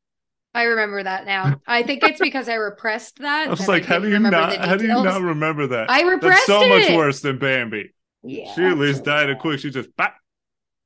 I 0.54 0.64
remember 0.64 1.02
that 1.02 1.26
now. 1.26 1.60
I 1.66 1.82
think 1.84 2.02
it's 2.02 2.18
because 2.18 2.48
I 2.48 2.54
repressed 2.54 3.18
that. 3.20 3.46
I 3.46 3.50
was 3.50 3.68
like, 3.68 3.84
how 3.84 3.98
do 3.98 4.08
you 4.08 4.18
not 4.18 4.56
how 4.56 4.76
do 4.76 4.84
you 4.84 4.88
not 4.88 5.20
remember 5.20 5.68
that? 5.68 5.90
I 5.90 6.02
repressed 6.02 6.46
That's 6.48 6.60
so 6.60 6.68
much 6.68 6.90
worse 6.90 7.20
than 7.20 7.38
Bambi. 7.38 7.94
Yeah. 8.24 8.52
She 8.54 8.64
at 8.64 8.78
least 8.78 9.04
died 9.04 9.30
a 9.30 9.36
quick. 9.36 9.60
She 9.60 9.70
just 9.70 9.94
bop. 9.96 10.14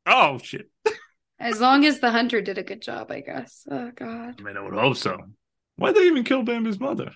Oh 0.05 0.39
shit. 0.39 0.70
As 1.39 1.61
long 1.61 1.85
as 1.87 2.01
the 2.01 2.11
hunter 2.11 2.43
did 2.43 2.59
a 2.59 2.62
good 2.62 2.83
job, 2.83 3.11
I 3.11 3.20
guess. 3.20 3.66
Oh 3.70 3.91
god. 3.95 4.35
I 4.39 4.43
mean, 4.43 4.57
I 4.57 4.61
would 4.61 4.74
hope 4.74 4.97
so. 4.97 5.16
Why'd 5.76 5.95
they 5.95 6.03
even 6.03 6.24
kill 6.24 6.43
Bambi's 6.43 6.78
mother? 6.78 7.12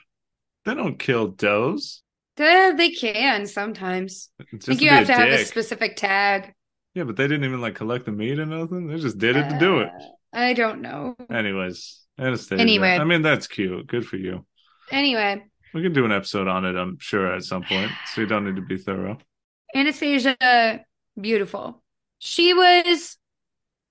They 0.65 0.75
don't 0.75 0.99
kill 0.99 1.29
does. 1.29 2.03
Uh, 2.39 2.73
they 2.73 2.91
can 2.91 3.47
sometimes. 3.47 4.31
It's 4.39 4.49
I 4.53 4.57
just 4.57 4.67
think 4.67 4.81
you 4.83 4.91
have 4.91 5.07
to 5.07 5.15
have 5.15 5.29
a 5.29 5.45
specific 5.45 5.97
tag. 5.97 6.53
Yeah, 6.95 7.05
but 7.05 7.17
they 7.17 7.25
didn't 7.25 7.45
even 7.45 7.61
like 7.61 7.75
collect 7.75 8.07
the 8.07 8.13
meat 8.13 8.39
or 8.39 8.47
nothing. 8.47 8.89
They 8.89 8.99
just 8.99 9.19
did 9.19 9.37
it 9.37 9.49
to 9.51 9.59
do 9.59 9.79
it. 9.81 9.91
Uh, 10.35 10.41
I 10.41 10.53
don't 10.53 10.81
know. 10.81 11.15
Anyways, 11.31 12.01
Anastasia. 12.19 12.61
Anyway. 12.61 12.97
I 12.97 13.05
mean, 13.05 13.23
that's 13.23 13.47
cute. 13.47 13.87
Good 13.87 14.07
for 14.07 14.17
you. 14.17 14.47
Anyway, 14.91 15.45
We 15.75 15.83
can 15.83 15.93
do 15.93 16.05
an 16.05 16.13
episode 16.13 16.49
on 16.49 16.65
it, 16.65 16.77
I'm 16.77 16.99
sure, 16.99 17.35
at 17.35 17.43
some 17.43 17.63
point. 17.63 17.91
So 18.13 18.21
you 18.21 18.27
don't 18.27 18.45
need 18.45 18.57
to 18.57 18.63
be 18.63 18.77
thorough. 18.77 19.19
Anastasia, 19.75 20.85
beautiful. 21.21 21.83
She 22.19 22.55
was 22.55 23.17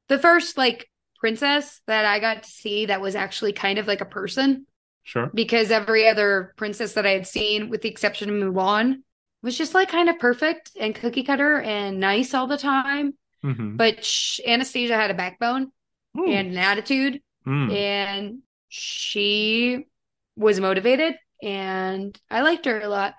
the 0.07 0.17
first 0.17 0.57
like 0.57 0.89
princess 1.19 1.81
that 1.87 2.05
I 2.05 2.19
got 2.19 2.43
to 2.43 2.49
see 2.49 2.87
that 2.87 3.01
was 3.01 3.15
actually 3.15 3.53
kind 3.53 3.77
of 3.77 3.87
like 3.87 4.01
a 4.01 4.05
person 4.05 4.65
Sure. 5.07 5.29
because 5.33 5.69
every 5.71 6.07
other 6.09 6.53
princess 6.57 6.93
that 6.93 7.05
I 7.05 7.11
had 7.11 7.27
seen, 7.27 7.69
with 7.69 7.81
the 7.81 7.89
exception 7.89 8.27
of 8.29 8.35
Mulan, 8.35 9.03
was 9.43 9.55
just 9.57 9.73
like 9.75 9.89
kind 9.89 10.09
of 10.09 10.17
perfect 10.19 10.71
and 10.79 10.95
cookie 10.95 11.21
cutter 11.23 11.61
and 11.61 11.99
nice 11.99 12.33
all 12.33 12.47
the 12.47 12.57
time. 12.57 13.13
Mm-hmm. 13.43 13.77
But 13.77 14.03
sh- 14.03 14.39
Anastasia 14.45 14.95
had 14.95 15.11
a 15.11 15.13
backbone 15.13 15.71
and 16.15 16.47
an 16.51 16.57
attitude, 16.57 17.21
Mm. 17.47 17.71
and 17.75 18.39
she 18.69 19.85
was 20.35 20.59
motivated, 20.59 21.13
and 21.43 22.19
I 22.31 22.41
liked 22.41 22.65
her 22.65 22.81
a 22.81 22.89
lot. 22.89 23.13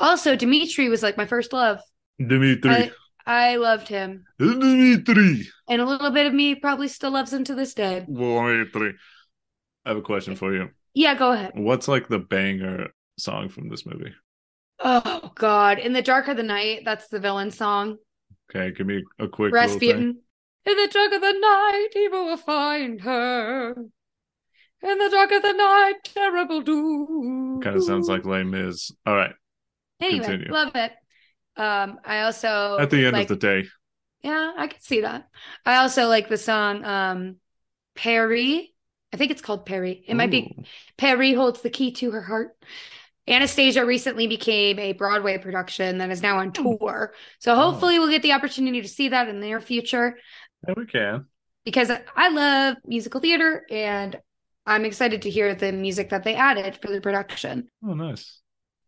Also, 0.00 0.34
Dimitri 0.36 0.88
was 0.88 1.02
like 1.02 1.18
my 1.18 1.26
first 1.26 1.52
love. 1.52 1.80
Dimitri. 2.18 2.70
I, 2.70 2.90
I 3.26 3.56
loved 3.56 3.88
him. 3.88 4.24
Dimitri. 4.38 5.46
And 5.68 5.82
a 5.82 5.84
little 5.84 6.10
bit 6.10 6.26
of 6.26 6.32
me 6.32 6.54
probably 6.54 6.88
still 6.88 7.10
loves 7.10 7.32
him 7.32 7.44
to 7.44 7.54
this 7.54 7.74
day. 7.74 8.04
Dimitri. 8.06 8.94
I 9.84 9.88
have 9.90 9.98
a 9.98 10.02
question 10.02 10.36
for 10.36 10.54
you. 10.54 10.70
Yeah, 10.96 11.14
go 11.14 11.32
ahead. 11.32 11.52
What's 11.54 11.88
like 11.88 12.08
the 12.08 12.18
banger 12.18 12.88
song 13.18 13.50
from 13.50 13.68
this 13.68 13.84
movie? 13.84 14.14
Oh 14.80 15.30
God. 15.34 15.78
In 15.78 15.92
the 15.92 16.00
dark 16.00 16.26
of 16.28 16.38
the 16.38 16.42
night, 16.42 16.86
that's 16.86 17.08
the 17.08 17.20
villain 17.20 17.50
song. 17.50 17.98
Okay, 18.48 18.74
give 18.74 18.86
me 18.86 19.04
a 19.18 19.28
quick. 19.28 19.52
Rasputin. 19.52 20.20
In 20.64 20.76
the 20.76 20.88
dark 20.90 21.12
of 21.12 21.20
the 21.20 21.32
night, 21.32 21.88
evil 21.94 22.24
will 22.24 22.38
find 22.38 23.02
her. 23.02 23.72
In 23.72 24.98
the 24.98 25.10
dark 25.10 25.32
of 25.32 25.42
the 25.42 25.52
night, 25.52 25.96
terrible 26.02 26.62
doom. 26.62 27.60
Kind 27.62 27.76
of 27.76 27.84
sounds 27.84 28.08
like 28.08 28.24
Les 28.24 28.42
Mis. 28.42 28.90
All 29.04 29.14
right. 29.14 29.34
Anyway, 30.00 30.24
continue. 30.24 30.50
love 30.50 30.74
it. 30.76 30.92
Um, 31.58 31.98
I 32.06 32.22
also 32.22 32.78
At 32.80 32.88
the 32.88 33.04
end 33.04 33.12
like, 33.12 33.30
of 33.30 33.38
the 33.38 33.46
day. 33.46 33.68
Yeah, 34.22 34.52
I 34.56 34.66
can 34.66 34.80
see 34.80 35.02
that. 35.02 35.28
I 35.66 35.76
also 35.76 36.06
like 36.06 36.30
the 36.30 36.38
song 36.38 36.86
um 36.86 37.36
Paris. 37.94 38.68
I 39.12 39.16
think 39.16 39.30
it's 39.30 39.42
called 39.42 39.66
Paris. 39.66 39.98
It 40.06 40.14
might 40.14 40.30
be 40.30 40.56
Paris 40.98 41.34
holds 41.36 41.62
the 41.62 41.70
key 41.70 41.92
to 41.92 42.10
her 42.10 42.22
heart. 42.22 42.56
Anastasia 43.28 43.84
recently 43.84 44.26
became 44.26 44.78
a 44.78 44.92
Broadway 44.92 45.38
production 45.38 45.98
that 45.98 46.10
is 46.10 46.22
now 46.22 46.38
on 46.38 46.48
Hmm. 46.48 46.62
tour. 46.62 47.14
So 47.40 47.54
hopefully 47.56 47.98
we'll 47.98 48.10
get 48.10 48.22
the 48.22 48.32
opportunity 48.32 48.82
to 48.82 48.88
see 48.88 49.08
that 49.08 49.28
in 49.28 49.40
the 49.40 49.46
near 49.46 49.60
future 49.60 50.18
Yeah, 50.66 50.74
we 50.76 50.86
can. 50.86 51.26
because 51.64 51.90
I 51.90 52.28
love 52.28 52.76
musical 52.84 53.20
theater 53.20 53.64
and 53.70 54.20
I'm 54.64 54.84
excited 54.84 55.22
to 55.22 55.30
hear 55.30 55.54
the 55.54 55.72
music 55.72 56.10
that 56.10 56.24
they 56.24 56.34
added 56.34 56.78
for 56.82 56.88
the 56.88 57.00
production. 57.00 57.68
Oh, 57.84 57.94
nice. 57.94 58.40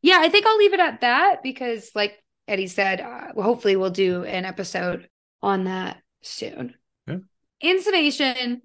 Yeah, 0.02 0.18
I 0.20 0.28
think 0.28 0.46
I'll 0.46 0.56
leave 0.58 0.74
it 0.74 0.80
at 0.80 1.00
that 1.00 1.42
because, 1.42 1.90
like 1.94 2.22
Eddie 2.46 2.66
said, 2.68 3.00
uh, 3.00 3.40
hopefully 3.40 3.76
we'll 3.76 3.90
do 3.90 4.24
an 4.24 4.44
episode 4.44 5.08
on 5.42 5.64
that 5.64 6.00
soon. 6.22 6.74
Yeah. 7.06 7.18
In 7.60 7.82
summation, 7.82 8.62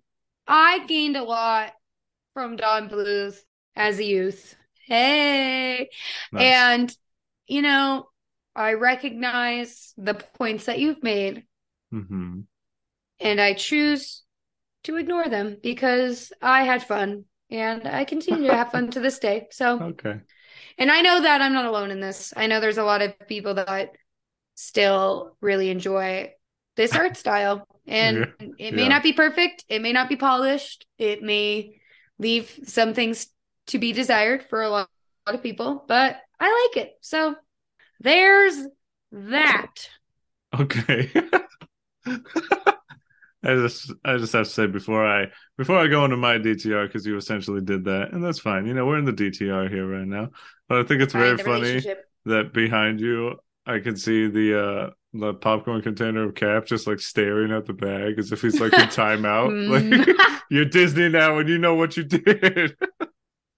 I 0.48 0.86
gained 0.88 1.18
a 1.18 1.24
lot 1.24 1.74
from 2.34 2.58
Don 2.58 2.90
Bluth 2.90 3.40
as 3.76 4.00
a 4.00 4.04
youth. 4.06 4.56
Hey. 4.88 5.90
Nice. 6.32 6.56
And, 6.56 6.98
you 7.48 7.62
know, 7.62 8.10
I 8.56 8.74
recognize 8.74 9.94
the 9.98 10.16
points 10.16 10.66
that 10.66 10.80
you've 10.80 11.04
made 11.04 11.46
hmm 11.92 12.48
and 13.20 13.40
I 13.40 13.54
choose 13.54 14.24
to 14.86 14.98
ignore 14.98 15.28
them 15.30 15.58
because 15.62 16.34
I 16.42 16.64
had 16.64 16.84
fun 16.86 17.26
and 17.50 17.88
I 17.88 18.06
continue 18.06 18.48
to 18.50 18.56
have 18.56 18.72
fun 18.72 18.92
to 18.92 19.00
this 19.00 19.20
day. 19.20 19.48
So, 19.52 19.78
Okay. 19.82 20.22
and 20.78 20.92
I 20.92 21.02
know 21.02 21.22
that 21.22 21.42
I'm 21.42 21.54
not 21.54 21.66
alone 21.66 21.92
in 21.92 22.02
this. 22.02 22.34
I 22.36 22.48
know 22.48 22.60
there's 22.60 22.80
a 22.80 22.84
lot 22.84 23.02
of 23.02 23.14
people 23.28 23.56
that 23.56 23.92
still 24.56 25.38
really 25.42 25.70
enjoy 25.70 26.34
this 26.76 26.96
art 26.96 27.18
style. 27.18 27.68
And 27.88 28.28
it 28.40 28.74
may 28.74 28.84
Yeah. 28.84 28.90
not 28.90 29.04
be 29.04 29.14
perfect, 29.14 29.66
it 29.70 29.82
may 29.82 29.92
not 29.92 30.10
be 30.10 30.16
polished, 30.16 30.86
it 30.98 31.22
may 31.22 31.80
leave 32.18 32.60
some 32.66 32.94
things 32.94 33.28
to 33.68 33.80
be 33.80 33.92
desired 33.92 34.44
for 34.50 34.62
a 34.62 34.70
lot, 34.70 34.90
lot 35.28 35.36
of 35.36 35.44
people, 35.44 35.84
but 35.88 36.18
I 36.40 36.70
like 36.76 36.86
it. 36.86 36.94
So 37.02 37.36
there's 38.00 38.58
that. 39.12 39.90
Okay. 40.60 41.12
I 43.46 43.56
just 43.56 43.92
I 44.06 44.18
just 44.18 44.32
have 44.34 44.46
to 44.46 44.50
say 44.50 44.68
before 44.68 45.06
I 45.06 45.28
before 45.58 45.78
I 45.78 45.88
go 45.88 46.06
into 46.06 46.16
my 46.16 46.38
DTR 46.38 46.88
because 46.88 47.06
you 47.06 47.18
essentially 47.18 47.62
did 47.62 47.84
that, 47.86 48.14
and 48.14 48.24
that's 48.24 48.40
fine. 48.40 48.66
You 48.66 48.74
know, 48.74 48.86
we're 48.86 49.00
in 49.00 49.06
the 49.06 49.12
DTR 49.14 49.68
here 49.68 49.86
right 49.86 50.08
now, 50.08 50.30
but 50.70 50.80
I 50.80 50.84
think 50.84 51.02
it's 51.02 51.14
very 51.14 51.38
funny 51.38 51.86
that 52.26 52.54
behind 52.54 53.02
you 53.02 53.36
I 53.66 53.80
can 53.80 53.98
see 53.98 54.28
the 54.28 54.62
uh 54.62 54.90
the 55.14 55.34
popcorn 55.34 55.82
container 55.82 56.24
of 56.24 56.36
Cap 56.36 56.66
just 56.66 56.88
like 56.88 57.00
staring 57.00 57.52
at 57.52 57.66
the 57.66 57.74
bag 57.74 58.18
as 58.18 58.32
if 58.32 58.42
he's 58.42 58.60
like 58.60 58.74
in 58.74 58.80
timeout. 58.90 59.50
Mm. 59.52 60.08
like 60.08 60.42
you're 60.50 60.66
Disney 60.66 61.10
now 61.10 61.38
and 61.38 61.48
you 61.48 61.58
know 61.58 61.76
what 61.76 61.98
you 61.98 62.04
did. 62.04 62.76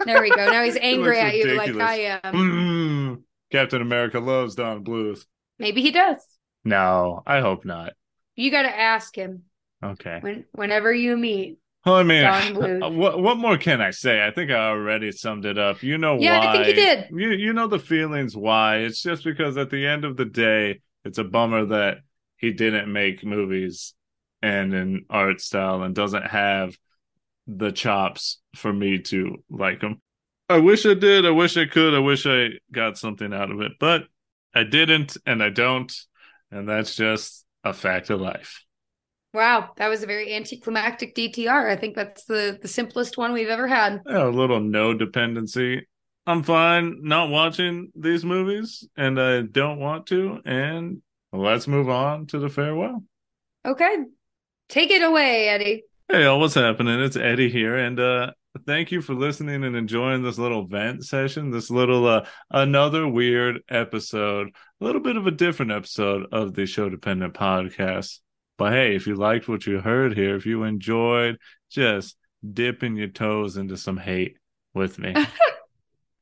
There 0.05 0.21
we 0.21 0.29
go. 0.29 0.51
Now 0.51 0.63
he's 0.63 0.75
angry 0.75 1.19
at 1.19 1.35
you 1.35 1.55
like. 1.55 1.73
I 1.77 2.19
am. 2.23 2.33
Mm. 2.33 3.21
Captain 3.51 3.81
America 3.81 4.19
loves 4.19 4.53
Don 4.53 4.83
Bluth. 4.83 5.25
Maybe 5.57 5.81
he 5.81 5.89
does. 5.91 6.17
No, 6.65 7.23
I 7.25 7.39
hope 7.39 7.63
not. 7.63 7.93
You 8.35 8.51
got 8.51 8.63
to 8.63 8.77
ask 8.77 9.15
him 9.15 9.43
Okay. 9.81 10.19
when 10.21 10.45
whenever 10.51 10.93
you 10.93 11.15
meet. 11.15 11.59
Well, 11.85 11.95
I 11.95 12.03
mean, 12.03 12.23
Don 12.23 12.41
Bluth. 12.53 12.93
what 12.95 13.21
what 13.21 13.37
more 13.37 13.57
can 13.57 13.79
I 13.79 13.91
say? 13.91 14.23
I 14.23 14.31
think 14.31 14.51
I 14.51 14.67
already 14.69 15.11
summed 15.13 15.45
it 15.45 15.57
up. 15.57 15.81
You 15.81 15.97
know 15.97 16.19
Yeah, 16.19 16.39
why? 16.39 16.43
Yeah, 16.43 16.49
I 16.49 16.53
think 16.65 16.67
you 16.67 16.73
did. 16.75 17.05
You 17.11 17.29
you 17.31 17.53
know 17.53 17.67
the 17.67 17.79
feelings 17.79 18.35
why? 18.35 18.79
It's 18.79 19.01
just 19.01 19.23
because 19.23 19.55
at 19.57 19.69
the 19.69 19.87
end 19.87 20.03
of 20.03 20.17
the 20.17 20.25
day, 20.25 20.81
it's 21.05 21.19
a 21.19 21.23
bummer 21.23 21.67
that 21.67 21.99
he 22.37 22.51
didn't 22.51 22.91
make 22.91 23.23
movies 23.23 23.93
and 24.41 24.73
an 24.73 25.05
art 25.09 25.39
style 25.39 25.83
and 25.83 25.95
doesn't 25.95 26.25
have 26.27 26.77
the 27.47 27.71
chops 27.71 28.41
for 28.55 28.73
me 28.73 28.99
to 28.99 29.37
like 29.49 29.81
him. 29.81 30.01
I 30.49 30.57
wish 30.59 30.85
I 30.85 30.93
did. 30.93 31.25
I 31.25 31.31
wish 31.31 31.57
I 31.57 31.65
could. 31.65 31.93
I 31.93 31.99
wish 31.99 32.25
I 32.27 32.49
got 32.71 32.97
something 32.97 33.33
out 33.33 33.51
of 33.51 33.61
it, 33.61 33.73
but 33.79 34.03
I 34.53 34.63
didn't, 34.63 35.17
and 35.25 35.41
I 35.41 35.49
don't, 35.49 35.93
and 36.51 36.67
that's 36.67 36.95
just 36.95 37.45
a 37.63 37.73
fact 37.73 38.09
of 38.09 38.21
life. 38.21 38.63
Wow, 39.33 39.71
that 39.77 39.89
was 39.89 40.01
a 40.01 40.07
very 40.07 40.33
anticlimactic 40.33 41.13
DTR. 41.13 41.69
I 41.69 41.75
think 41.75 41.95
that's 41.95 42.23
the 42.25 42.57
the 42.61 42.67
simplest 42.67 43.17
one 43.17 43.33
we've 43.33 43.49
ever 43.49 43.67
had. 43.67 44.01
A 44.07 44.29
little 44.29 44.61
no 44.61 44.93
dependency. 44.93 45.87
I'm 46.27 46.41
fine 46.41 47.01
not 47.03 47.29
watching 47.29 47.91
these 47.95 48.25
movies, 48.25 48.87
and 48.97 49.21
I 49.21 49.43
don't 49.43 49.79
want 49.79 50.07
to. 50.07 50.39
And 50.43 51.01
let's 51.31 51.67
move 51.67 51.87
on 51.87 52.25
to 52.27 52.39
the 52.39 52.49
farewell. 52.49 53.03
Okay. 53.65 53.95
Take 54.69 54.89
it 54.89 55.03
away, 55.03 55.49
Eddie. 55.49 55.83
Hey, 56.09 56.23
y'all, 56.23 56.39
what's 56.39 56.55
happening? 56.55 56.99
It's 56.99 57.15
Eddie 57.15 57.51
here, 57.51 57.77
and 57.77 57.99
uh, 57.99 58.31
thank 58.65 58.91
you 58.91 59.01
for 59.01 59.13
listening 59.13 59.63
and 59.63 59.75
enjoying 59.75 60.23
this 60.23 60.39
little 60.39 60.65
vent 60.65 61.05
session. 61.05 61.51
This 61.51 61.69
little 61.69 62.07
uh, 62.07 62.25
another 62.49 63.07
weird 63.07 63.61
episode, 63.69 64.47
a 64.81 64.85
little 64.85 65.01
bit 65.01 65.17
of 65.17 65.27
a 65.27 65.31
different 65.31 65.71
episode 65.71 66.27
of 66.31 66.55
the 66.55 66.65
Show 66.65 66.89
Dependent 66.89 67.35
podcast. 67.35 68.19
But 68.57 68.73
hey, 68.73 68.95
if 68.95 69.05
you 69.05 69.15
liked 69.15 69.47
what 69.47 69.67
you 69.67 69.79
heard 69.79 70.15
here, 70.15 70.35
if 70.35 70.45
you 70.47 70.63
enjoyed 70.63 71.37
just 71.69 72.15
dipping 72.53 72.95
your 72.95 73.09
toes 73.09 73.57
into 73.57 73.77
some 73.77 73.97
hate 73.97 74.37
with 74.73 74.97
me 74.99 75.13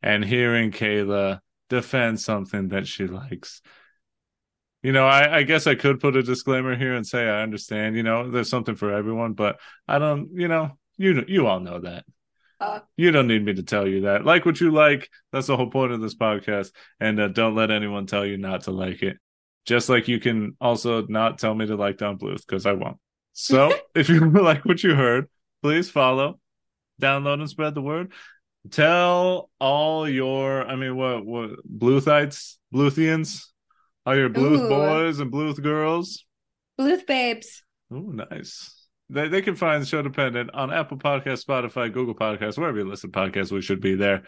and 0.04 0.24
hearing 0.24 0.72
Kayla 0.72 1.40
defend 1.70 2.20
something 2.20 2.68
that 2.70 2.88
she 2.88 3.08
likes. 3.08 3.62
You 4.84 4.92
know, 4.92 5.08
I, 5.08 5.38
I 5.38 5.44
guess 5.44 5.66
I 5.66 5.76
could 5.76 6.02
put 6.02 6.18
a 6.18 6.22
disclaimer 6.22 6.76
here 6.76 6.94
and 6.94 7.08
say 7.08 7.28
I 7.28 7.42
understand. 7.42 7.96
You 7.96 8.04
know, 8.04 8.30
there's 8.30 8.50
something 8.50 8.76
for 8.76 8.92
everyone, 8.92 9.32
but 9.34 9.60
I 9.88 9.98
don't. 9.98 10.30
You 10.34 10.50
know, 10.50 10.78
you 10.98 11.24
you 11.28 11.48
all 11.48 11.62
know 11.62 11.80
that. 11.80 12.06
Uh. 12.60 12.80
you 12.96 13.12
don't 13.12 13.28
need 13.28 13.44
me 13.44 13.54
to 13.54 13.64
tell 13.64 13.88
you 13.88 14.02
that. 14.02 14.26
Like 14.26 14.46
what 14.46 14.60
you 14.62 14.72
like. 14.72 15.10
That's 15.32 15.48
the 15.48 15.58
whole 15.58 15.70
point 15.70 15.92
of 15.92 16.02
this 16.02 16.16
podcast. 16.16 16.72
And 17.00 17.20
uh, 17.20 17.28
don't 17.30 17.56
let 17.56 17.72
anyone 17.72 18.06
tell 18.06 18.26
you 18.26 18.38
not 18.38 18.64
to 18.64 18.72
like 18.72 19.02
it. 19.04 19.18
Just 19.66 19.90
like 19.90 20.08
you 20.08 20.20
can 20.20 20.56
also 20.62 21.06
not 21.08 21.40
tell 21.40 21.56
me 21.56 21.66
to 21.66 21.76
like 21.76 21.98
Don 21.98 22.18
Bluth 22.18 22.46
because 22.46 22.66
I 22.66 22.74
won't. 22.74 22.98
So 23.32 23.74
if 23.96 24.10
you 24.10 24.30
like 24.42 24.66
what 24.66 24.84
you 24.84 24.96
heard, 24.96 25.28
please 25.62 25.90
follow, 25.90 26.40
download, 27.02 27.40
and 27.40 27.50
spread 27.50 27.74
the 27.74 27.82
word. 27.82 28.12
Tell 28.72 29.50
all 29.60 30.08
your, 30.08 30.66
I 30.66 30.76
mean, 30.76 30.96
what, 30.96 31.26
what, 31.26 31.52
Bluthites, 31.68 32.58
Bluthians, 32.74 33.46
all 34.06 34.16
your 34.16 34.30
Bluth 34.30 34.66
Ooh. 34.66 34.70
boys 34.70 35.20
and 35.20 35.32
Bluth 35.32 35.62
girls. 35.62 36.26
Bluth 36.80 37.06
babes. 37.06 37.64
Oh, 37.92 38.00
nice. 38.00 38.88
They, 39.10 39.28
they 39.28 39.42
can 39.42 39.56
find 39.56 39.86
show 39.86 40.02
dependent 40.02 40.52
on 40.54 40.72
Apple 40.72 40.98
Podcast, 40.98 41.46
Spotify, 41.46 41.92
Google 41.92 42.16
Podcasts, 42.16 42.58
wherever 42.58 42.78
you 42.78 42.90
listen 42.90 43.12
to 43.12 43.20
podcasts, 43.20 43.52
we 43.52 43.62
should 43.62 43.82
be 43.82 43.96
there. 43.96 44.24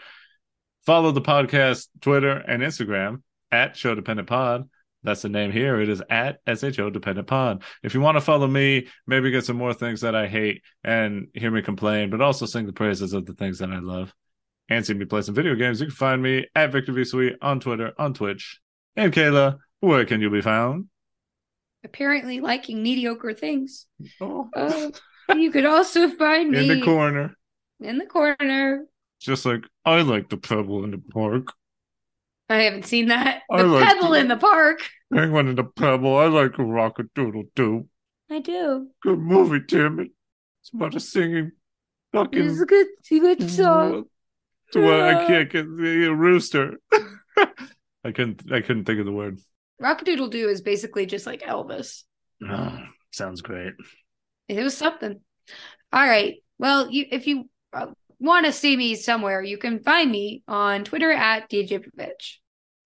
Follow 0.84 1.12
the 1.12 1.22
podcast 1.22 1.88
Twitter 2.00 2.32
and 2.32 2.62
Instagram 2.62 3.22
at 3.50 3.76
Show 3.76 3.94
Dependent 3.94 4.28
Pod. 4.28 4.68
That's 5.02 5.22
the 5.22 5.28
name 5.28 5.50
here. 5.50 5.80
It 5.80 5.88
is 5.88 6.02
at 6.10 6.40
SHO 6.46 6.90
Dependent 6.90 7.26
Pod. 7.26 7.62
If 7.82 7.94
you 7.94 8.00
want 8.00 8.16
to 8.16 8.20
follow 8.20 8.46
me, 8.46 8.88
maybe 9.06 9.30
get 9.30 9.44
some 9.44 9.56
more 9.56 9.72
things 9.72 10.02
that 10.02 10.14
I 10.14 10.26
hate 10.26 10.62
and 10.84 11.28
hear 11.32 11.50
me 11.50 11.62
complain, 11.62 12.10
but 12.10 12.20
also 12.20 12.44
sing 12.44 12.66
the 12.66 12.72
praises 12.72 13.12
of 13.12 13.24
the 13.24 13.34
things 13.34 13.60
that 13.60 13.70
I 13.70 13.78
love 13.78 14.12
and 14.68 14.84
see 14.84 14.94
me 14.94 15.04
play 15.04 15.22
some 15.22 15.34
video 15.34 15.54
games, 15.54 15.80
you 15.80 15.86
can 15.86 15.94
find 15.94 16.22
me 16.22 16.46
at 16.54 16.72
Victor 16.72 16.92
V 16.92 17.04
Sweet 17.04 17.36
on 17.42 17.60
Twitter, 17.60 17.92
on 17.98 18.14
Twitch. 18.14 18.60
And 18.96 19.12
Kayla, 19.12 19.58
where 19.80 20.04
can 20.04 20.20
you 20.20 20.30
be 20.30 20.40
found? 20.40 20.86
Apparently 21.84 22.40
liking 22.40 22.82
mediocre 22.82 23.32
things. 23.34 23.86
Oh, 24.20 24.48
Uh, 24.54 24.90
you 25.36 25.50
could 25.50 25.64
also 25.64 26.08
find 26.18 26.50
me 26.50 26.68
in 26.70 26.78
the 26.80 26.84
corner. 26.84 27.34
in 27.80 27.98
the 27.98 28.06
corner. 28.06 28.86
Just 29.20 29.46
like 29.46 29.64
I 29.84 30.02
like 30.02 30.28
the 30.28 30.36
pebble 30.36 30.84
in 30.84 30.90
the 30.90 30.98
park. 30.98 31.52
I 32.48 32.62
haven't 32.62 32.86
seen 32.86 33.08
that. 33.08 33.42
I 33.50 33.62
The 33.62 33.68
like 33.68 33.84
pebble 33.84 34.08
to- 34.14 34.20
in 34.20 34.28
the 34.28 34.36
park. 34.36 34.80
Penguin 35.12 35.48
in 35.48 35.54
the 35.56 35.64
pebble. 35.64 36.16
I 36.16 36.26
like 36.26 36.58
a 36.58 36.64
rocket 36.64 37.12
doodle 37.14 37.44
doo. 37.54 37.88
I 38.30 38.40
do. 38.40 38.88
Good 39.02 39.20
movie, 39.20 39.64
Timmy. 39.66 40.10
It's 40.62 40.70
about 40.74 40.96
a 40.96 41.00
singing 41.00 41.52
fucking. 42.12 42.44
It's 42.44 42.60
a 42.60 42.66
good, 42.66 42.86
it's 42.98 43.12
a 43.12 43.18
good 43.20 43.50
song. 43.50 44.04
Well, 44.74 45.04
I 45.04 45.26
can't 45.26 45.50
get 45.50 45.66
rooster. 45.66 46.74
I 46.92 48.12
couldn't. 48.12 48.52
I 48.52 48.60
couldn't 48.60 48.84
think 48.84 49.00
of 49.00 49.06
the 49.06 49.12
word. 49.12 49.38
Rock-a-Doodle 49.78 50.28
Doo 50.28 50.48
is 50.48 50.62
basically 50.62 51.06
just 51.06 51.26
like 51.26 51.42
Elvis. 51.42 52.02
Oh, 52.42 52.78
sounds 53.12 53.42
great. 53.42 53.74
It 54.48 54.62
was 54.62 54.76
something. 54.76 55.20
All 55.92 56.06
right. 56.06 56.36
Well, 56.58 56.90
you 56.90 57.06
if 57.10 57.26
you 57.26 57.48
uh, 57.72 57.88
want 58.18 58.46
to 58.46 58.52
see 58.52 58.76
me 58.76 58.94
somewhere, 58.94 59.42
you 59.42 59.58
can 59.58 59.80
find 59.80 60.10
me 60.10 60.42
on 60.48 60.84
Twitter 60.84 61.12
at 61.12 61.50
DJPitch. 61.50 62.36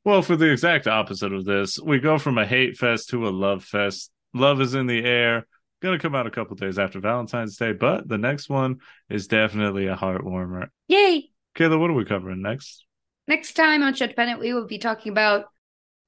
Well, 0.05 0.23
for 0.23 0.37
the 0.37 0.51
exact 0.51 0.87
opposite 0.87 1.33
of 1.33 1.45
this, 1.45 1.79
we 1.79 1.99
go 1.99 2.19
from 2.19 2.39
a 2.39 2.47
hate 2.47 2.77
fest 2.77 3.11
to 3.11 3.29
a 3.29 3.31
love 3.31 3.65
fest. 3.65 4.11
Love 4.33 4.61
is 4.61 4.75
in 4.75 4.87
the 4.87 5.05
air. 5.05 5.47
Going 5.83 5.99
to 5.99 6.03
come 6.03 6.15
out 6.15 6.27
a 6.27 6.31
couple 6.31 6.57
days 6.57 6.79
after 6.79 7.01
Valentine's 7.01 7.57
Day, 7.57 7.73
but 7.73 8.07
the 8.09 8.19
next 8.19 8.49
one 8.49 8.79
is 9.09 9.27
definitely 9.27 9.87
a 9.87 9.97
heart 9.97 10.25
warmer. 10.25 10.71
Yay! 10.89 11.31
Kayla, 11.61 11.79
what 11.79 11.91
are 11.91 11.95
we 11.95 12.07
covering 12.07 12.41
next? 12.41 12.87
Next 13.29 13.53
time 13.53 13.83
on 13.83 13.93
Show 13.93 14.07
Dependent, 14.07 14.41
we 14.41 14.55
will 14.55 14.67
be 14.67 14.79
talking 14.79 15.13
about 15.13 15.45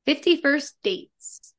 50 0.06 0.40
First 0.40 0.76
Dates. 0.82 1.52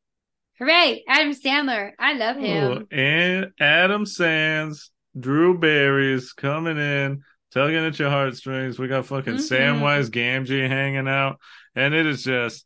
Hooray! 0.57 1.03
Adam 1.07 1.33
Sandler. 1.33 1.91
I 1.99 2.13
love 2.13 2.37
him. 2.37 2.71
Ooh, 2.71 2.87
and 2.91 3.51
Adam 3.59 4.07
Sands, 4.07 4.89
Drew 5.19 5.59
Barry's 5.59 6.33
coming 6.33 6.77
in, 6.77 7.21
tugging 7.53 7.85
at 7.85 7.99
your 7.99 8.09
heartstrings. 8.09 8.79
We 8.79 8.87
got 8.87 9.05
fucking 9.05 9.35
Mhm. 9.35 9.79
Samwise 9.81 10.09
Gamgee 10.09 10.67
hanging 10.67 11.07
out, 11.07 11.39
and 11.75 11.93
it 11.93 12.07
is 12.07 12.23
just 12.23 12.65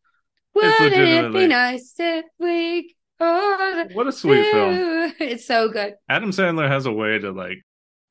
Wouldn't 0.54 0.94
it 0.94 1.34
be 1.34 1.48
nice 1.48 1.94
if 2.00 2.26
we 2.40 2.96
what 3.20 4.08
a 4.08 4.12
sweet 4.12 4.50
film. 4.52 5.14
It's 5.20 5.46
so 5.46 5.70
good. 5.70 5.96
Adam 6.08 6.32
Sandler 6.32 6.70
has 6.70 6.86
a 6.86 6.92
way 6.92 7.20
to 7.20 7.32
like 7.32 7.66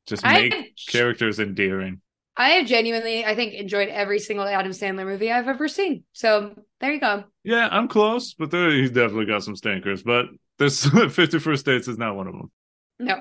just 0.07 0.23
make 0.23 0.53
have, 0.53 0.65
characters 0.89 1.41
endearing. 1.41 2.03
I 2.37 2.51
have 2.51 2.67
genuinely, 2.67 3.25
I 3.25 3.35
think, 3.35 3.55
enjoyed 3.55 3.89
every 3.89 4.19
single 4.19 4.47
Adam 4.47 4.73
Sandler 4.73 5.07
movie 5.07 5.33
I've 5.33 5.49
ever 5.49 5.69
seen. 5.69 6.05
So 6.13 6.55
there 6.81 6.93
you 6.93 7.01
go. 7.01 7.25
Yeah, 7.45 7.69
I'm 7.71 7.89
close, 7.89 8.35
but 8.35 8.51
there, 8.51 8.71
he's 8.71 8.91
definitely 8.91 9.25
got 9.27 9.43
some 9.43 9.57
stinkers. 9.57 10.03
But 10.03 10.27
this 10.59 10.87
51st 10.87 11.59
States 11.59 11.89
is 11.89 11.99
not 11.99 12.17
one 12.17 12.27
of 12.27 12.35
them. 12.35 12.51
No. 12.99 13.15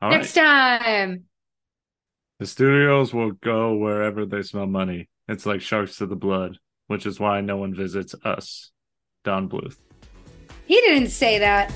All 0.00 0.10
right. 0.10 0.16
Next 0.16 0.32
time. 0.32 1.24
The 2.40 2.46
studios 2.46 3.12
will 3.12 3.32
go 3.32 3.76
wherever 3.76 4.26
they 4.26 4.42
smell 4.42 4.66
money. 4.66 5.08
It's 5.28 5.46
like 5.46 5.60
sharks 5.60 5.98
to 5.98 6.06
the 6.06 6.16
blood, 6.16 6.58
which 6.86 7.06
is 7.06 7.20
why 7.20 7.40
no 7.40 7.56
one 7.56 7.74
visits 7.74 8.14
us. 8.24 8.70
Don 9.24 9.48
Bluth. 9.48 9.76
He 10.66 10.74
didn't 10.80 11.10
say 11.10 11.38
that. 11.38 11.72